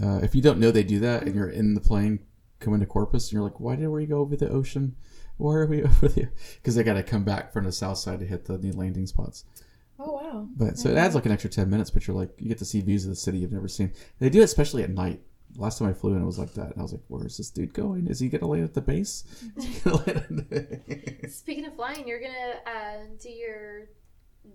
Uh, 0.03 0.19
if 0.23 0.35
you 0.35 0.43
don't 0.43 0.59
know 0.59 0.71
they 0.71 0.83
do 0.83 1.01
that, 1.01 1.23
and 1.25 1.35
you're 1.35 1.49
in 1.49 1.75
the 1.75 1.81
plane 1.81 2.19
coming 2.61 2.81
to 2.81 2.87
Corpus, 2.87 3.27
and 3.29 3.33
you're 3.35 3.43
like, 3.43 3.61
"Why 3.61 3.77
did 3.77 3.89
we 3.89 4.07
go 4.07 4.19
over 4.19 4.37
the 4.37 4.49
ocean? 4.51 4.97
Why 5.39 5.55
are 5.55 5.67
we 5.67 5.83
over 5.85 6.09
there?" 6.09 6.33
Because 6.57 6.75
they 6.75 6.83
got 6.83 6.95
to 6.95 7.03
come 7.03 7.25
back 7.25 7.53
from 7.53 7.65
the 7.65 7.73
south 7.73 7.99
side 7.99 8.21
to 8.21 8.27
hit 8.27 8.45
the 8.47 8.59
new 8.59 8.73
landing 8.73 9.07
spots. 9.07 9.45
Oh 10.33 10.37
wow. 10.39 10.49
But 10.57 10.79
so 10.79 10.89
it 10.91 10.97
adds 10.97 11.15
like 11.15 11.27
an 11.27 11.33
extra 11.33 11.51
ten 11.51 11.69
minutes, 11.71 11.91
but 11.91 12.07
you're 12.07 12.17
like 12.17 12.31
you 12.39 12.49
get 12.49 12.59
to 12.59 12.65
see 12.65 12.81
views 12.81 13.05
of 13.05 13.11
the 13.11 13.17
city 13.17 13.39
you've 13.39 13.53
never 13.53 13.69
seen. 13.69 13.93
They 14.19 14.31
do 14.31 14.41
it 14.41 14.45
especially 14.45 14.83
at 14.83 14.91
night. 14.91 15.21
Last 15.57 15.79
time 15.79 15.89
I 15.89 15.93
flew 15.93 16.15
in, 16.15 16.23
it 16.23 16.27
was 16.27 16.39
like 16.39 16.55
that. 16.55 16.71
And 16.73 16.79
I 16.79 16.83
was 16.83 16.93
like, 16.93 17.03
"Where 17.09 17.27
is 17.27 17.37
this 17.37 17.51
dude 17.51 17.75
going? 17.75 18.07
Is 18.07 18.19
he 18.21 18.29
gonna 18.31 18.47
land 18.47 18.65
at 18.65 18.73
the 18.75 18.81
base?" 18.81 19.25
Is 19.57 19.65
he 19.65 19.81
gonna 19.81 19.97
land 19.97 20.47
at 20.51 20.51
the- 20.51 21.29
Speaking 21.29 21.67
of 21.67 21.75
flying, 21.75 22.09
you're 22.09 22.21
gonna 22.21 22.55
uh, 22.67 22.97
do 23.21 23.29
your 23.29 23.89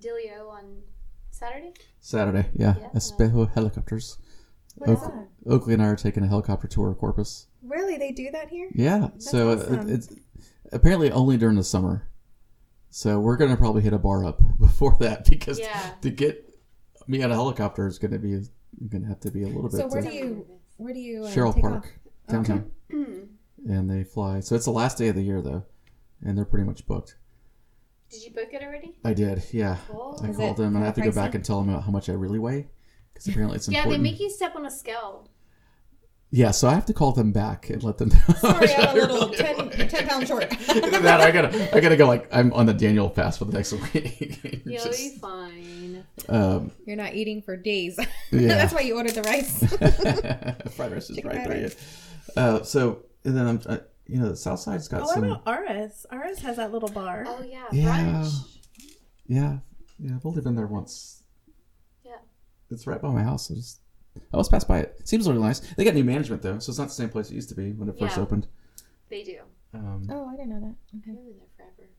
dealio 0.02 0.50
on 0.50 0.82
Saturday. 1.30 1.74
Saturday, 2.00 2.48
yeah, 2.56 2.76
Yeah. 2.80 2.90
Espejo 2.96 3.52
helicopters. 3.54 4.18
What 4.76 4.90
is 4.90 4.98
Oak- 5.04 5.14
that? 5.14 5.28
Oakley 5.52 5.74
and 5.74 5.84
I 5.84 5.88
are 5.88 5.96
taking 5.96 6.24
a 6.24 6.28
helicopter 6.28 6.68
tour 6.68 6.90
of 6.90 6.98
Corpus. 6.98 7.48
Really, 7.62 7.98
they 7.98 8.12
do 8.12 8.32
that 8.32 8.50
here? 8.50 8.70
Yeah, 8.74 9.10
so 9.20 9.52
it- 9.52 9.90
it's 9.90 10.10
apparently 10.72 11.12
only 11.12 11.38
during 11.38 11.58
the 11.58 11.64
summer. 11.64 12.08
So 12.90 13.20
we're 13.20 13.38
gonna 13.38 13.58
probably 13.58 13.82
hit 13.82 13.94
a 13.94 13.98
bar 14.00 14.26
up 14.26 14.40
before 14.60 14.98
that 15.00 15.30
because 15.30 15.60
Yeah. 15.60 15.92
to 16.02 16.10
get 16.10 16.44
me 17.08 17.22
on 17.24 17.32
a 17.32 17.36
helicopter 17.36 17.88
is 17.88 18.00
gonna 18.00 18.20
be 18.20 18.42
gonna 18.90 19.08
have 19.08 19.20
to 19.22 19.32
be 19.32 19.44
a 19.44 19.48
little 19.48 19.64
bit. 19.70 19.72
So 19.80 19.88
where 19.88 20.00
uh, 20.00 20.10
do 20.10 20.14
you 20.16 20.46
where 20.78 20.94
do 20.94 21.00
you 21.00 21.24
uh, 21.24 21.32
Sherrill 21.32 21.54
take 21.54 21.64
Park 21.64 21.86
off? 21.86 22.34
downtown, 22.34 22.72
and 22.90 23.90
they 23.90 24.04
fly. 24.04 24.40
So 24.40 24.56
it's 24.56 24.66
the 24.66 24.72
last 24.72 24.98
day 24.98 25.08
of 25.10 25.16
the 25.16 25.24
year 25.24 25.42
though, 25.42 25.64
and 26.24 26.38
they're 26.38 26.46
pretty 26.46 26.66
much 26.66 26.86
booked. 26.86 27.16
Did 28.10 28.24
you 28.24 28.32
book 28.32 28.48
it 28.54 28.64
already? 28.64 28.98
I 29.04 29.14
did, 29.14 29.44
yeah. 29.52 29.78
Cool. 29.90 30.20
I 30.24 30.30
Is 30.30 30.38
called 30.38 30.58
them 30.58 30.76
and 30.76 30.84
I 30.84 30.88
have 30.88 30.96
to 30.96 31.02
go 31.02 31.10
pricey? 31.10 31.16
back 31.16 31.36
and 31.36 31.44
tell 31.44 31.62
them 31.62 31.74
how 31.82 31.92
much 31.92 32.08
I 32.10 32.14
really 32.14 32.40
weigh 32.40 32.68
because 33.14 33.28
apparently 33.30 33.58
it's 33.58 33.68
Yeah, 33.68 33.80
important. 33.80 34.04
they 34.04 34.12
make 34.12 34.20
you 34.22 34.30
step 34.30 34.56
on 34.56 34.66
a 34.66 34.72
scale. 34.72 35.28
Yeah, 36.30 36.52
so 36.52 36.68
I 36.68 36.74
have 36.74 36.86
to 36.88 36.94
call 36.94 37.14
them 37.14 37.32
back 37.32 37.70
and 37.70 37.82
let 37.84 37.98
them 37.98 38.10
know. 38.10 38.34
Sorry, 38.36 38.74
I'm 38.76 38.82
a 38.86 38.90
I 38.90 38.94
little 39.08 39.30
really 39.30 39.38
10, 39.38 39.88
10 39.88 40.08
pounds 40.08 40.28
short. 40.28 40.50
that 40.50 41.22
I 41.22 41.32
gotta, 41.32 41.76
I 41.76 41.80
gotta 41.80 41.96
go. 41.96 42.06
Like 42.06 42.28
I'm 42.34 42.52
on 42.52 42.66
the 42.66 42.74
Daniel 42.74 43.10
fast 43.10 43.40
for 43.40 43.46
the 43.46 43.54
next 43.54 43.72
week. 43.72 44.40
You'll 44.66 44.84
Just, 44.84 44.98
be 45.00 45.18
fine. 45.20 46.04
um, 46.28 46.72
You're 46.86 46.98
not 46.98 47.14
eating 47.16 47.42
for 47.42 47.56
days. 47.56 47.98
Yeah. 48.32 48.48
That's 48.56 48.74
why 48.74 48.82
you 48.82 48.98
ordered 48.98 49.14
the 49.14 49.22
rice. 49.24 49.60
fried 50.76 50.92
rice 50.92 51.10
is 51.10 51.16
Chicken 51.16 51.32
right 51.32 51.46
fried 51.46 51.62
there. 51.64 51.72
Uh, 52.36 52.62
so 52.64 53.04
and 53.24 53.36
then 53.38 53.48
I'm, 53.48 53.62
uh, 53.66 53.78
you 54.06 54.20
know, 54.20 54.28
the 54.30 54.36
South 54.36 54.60
Side's 54.60 54.90
got 54.90 55.04
Oh, 55.04 55.14
some. 55.14 55.40
Aris? 55.48 56.06
Aris 56.12 56.40
has 56.40 56.58
that 56.58 56.74
little 56.74 56.90
bar. 56.90 57.24
Oh 57.26 57.42
yeah, 57.42 57.68
Yeah. 57.72 58.04
brunch. 58.24 58.58
Yeah, 59.28 59.58
yeah. 59.98 60.16
I've 60.16 60.26
only 60.26 60.42
been 60.42 60.56
there 60.56 60.68
once. 60.68 61.24
Yeah. 62.06 62.18
It's 62.70 62.86
right 62.86 63.02
by 63.02 63.10
my 63.12 63.24
house. 63.24 63.50
I 63.50 63.56
just, 63.56 63.80
I 64.34 64.38
was 64.38 64.50
passed 64.50 64.68
by 64.68 64.80
it. 64.80 65.02
Seems 65.08 65.28
really 65.28 65.42
nice. 65.42 65.60
They 65.76 65.84
got 65.84 65.94
new 65.96 66.04
management 66.04 66.42
though, 66.42 66.60
so 66.60 66.70
it's 66.72 66.80
not 66.80 66.88
the 66.90 66.94
same 66.94 67.10
place 67.10 67.30
it 67.32 67.36
used 67.36 67.50
to 67.50 67.56
be 67.56 67.72
when 67.74 67.90
it 67.90 67.98
first 68.00 68.18
Yeah. 68.18 68.24
opened. 68.24 68.48
They 69.10 69.24
do. 69.24 69.40
Um, 69.74 70.08
Oh, 70.10 70.26
I 70.28 70.32
didn't 70.36 70.50
know 70.50 70.60
that. 70.60 70.76
Okay. 71.00 71.12
I've 71.12 71.26
been 71.26 71.36
there 71.38 71.48
forever. 71.58 71.90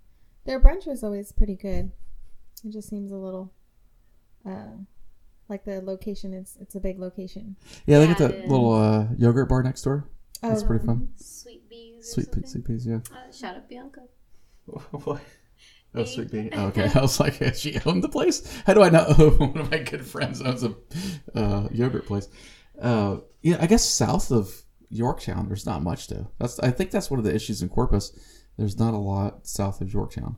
Their 0.44 0.60
brunch 0.60 0.86
was 0.86 1.02
always 1.04 1.32
pretty 1.32 1.54
good. 1.56 1.90
It 2.64 2.70
just 2.70 2.88
seems 2.88 3.12
a 3.12 3.16
little, 3.16 3.52
uh, 4.44 4.72
like 5.48 5.64
the 5.64 5.80
location 5.80 6.34
is 6.34 6.56
it's 6.60 6.74
a 6.74 6.80
big 6.80 6.98
location. 6.98 7.56
yeah, 7.86 7.98
they 7.98 8.06
Yeah, 8.06 8.14
got 8.14 8.20
it 8.20 8.28
that 8.32 8.44
is. 8.44 8.50
little 8.50 8.72
uh, 8.72 9.08
yogurt 9.16 9.48
bar 9.48 9.62
next 9.62 9.82
door. 9.82 10.04
That's 10.42 10.62
Oh. 10.62 10.66
pretty 10.66 10.84
fun. 10.86 11.08
Sweet 11.16 11.68
bees. 11.68 11.98
Or 11.98 12.02
Sweet 12.02 12.24
something. 12.26 12.42
pea, 12.42 12.48
sweet 12.48 12.64
peas, 12.66 12.86
yeah. 12.86 13.00
Uh, 13.12 13.30
shout 13.32 13.56
out 13.56 13.68
Bianca. 13.68 14.02
what? 14.66 15.20
Oh, 15.98 16.04
sweet 16.04 16.30
pea. 16.30 16.50
Oh, 16.52 16.66
okay, 16.66 16.90
I 16.94 17.00
was 17.00 17.18
like, 17.18 17.36
has 17.38 17.60
she 17.60 17.78
owned 17.84 18.04
the 18.04 18.08
place? 18.08 18.62
How 18.66 18.74
do 18.74 18.82
I 18.82 18.88
know? 18.90 19.04
One 19.38 19.58
of 19.58 19.70
my 19.70 19.78
good 19.78 20.06
friends 20.06 20.40
owns 20.40 20.62
a 20.62 20.74
uh, 21.34 21.68
yogurt 21.72 22.06
place. 22.06 22.28
Uh, 22.80 23.18
yeah, 23.42 23.56
I 23.60 23.66
guess 23.66 23.84
south 23.84 24.30
of 24.30 24.62
Yorktown, 24.90 25.48
there's 25.48 25.66
not 25.66 25.82
much 25.82 26.08
though. 26.08 26.28
That's 26.38 26.58
I 26.60 26.70
think 26.70 26.90
that's 26.90 27.10
one 27.10 27.18
of 27.18 27.24
the 27.24 27.34
issues 27.34 27.62
in 27.62 27.68
Corpus. 27.68 28.12
There's 28.56 28.78
not 28.78 28.92
a 28.92 28.98
lot 28.98 29.46
south 29.46 29.80
of 29.80 29.92
Yorktown. 29.92 30.36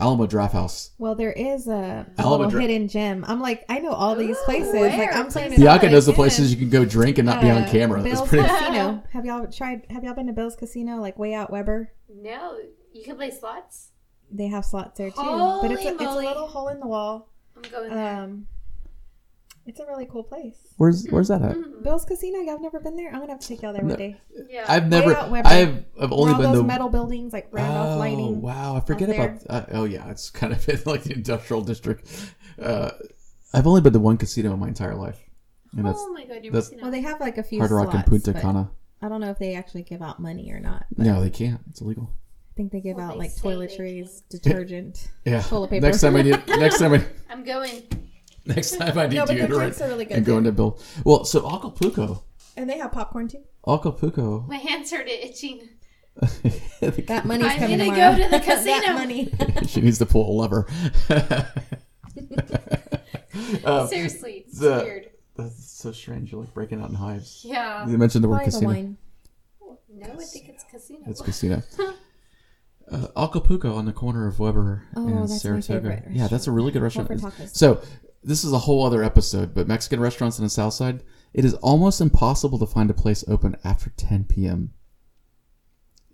Alamo 0.00 0.26
Draft 0.26 0.54
House. 0.54 0.92
Well, 0.96 1.14
there 1.14 1.32
is 1.32 1.68
a 1.68 2.06
Alamo 2.16 2.36
little 2.44 2.50
Dra- 2.50 2.62
hidden 2.62 2.88
gem. 2.88 3.26
I'm 3.28 3.40
like, 3.40 3.66
I 3.68 3.78
know 3.80 3.92
all 3.92 4.14
these 4.14 4.38
Ooh, 4.38 4.44
places. 4.44 4.72
where? 4.72 4.88
Like 4.88 5.14
I'm 5.14 5.30
trying 5.30 5.50
to. 5.50 5.58
Bianca 5.58 5.90
knows 5.90 6.06
the 6.06 6.14
places 6.14 6.50
you 6.50 6.58
can 6.58 6.70
go 6.70 6.86
drink 6.86 7.18
and 7.18 7.26
not 7.26 7.42
be 7.42 7.50
on 7.50 7.64
uh, 7.64 7.68
camera. 7.70 8.02
That's 8.02 8.20
Bill's 8.20 8.28
pretty. 8.28 8.48
Casino. 8.48 9.02
Have 9.10 9.26
y'all 9.26 9.46
tried? 9.48 9.86
Have 9.90 10.02
y'all 10.02 10.14
been 10.14 10.28
to 10.28 10.32
Bill's 10.32 10.56
Casino? 10.56 10.96
Like 10.96 11.18
way 11.18 11.34
out 11.34 11.50
Weber. 11.50 11.92
No, 12.08 12.58
you 12.94 13.04
can 13.04 13.16
play 13.16 13.30
slots. 13.30 13.87
They 14.30 14.48
have 14.48 14.64
slots 14.64 14.98
there 14.98 15.10
too, 15.10 15.16
but 15.16 15.70
it's 15.70 15.84
a, 15.84 15.88
Holy 15.88 15.94
it's 15.94 16.02
a 16.02 16.16
little 16.16 16.46
hole 16.46 16.68
in 16.68 16.80
the 16.80 16.86
wall. 16.86 17.28
I'm 17.56 17.70
going 17.70 17.90
there. 17.90 18.16
Um, 18.16 18.46
it's 19.68 19.80
a 19.80 19.86
really 19.86 20.06
cool 20.06 20.22
place. 20.22 20.56
Where's 20.78 21.06
Where's 21.10 21.28
that 21.28 21.42
at? 21.42 21.54
Mm. 21.54 21.82
Bill's 21.82 22.06
Casino. 22.06 22.38
Y'all 22.40 22.58
never 22.58 22.80
been 22.80 22.96
there? 22.96 23.08
I'm 23.12 23.20
gonna 23.20 23.32
have 23.32 23.40
to 23.40 23.48
take 23.48 23.60
y'all 23.60 23.74
there 23.74 23.84
one 23.84 23.98
day. 23.98 24.16
yeah. 24.48 24.64
I've 24.66 24.88
never. 24.88 25.14
I've 25.14 25.84
I've 26.00 26.12
only 26.12 26.32
all 26.32 26.38
been 26.40 26.52
those 26.52 26.60
to 26.62 26.66
metal 26.66 26.88
buildings 26.88 27.34
like 27.34 27.48
Randolph 27.52 27.96
oh, 27.96 27.98
Lighting. 27.98 28.40
wow, 28.40 28.76
I 28.76 28.80
forget 28.80 29.10
out 29.10 29.42
about. 29.42 29.42
Uh, 29.50 29.66
oh 29.72 29.84
yeah, 29.84 30.10
it's 30.10 30.30
kind 30.30 30.54
of 30.54 30.66
in 30.70 30.80
like 30.86 31.04
the 31.04 31.12
industrial 31.12 31.62
district. 31.62 32.08
Uh, 32.58 32.90
I've 33.52 33.66
only 33.66 33.82
been 33.82 33.92
to 33.92 33.98
one 33.98 34.16
casino 34.16 34.54
in 34.54 34.58
my 34.58 34.68
entire 34.68 34.94
life, 34.94 35.22
and 35.76 35.84
that's 35.84 35.98
oh 36.00 36.12
my 36.14 36.24
god, 36.24 36.44
you're 36.44 36.52
that's- 36.52 36.70
missing 36.70 36.78
Well, 36.78 36.86
out. 36.86 36.92
they 36.92 37.00
have 37.02 37.20
like 37.20 37.36
a 37.36 37.42
few 37.42 37.58
Hard 37.58 37.70
Rock 37.70 37.92
and 37.92 38.06
Punta 38.06 38.32
Cana. 38.32 38.70
I 39.02 39.08
don't 39.08 39.20
know 39.20 39.30
if 39.30 39.38
they 39.38 39.54
actually 39.54 39.82
give 39.82 40.00
out 40.02 40.18
money 40.18 40.50
or 40.50 40.60
not. 40.60 40.86
But 40.96 41.06
No, 41.06 41.20
they 41.20 41.30
can't. 41.30 41.60
It's 41.70 41.80
illegal. 41.80 42.10
I 42.58 42.60
think 42.60 42.72
they 42.72 42.80
give 42.80 42.96
Well, 42.96 43.06
out 43.06 43.12
they 43.12 43.18
like 43.20 43.36
toiletries, 43.36 44.22
detergent. 44.28 45.12
Yeah. 45.24 45.42
Toilet 45.42 45.70
paper. 45.70 45.86
Next 45.86 46.00
time 46.00 46.16
I 46.16 46.22
need. 46.22 46.42
Next 46.48 46.80
time 46.80 46.92
I. 46.92 47.04
I'm 47.30 47.44
going. 47.44 47.84
Next 48.46 48.76
time 48.76 48.98
I 48.98 49.06
need 49.06 49.14
No, 49.14 49.26
but 49.26 49.36
the 49.36 49.42
deodorant 49.42 49.48
drinks 49.48 49.80
are 49.80 49.86
really 49.86 50.04
good. 50.06 50.16
and 50.16 50.26
go 50.26 50.32
too. 50.32 50.38
into 50.38 50.50
Bill. 50.50 50.80
Well, 51.04 51.24
so 51.24 51.48
Acapulco, 51.48 52.24
And 52.56 52.68
they 52.68 52.78
have 52.78 52.90
popcorn 52.90 53.28
too. 53.28 53.44
Acapulco. 53.64 54.40
My 54.48 54.56
hands 54.56 54.88
started 54.88 55.24
itching. 55.24 55.68
That 56.80 57.22
money's 57.26 57.46
I'm 57.46 57.58
coming 57.60 57.78
gonna 57.78 57.90
tomorrow. 57.92 58.16
go 58.16 58.22
to 58.24 58.24
the 58.24 58.38
that 58.38 58.44
casino. 58.44 58.92
money. 58.94 59.32
she 59.68 59.80
needs 59.80 59.98
to 59.98 60.06
pull 60.06 60.28
a 60.28 60.34
lever. 60.42 60.66
Um, 63.64 63.86
Seriously, 63.86 64.46
it's 64.48 64.58
the- 64.58 64.82
weird. 64.84 65.10
that's 65.36 65.70
so 65.80 65.92
strange. 65.92 66.32
You're 66.32 66.40
like 66.40 66.52
breaking 66.54 66.80
out 66.80 66.88
in 66.88 66.96
hives. 66.96 67.44
Yeah. 67.48 67.86
You 67.86 67.96
mentioned 67.98 68.24
the 68.24 68.28
word 68.28 68.38
Probably 68.38 68.50
the 68.50 68.56
casino. 68.56 68.68
wine. 68.72 68.96
No, 69.90 70.06
I 70.12 70.16
think 70.24 70.48
it's 70.48 70.64
casino. 70.68 71.00
It's 71.06 71.20
casino. 71.22 71.62
Uh, 72.90 73.08
Acapulco 73.16 73.74
on 73.74 73.84
the 73.84 73.92
corner 73.92 74.26
of 74.26 74.38
Weber 74.38 74.84
Oh, 74.96 75.06
and 75.06 75.30
Saratoga. 75.30 76.02
Yeah, 76.10 76.28
that's 76.28 76.46
a 76.46 76.50
really 76.52 76.72
good 76.72 76.82
restaurant. 76.82 77.10
So 77.52 77.82
this 78.22 78.44
is 78.44 78.52
a 78.52 78.58
whole 78.58 78.84
other 78.84 79.02
episode, 79.02 79.54
but 79.54 79.68
Mexican 79.68 80.00
restaurants 80.00 80.38
on 80.38 80.44
the 80.44 80.50
South 80.50 80.74
Side, 80.74 81.02
it 81.34 81.44
is 81.44 81.54
almost 81.54 82.00
impossible 82.00 82.58
to 82.58 82.66
find 82.66 82.90
a 82.90 82.94
place 82.94 83.24
open 83.28 83.56
after 83.64 83.90
10 83.90 84.24
p.m. 84.24 84.72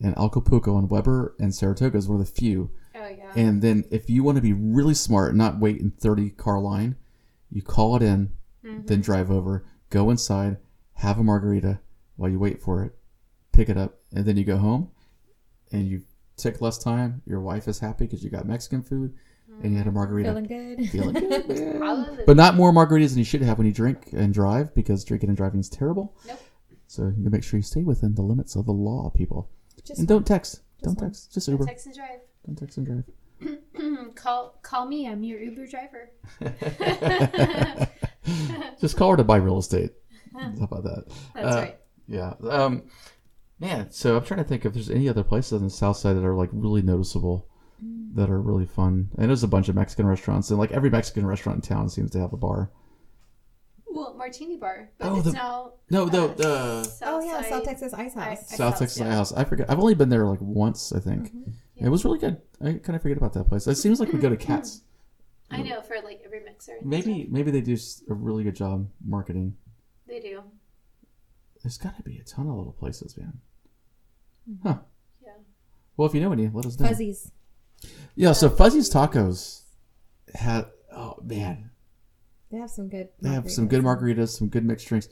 And 0.00 0.16
Acapulco 0.18 0.76
and 0.76 0.90
Weber 0.90 1.34
and 1.38 1.54
Saratoga 1.54 1.96
is 1.96 2.08
one 2.08 2.20
of 2.20 2.26
the 2.26 2.32
few. 2.32 2.70
Oh 2.94 3.08
yeah. 3.08 3.32
And 3.36 3.62
then 3.62 3.84
if 3.90 4.10
you 4.10 4.22
want 4.22 4.36
to 4.36 4.42
be 4.42 4.52
really 4.52 4.94
smart, 4.94 5.30
and 5.30 5.38
not 5.38 5.60
wait 5.60 5.80
in 5.80 5.92
30 5.92 6.30
car 6.30 6.58
line, 6.60 6.96
you 7.50 7.62
call 7.62 7.96
it 7.96 8.02
in, 8.02 8.32
then 8.86 9.00
drive 9.00 9.30
over, 9.30 9.64
go 9.90 10.10
inside, 10.10 10.56
have 10.94 11.18
a 11.18 11.24
margarita 11.24 11.80
while 12.16 12.30
you 12.30 12.38
wait 12.38 12.60
for 12.62 12.82
it, 12.82 12.92
pick 13.52 13.68
it 13.68 13.76
up, 13.76 13.98
and 14.12 14.24
then 14.26 14.36
you 14.36 14.44
go 14.44 14.56
home, 14.56 14.90
and 15.70 15.86
you 15.88 16.02
take 16.36 16.60
less 16.60 16.78
time. 16.78 17.22
Your 17.26 17.40
wife 17.40 17.68
is 17.68 17.78
happy 17.78 18.04
because 18.06 18.22
you 18.24 18.30
got 18.30 18.46
Mexican 18.46 18.82
food, 18.82 19.14
and 19.62 19.72
you 19.72 19.78
had 19.78 19.86
a 19.86 19.92
margarita. 19.92 20.28
Feeling 20.30 20.44
good. 20.46 20.90
Feeling 20.90 21.12
good, 21.78 22.24
But 22.26 22.36
not 22.36 22.54
more 22.56 22.72
margaritas 22.72 23.10
than 23.10 23.18
you 23.18 23.24
should 23.24 23.42
have 23.42 23.58
when 23.58 23.66
you 23.66 23.72
drink 23.72 24.08
and 24.12 24.32
drive 24.34 24.74
because 24.74 25.04
drinking 25.04 25.28
and 25.30 25.36
driving 25.36 25.60
is 25.60 25.68
terrible. 25.68 26.16
Nope. 26.26 26.40
So 26.86 27.02
you 27.04 27.12
need 27.16 27.24
to 27.24 27.30
make 27.30 27.42
sure 27.44 27.58
you 27.58 27.62
stay 27.62 27.82
within 27.82 28.14
the 28.14 28.22
limits 28.22 28.56
of 28.56 28.66
the 28.66 28.72
law, 28.72 29.10
people. 29.10 29.48
Just 29.84 29.98
and 30.00 30.08
don't 30.08 30.26
text. 30.26 30.60
Don't 30.82 30.98
fine. 30.98 31.08
text. 31.10 31.32
Just 31.32 31.48
Uber. 31.48 31.66
Text 31.66 31.86
and 31.86 31.94
drive. 31.94 32.20
Don't 32.46 32.56
text 32.56 32.76
and 32.78 32.86
drive. 32.86 33.04
call 34.14 34.58
call 34.62 34.86
me. 34.86 35.06
I'm 35.08 35.22
your 35.24 35.40
Uber 35.40 35.66
driver. 35.66 36.10
Just 38.80 38.96
call 38.96 39.10
her 39.12 39.16
to 39.16 39.24
buy 39.24 39.36
real 39.36 39.58
estate. 39.58 39.92
How 40.34 40.52
about 40.62 40.84
that? 40.84 41.04
That's 41.34 41.56
Uh, 41.56 41.60
right. 41.60 41.76
Yeah. 42.08 42.34
Um, 42.48 42.82
man, 43.64 43.90
so 43.90 44.16
I'm 44.16 44.24
trying 44.24 44.38
to 44.38 44.44
think 44.44 44.64
if 44.64 44.74
there's 44.74 44.90
any 44.90 45.08
other 45.08 45.22
places 45.24 45.52
on 45.54 45.64
the 45.64 45.70
south 45.70 45.96
side 45.96 46.16
that 46.16 46.24
are 46.24 46.34
like 46.34 46.50
really 46.52 46.82
noticeable 46.82 47.48
that 48.14 48.30
are 48.30 48.40
really 48.40 48.66
fun. 48.66 49.10
And 49.18 49.28
there's 49.28 49.42
a 49.42 49.48
bunch 49.48 49.68
of 49.68 49.74
Mexican 49.74 50.06
restaurants, 50.06 50.50
and 50.50 50.58
like 50.58 50.70
every 50.72 50.90
Mexican 50.90 51.26
restaurant 51.26 51.56
in 51.56 51.62
town 51.62 51.88
seems 51.88 52.10
to 52.12 52.20
have 52.20 52.32
a 52.32 52.36
bar. 52.36 52.70
Well, 53.86 54.14
Martini 54.14 54.56
Bar, 54.56 54.90
but 54.98 55.08
Oh, 55.08 55.16
it's 55.16 55.26
the- 55.26 55.32
now 55.32 55.72
No, 55.88 56.06
the 56.06 56.24
uh, 56.24 56.34
the 56.34 56.84
South 56.84 57.22
Oh 57.22 57.24
yeah, 57.24 57.42
South 57.48 57.64
Texas 57.64 57.92
Ice 57.94 58.14
House. 58.14 58.26
I- 58.26 58.34
South 58.56 58.70
House, 58.70 58.78
Texas 58.80 58.98
yeah. 59.00 59.12
House. 59.12 59.32
I 59.32 59.44
forget. 59.44 59.70
I've 59.70 59.78
only 59.78 59.94
been 59.94 60.08
there 60.08 60.26
like 60.26 60.40
once, 60.40 60.92
I 60.92 60.98
think. 60.98 61.30
It 61.76 61.88
was 61.88 62.04
really 62.04 62.18
good. 62.18 62.40
I 62.60 62.72
kind 62.74 62.96
of 62.96 63.02
forget 63.02 63.16
about 63.16 63.32
that 63.34 63.44
place. 63.48 63.66
It 63.68 63.76
seems 63.76 64.00
like 64.00 64.12
we 64.12 64.18
go 64.18 64.28
to 64.28 64.36
Katz. 64.48 64.82
I 65.50 65.62
know 65.62 65.80
for 65.82 65.96
like 66.02 66.22
every 66.24 66.40
mixer. 66.42 66.72
Maybe 66.82 67.20
stuff. 67.22 67.32
maybe 67.32 67.50
they 67.52 67.60
do 67.60 67.76
a 68.10 68.14
really 68.14 68.42
good 68.42 68.56
job 68.56 68.88
marketing. 69.04 69.56
they 70.08 70.18
do. 70.20 70.42
There's 71.62 71.78
got 71.78 71.96
to 71.96 72.02
be 72.02 72.18
a 72.18 72.24
ton 72.24 72.48
of 72.48 72.56
little 72.56 72.72
places, 72.72 73.16
man. 73.16 73.40
Huh. 74.62 74.78
Yeah. 75.22 75.32
Well, 75.96 76.08
if 76.08 76.14
you 76.14 76.20
know 76.20 76.32
any, 76.32 76.48
let 76.52 76.66
us 76.66 76.78
know. 76.78 76.86
Fuzzies. 76.88 77.30
Yeah. 78.14 78.32
So 78.32 78.48
Fuzzy's 78.48 78.90
Tacos 78.92 79.62
had. 80.34 80.66
Oh 80.96 81.16
man, 81.22 81.70
They 82.52 82.58
have 82.58 82.70
some 82.70 82.88
good. 82.88 83.08
they 83.20 83.30
have 83.30 83.50
some 83.50 83.66
good 83.68 83.82
margaritas, 83.82 84.28
some 84.28 84.48
good 84.48 84.64
mixed 84.64 84.86
drinks. 84.86 85.08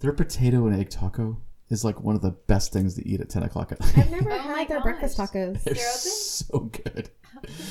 Their 0.00 0.12
potato 0.12 0.66
and 0.66 0.78
egg 0.78 0.90
taco 0.90 1.40
is 1.70 1.84
like 1.84 2.00
one 2.00 2.14
of 2.14 2.22
the 2.22 2.30
best 2.30 2.72
things 2.72 2.94
to 2.94 3.08
eat 3.08 3.20
at 3.20 3.30
ten 3.30 3.42
o'clock 3.42 3.72
at 3.72 3.80
night. 3.80 3.98
I've 3.98 4.10
never 4.10 4.30
Oh 4.30 4.38
had 4.38 4.68
their 4.68 4.78
gosh. 4.78 4.82
breakfast 4.84 5.18
tacos. 5.18 5.62
They're 5.64 5.74
They're 5.74 5.82
so 5.82 6.58
good. 6.84 7.10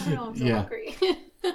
I 0.05 0.09
don't 0.09 0.15
know. 0.15 0.25
I'm 0.29 0.35
so 0.37 0.43
Yeah. 0.45 0.57
hungry. 0.61 0.95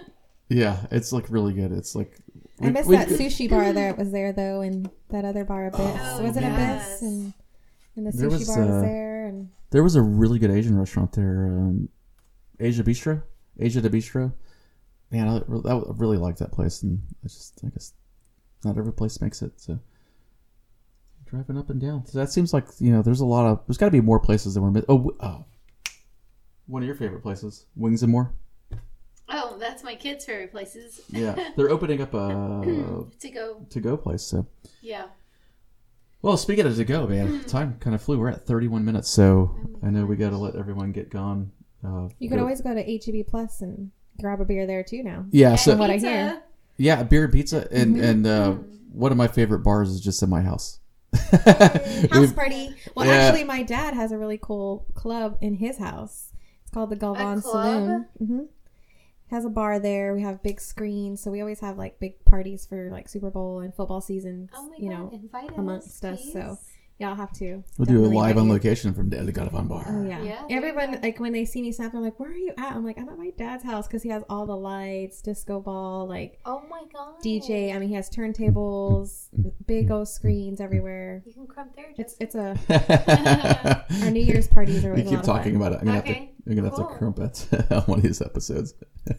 Yeah, 0.51 0.79
it's 0.91 1.13
like 1.13 1.27
really 1.29 1.53
good. 1.53 1.73
It's 1.73 1.95
like 1.95 2.17
I 2.63 2.67
we- 2.67 2.71
missed 2.71 2.89
we- 2.89 2.97
that 2.97 3.09
sushi 3.09 3.51
bar 3.51 3.71
that 3.71 3.99
was 3.99 4.11
there 4.13 4.33
though, 4.33 4.63
and 4.63 4.89
that 5.11 5.27
other 5.27 5.45
bar 5.45 5.67
Abyss. 5.67 5.81
Oh, 6.01 6.23
was 6.23 6.39
it 6.39 6.41
yes. 6.43 6.87
Abyss? 6.87 7.03
And, 7.03 7.35
and 7.99 8.07
the 8.07 8.17
There 8.17 8.29
sushi 8.29 8.39
was, 8.39 8.49
bar 8.49 8.61
was 8.67 8.77
uh, 8.77 8.81
there, 8.81 9.27
and 9.27 9.51
There 9.71 9.83
was 9.83 9.97
a 9.97 10.03
really 10.03 10.39
good 10.39 10.51
Asian 10.51 10.79
restaurant 10.79 11.13
there, 11.13 11.47
um, 11.47 11.89
Asia 12.61 12.83
Bistro, 12.83 13.23
Asia 13.59 13.81
de 13.81 13.91
Bistro. 13.91 14.33
Man, 15.11 15.29
I, 15.29 15.69
I 15.71 15.83
really 15.97 16.17
liked 16.19 16.39
that 16.39 16.53
place, 16.53 16.83
and 16.83 17.01
I 17.25 17.29
just 17.29 17.61
I 17.65 17.69
guess 17.69 17.93
not 18.65 18.77
every 18.79 18.93
place 18.93 19.21
makes 19.21 19.43
it. 19.43 19.53
So 19.61 19.79
driving 21.27 21.59
up 21.59 21.71
and 21.71 21.81
down, 21.81 22.07
so 22.07 22.19
that 22.19 22.33
seems 22.33 22.53
like 22.55 22.67
you 22.79 22.93
know 22.93 23.03
there's 23.03 23.21
a 23.21 23.27
lot 23.27 23.47
of 23.47 23.61
there's 23.67 23.79
got 23.79 23.87
to 23.87 23.91
be 23.93 24.01
more 24.01 24.21
places 24.21 24.55
that 24.55 24.61
we're 24.63 24.71
mi- 24.71 24.83
oh 24.89 25.11
oh 25.21 25.45
one 26.67 26.83
of 26.83 26.87
your 26.87 26.97
favorite 26.97 27.23
places, 27.23 27.65
Wings 27.77 28.03
and 28.03 28.13
More. 28.13 28.33
oh, 29.31 29.57
that's 29.59 29.83
my 29.83 29.95
kids' 29.95 30.25
favorite 30.27 30.53
places. 30.53 31.01
Yeah, 31.11 31.35
they're 31.57 31.71
opening 31.71 32.03
up 32.03 32.13
a 32.15 32.29
to 33.21 33.29
go. 33.31 33.67
to 33.71 33.81
go 33.81 33.97
place. 33.97 34.23
So 34.23 34.47
Yeah. 34.83 35.07
Well, 36.23 36.37
speaking 36.37 36.67
of 36.67 36.77
to 36.77 36.85
go, 36.85 37.07
man, 37.07 37.45
time 37.45 37.77
kind 37.81 37.95
of 37.95 38.03
flew. 38.03 38.19
We're 38.19 38.29
at 38.29 38.47
31 38.47 38.85
minutes, 38.85 39.09
so 39.09 39.55
I 39.83 39.91
know 39.91 40.05
we 40.05 40.17
got 40.17 40.31
to 40.31 40.39
let 40.39 40.57
everyone 40.57 40.93
get 40.93 41.11
gone. 41.11 41.53
Uh, 41.85 42.09
you 42.19 42.29
could 42.29 42.37
go- 42.37 42.43
always 42.43 42.61
go 42.61 42.75
to 42.75 42.83
HEB 42.83 43.27
Plus 43.27 43.61
and 43.61 43.91
grab 44.21 44.41
a 44.41 44.45
beer 44.45 44.67
there 44.67 44.83
too. 44.83 45.03
Now, 45.03 45.27
yeah. 45.31 45.55
So 45.57 45.77
what 45.77 45.91
I 45.91 45.97
hear. 45.99 46.43
Yeah, 46.77 47.03
beer 47.03 47.25
and 47.25 47.33
pizza, 47.33 47.67
and 47.73 47.97
Mm-hmm. 47.97 48.05
and 48.05 48.27
uh, 48.27 48.51
one 48.93 49.13
of 49.13 49.19
my 49.19 49.29
favorite 49.29 49.61
bars 49.61 49.91
is 49.91 50.01
just 50.01 50.23
in 50.23 50.31
my 50.31 50.43
house. 50.43 50.81
house 51.15 52.09
We've- 52.13 52.33
party. 52.35 52.75
Well, 52.95 53.07
Yeah. 53.07 53.13
actually, 53.13 53.45
my 53.45 53.63
dad 53.63 53.95
has 53.95 54.13
a 54.13 54.19
really 54.19 54.39
cool 54.41 54.87
club 54.95 55.39
in 55.41 55.55
his 55.55 55.79
house. 55.79 56.33
It's 56.63 56.71
called 56.73 56.91
the 56.91 56.97
Galvan 56.97 57.41
club? 57.43 57.65
Saloon. 57.65 58.07
hmm 58.19 58.41
Has 59.31 59.45
a 59.45 59.51
bar 59.51 59.79
there. 59.79 60.15
We 60.15 60.23
have 60.23 60.43
big 60.43 60.61
screens, 60.61 61.21
so 61.23 61.31
we 61.31 61.41
always 61.41 61.61
have 61.61 61.77
like 61.77 62.01
big 62.01 62.25
parties 62.25 62.65
for 62.67 62.89
like 62.91 63.09
Super 63.09 63.31
Bowl 63.31 63.61
and 63.61 63.75
football 63.75 64.01
season. 64.01 64.49
Oh 64.55 64.69
my 64.71 64.77
you 64.79 64.89
god! 64.91 64.99
know, 64.99 65.11
invite 65.13 65.51
amongst 65.59 66.05
us, 66.05 66.23
please. 66.23 66.33
so 66.33 66.59
yeah, 66.99 67.11
I'll 67.11 67.15
have 67.15 67.33
to. 67.35 67.63
we'll 67.77 67.87
do 67.87 68.05
a 68.05 68.09
live 68.09 68.39
on 68.39 68.47
you. 68.47 68.53
location 68.55 68.93
from 68.93 69.09
the 69.11 69.19
Gadavan 69.19 69.69
Bar. 69.69 69.85
Oh 69.87 70.03
yeah. 70.05 70.21
Yeah, 70.23 70.45
Everyone 70.51 70.95
go. 70.95 70.99
like 71.03 71.21
when 71.21 71.33
they 71.33 71.45
see 71.45 71.63
me 71.63 71.71
snap, 71.73 71.93
they're 71.93 72.01
like, 72.01 72.19
"Where 72.19 72.31
are 72.31 72.35
you 72.35 72.53
at?" 72.59 72.75
I'm 72.75 72.85
like, 72.85 72.99
"I'm 72.99 73.09
at 73.09 73.19
my 73.19 73.31
dad's 73.37 73.63
house 73.63 73.87
because 73.87 74.03
he 74.03 74.09
has 74.09 74.25
all 74.29 74.47
the 74.47 74.57
lights, 74.57 75.21
disco 75.23 75.61
ball, 75.61 76.09
like 76.09 76.41
Oh 76.45 76.63
my 76.69 76.83
god! 76.93 77.23
DJ. 77.23 77.73
I 77.75 77.79
mean, 77.79 77.91
he 77.91 77.95
has 77.95 78.09
turntables, 78.11 79.29
big 79.67 79.91
old 79.91 80.09
screens 80.09 80.61
everywhere. 80.61 81.23
You 81.27 81.35
can 81.35 81.47
come 81.47 81.69
there. 81.77 81.93
It's 81.99 82.17
it's 82.19 82.35
a 82.35 82.57
our 84.05 84.11
New 84.11 84.21
Year's 84.25 84.49
parties 84.49 84.85
are 84.85 84.95
we 84.95 85.03
always 85.03 85.07
a 85.07 85.09
keep 85.11 85.19
lot 85.19 85.21
of 85.21 85.27
talking 85.27 85.53
fun. 85.53 85.63
about 85.63 85.73
it. 85.75 85.79
I'm 85.81 85.87
gonna 85.87 85.97
have 85.97 86.05
to. 86.07 86.28
I'm 86.49 86.55
gonna 86.57 86.69
have 86.69 86.77
cool. 86.77 86.89
to 86.89 86.95
crumpet 86.97 87.49
on 87.71 87.83
one 87.83 87.99
of 87.99 88.03
these 88.05 88.21
episodes. 88.23 88.75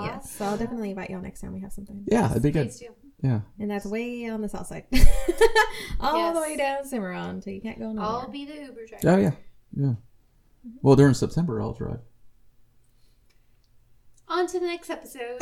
Yes, 0.00 0.30
so 0.30 0.44
I'll 0.44 0.56
definitely 0.56 0.90
invite 0.90 1.10
y'all 1.10 1.20
next 1.20 1.40
time 1.40 1.52
we 1.52 1.60
have 1.60 1.72
something. 1.72 2.04
yeah, 2.06 2.30
it'd 2.30 2.40
be 2.40 2.52
good. 2.52 2.68
Please. 2.68 2.84
Yeah. 3.20 3.40
And 3.58 3.68
that's 3.68 3.84
way 3.84 4.28
on 4.28 4.42
the 4.42 4.48
south 4.48 4.68
side, 4.68 4.84
all 6.00 6.32
the 6.32 6.40
way 6.40 6.56
down 6.56 6.84
Cimarron, 6.84 7.42
so 7.42 7.50
you 7.50 7.60
can't 7.60 7.80
go 7.80 7.90
nowhere. 7.90 8.08
I'll 8.08 8.28
be 8.30 8.44
the 8.44 8.54
Uber 8.60 8.86
driver. 8.86 9.08
Oh 9.08 9.16
yeah. 9.16 9.30
Yeah. 9.76 9.86
Mm-hmm. 9.86 10.70
Well, 10.82 10.94
during 10.94 11.14
September, 11.14 11.60
I'll 11.60 11.72
drive. 11.72 11.98
On 14.28 14.46
to 14.46 14.60
the 14.60 14.66
next 14.66 14.88
episode. 14.88 15.38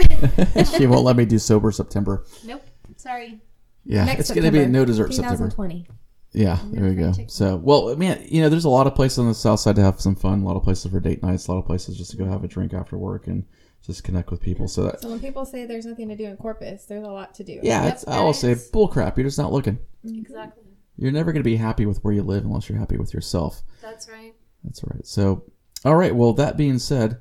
she 0.74 0.86
won't 0.86 1.04
let 1.04 1.16
me 1.16 1.26
do 1.26 1.38
sober 1.38 1.70
September. 1.70 2.24
nope. 2.44 2.62
Sorry. 2.96 3.40
Yeah, 3.84 4.06
Next 4.06 4.20
it's 4.20 4.28
gonna 4.30 4.50
be 4.50 4.58
September, 4.58 4.78
no 4.78 4.84
dessert 4.86 5.12
September. 5.12 5.50
2020. 5.50 5.86
Yeah, 6.36 6.58
there 6.70 6.84
we 6.90 6.94
go. 6.94 7.12
So, 7.28 7.56
well, 7.56 7.96
man, 7.96 8.22
you 8.28 8.42
know, 8.42 8.50
there's 8.50 8.66
a 8.66 8.68
lot 8.68 8.86
of 8.86 8.94
places 8.94 9.18
on 9.20 9.26
the 9.28 9.34
south 9.34 9.58
side 9.60 9.76
to 9.76 9.82
have 9.82 10.00
some 10.02 10.14
fun. 10.14 10.42
A 10.42 10.44
lot 10.44 10.56
of 10.56 10.62
places 10.62 10.90
for 10.92 11.00
date 11.00 11.22
nights. 11.22 11.48
A 11.48 11.52
lot 11.52 11.58
of 11.58 11.64
places 11.64 11.96
just 11.96 12.10
to 12.10 12.16
go 12.18 12.26
have 12.26 12.44
a 12.44 12.48
drink 12.48 12.74
after 12.74 12.98
work 12.98 13.26
and 13.26 13.42
just 13.84 14.04
connect 14.04 14.30
with 14.30 14.42
people. 14.42 14.68
So 14.68 14.82
that, 14.84 15.00
So 15.00 15.08
when 15.08 15.18
people 15.20 15.46
say 15.46 15.64
there's 15.64 15.86
nothing 15.86 16.08
to 16.10 16.16
do 16.16 16.24
in 16.26 16.36
Corpus, 16.36 16.84
there's 16.84 17.04
a 17.04 17.08
lot 17.08 17.34
to 17.36 17.44
do. 17.44 17.58
yeah, 17.62 17.84
Yep, 17.84 17.92
it's, 17.94 18.06
I 18.06 18.20
will 18.20 18.34
say 18.34 18.50
is. 18.52 18.68
bull 18.68 18.86
crap. 18.88 19.16
You're 19.16 19.26
just 19.26 19.38
not 19.38 19.50
looking. 19.50 19.78
Mm-hmm. 20.04 20.18
Exactly. 20.18 20.64
You're 20.98 21.10
never 21.12 21.32
going 21.32 21.40
to 21.42 21.48
be 21.50 21.56
happy 21.56 21.86
with 21.86 22.04
where 22.04 22.12
you 22.12 22.22
live 22.22 22.44
unless 22.44 22.68
you're 22.68 22.78
happy 22.78 22.98
with 22.98 23.14
yourself. 23.14 23.62
That's 23.80 24.06
right. 24.06 24.34
That's 24.62 24.84
right. 24.84 25.06
So, 25.06 25.44
all 25.86 25.96
right. 25.96 26.14
Well, 26.14 26.34
that 26.34 26.58
being 26.58 26.78
said, 26.78 27.18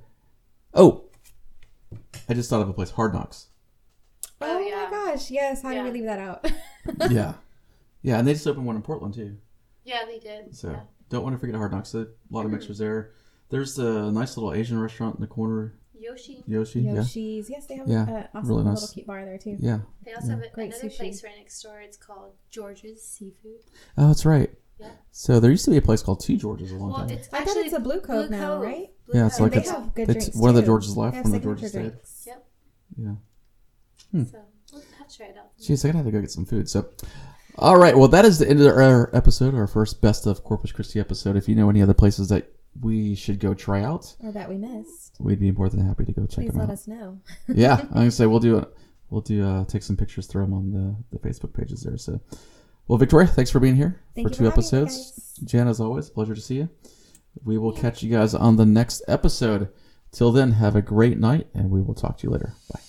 oh, 0.73 1.05
I 2.27 2.33
just 2.33 2.49
thought 2.49 2.61
of 2.61 2.67
a 2.69 2.73
place, 2.73 2.91
Hard 2.91 3.13
Knocks. 3.13 3.47
Oh, 4.41 4.57
Oh, 4.57 4.59
yeah. 4.59 4.89
my 4.91 5.11
gosh, 5.13 5.31
yes. 5.31 5.61
How 5.61 5.69
Yeah. 5.71 5.83
did 5.83 5.93
we 5.93 5.99
leave 5.99 6.07
that 6.09 6.19
out? 6.19 6.51
yeah, 7.09 7.35
yeah, 8.05 8.19
and 8.19 8.27
they 8.27 8.33
just 8.33 8.45
opened 8.47 8.65
one 8.65 8.75
in 8.75 8.81
Portland 8.83 9.13
too. 9.15 9.37
Yeah, 9.83 10.05
they 10.05 10.19
did. 10.19 10.55
So 10.55 10.69
yeah. 10.69 10.81
don't 11.09 11.23
want 11.23 11.35
to 11.35 11.39
forget 11.39 11.55
Hard 11.55 11.71
Knocks. 11.71 11.93
A 11.93 11.97
lot 11.97 12.05
of 12.05 12.45
mm-hmm. 12.45 12.51
mixers 12.53 12.77
there. 12.77 13.11
There's 13.49 13.77
a 13.79 14.11
nice 14.11 14.37
little 14.37 14.53
Asian 14.53 14.79
restaurant 14.79 15.15
in 15.15 15.21
the 15.21 15.27
corner, 15.27 15.77
Yoshi. 15.93 16.43
Yoshi. 16.47 16.81
Yeah, 16.81 16.93
Yoshi's. 16.95 17.49
Yes, 17.49 17.65
they 17.65 17.75
have 17.75 17.87
Yeah, 17.87 18.07
a 18.09 18.37
awesome 18.37 18.49
really 18.49 18.63
nice. 18.63 18.81
little 18.81 18.93
cute 18.93 19.07
bar 19.07 19.25
there 19.25 19.37
too. 19.37 19.57
yeah. 19.59 19.79
They 20.03 20.13
also 20.13 20.29
have 20.29 20.43
Great 20.53 20.73
another 20.73 20.89
sushi. 20.89 20.97
place 20.97 21.23
right 21.23 21.33
next 21.37 21.61
door. 21.63 21.79
It's 21.81 21.97
called 21.97 22.33
George's 22.51 23.03
Seafood. 23.03 23.61
Oh, 23.97 24.07
that's 24.07 24.25
right. 24.25 24.51
Yeah. 24.79 24.89
So 25.11 25.39
there 25.39 25.51
used 25.51 25.65
to 25.65 25.71
be 25.71 25.77
a 25.77 25.81
place 25.81 26.01
called 26.03 26.19
Two 26.19 26.37
Georges 26.37 26.71
a 26.71 26.75
long 26.75 26.89
Well, 26.91 26.99
time. 27.07 27.09
it's 27.11 27.27
I 27.27 27.39
thought 27.39 27.47
actually 27.47 27.63
it's 27.63 27.73
a 27.73 27.79
Blue 27.79 28.01
Cove 28.01 28.29
now, 28.29 28.61
right? 28.61 28.89
Blue 29.07 29.19
Yeah, 29.19 29.27
it's 29.27 29.37
Cove. 29.37 29.43
like 29.45 29.53
they 29.53 29.59
it's- 29.69 29.89
good 29.95 30.09
it's 30.09 30.25
drinks 30.25 30.37
one 30.37 30.49
of 30.49 30.55
the. 30.55 30.63
Georges 30.63 30.97
left, 30.97 31.13
They 31.15 31.21
one 31.21 31.27
of 31.27 31.31
the 31.33 31.39
Georges 31.39 31.69
stayed. 31.71 31.93
Yep. 32.25 32.47
yeah. 32.97 34.23
So 34.25 34.39
we'll 34.73 34.83
have 34.97 35.07
to 35.07 35.17
try 35.17 35.27
it 35.27 35.37
out. 35.37 35.51
Hmm. 35.57 35.63
Jeez, 35.63 35.85
I 35.85 35.87
gotta 35.89 35.97
have 35.99 36.05
to 36.07 36.11
go 36.11 36.21
get 36.21 36.31
some 36.31 36.45
food. 36.45 36.69
So, 36.69 36.89
all 37.57 37.77
right. 37.77 37.97
Well, 37.97 38.07
that 38.09 38.25
is 38.25 38.39
the 38.39 38.49
end 38.49 38.61
of 38.61 38.67
our 38.67 39.09
episode, 39.15 39.53
our 39.55 39.67
first 39.67 40.01
best 40.01 40.25
of 40.25 40.43
Corpus 40.43 40.71
Christi 40.71 40.99
episode. 40.99 41.35
If 41.35 41.47
you 41.49 41.55
know 41.55 41.69
any 41.69 41.81
other 41.81 41.93
places 41.93 42.29
that 42.29 42.51
we 42.81 43.15
should 43.15 43.39
go 43.39 43.53
try 43.53 43.83
out, 43.83 44.15
Or 44.23 44.31
that 44.33 44.49
we 44.49 44.57
missed. 44.57 45.15
we'd 45.19 45.39
be 45.39 45.51
more 45.51 45.69
than 45.69 45.85
happy 45.85 46.05
to 46.05 46.11
go 46.11 46.25
check 46.25 46.39
out. 46.39 46.43
Please 46.45 46.51
them 46.51 46.59
let 46.59 46.69
out. 46.69 46.73
us 46.73 46.87
know. 46.87 47.19
yeah, 47.47 47.75
I'm 47.81 47.87
gonna 47.93 48.11
say 48.11 48.25
we'll 48.25 48.39
do 48.39 48.57
it. 48.57 48.69
We'll 49.09 49.21
do 49.21 49.45
uh, 49.47 49.65
take 49.65 49.83
some 49.83 49.95
pictures, 49.95 50.27
throw 50.27 50.43
them 50.43 50.53
on 50.53 50.71
the, 50.71 51.17
the 51.17 51.29
Facebook 51.29 51.53
pages 51.53 51.83
there. 51.83 51.97
So, 51.97 52.19
well, 52.87 52.97
Victoria, 52.97 53.27
thanks 53.27 53.51
for 53.51 53.59
being 53.59 53.75
here 53.75 54.01
Thank 54.15 54.27
for 54.27 54.33
two 54.33 54.43
for 54.45 54.51
episodes. 54.51 55.39
Jen, 55.45 55.67
as 55.67 55.79
always, 55.79 56.09
pleasure 56.09 56.35
to 56.35 56.41
see 56.41 56.55
you. 56.55 56.69
We 57.43 57.57
will 57.57 57.71
catch 57.71 58.01
you 58.03 58.09
guys 58.11 58.33
on 58.33 58.55
the 58.57 58.65
next 58.65 59.03
episode. 59.07 59.69
Till 60.11 60.31
then, 60.31 60.53
have 60.53 60.75
a 60.75 60.81
great 60.81 61.19
night, 61.19 61.47
and 61.53 61.69
we 61.69 61.81
will 61.81 61.93
talk 61.93 62.17
to 62.19 62.27
you 62.27 62.31
later. 62.31 62.53
Bye. 62.73 62.79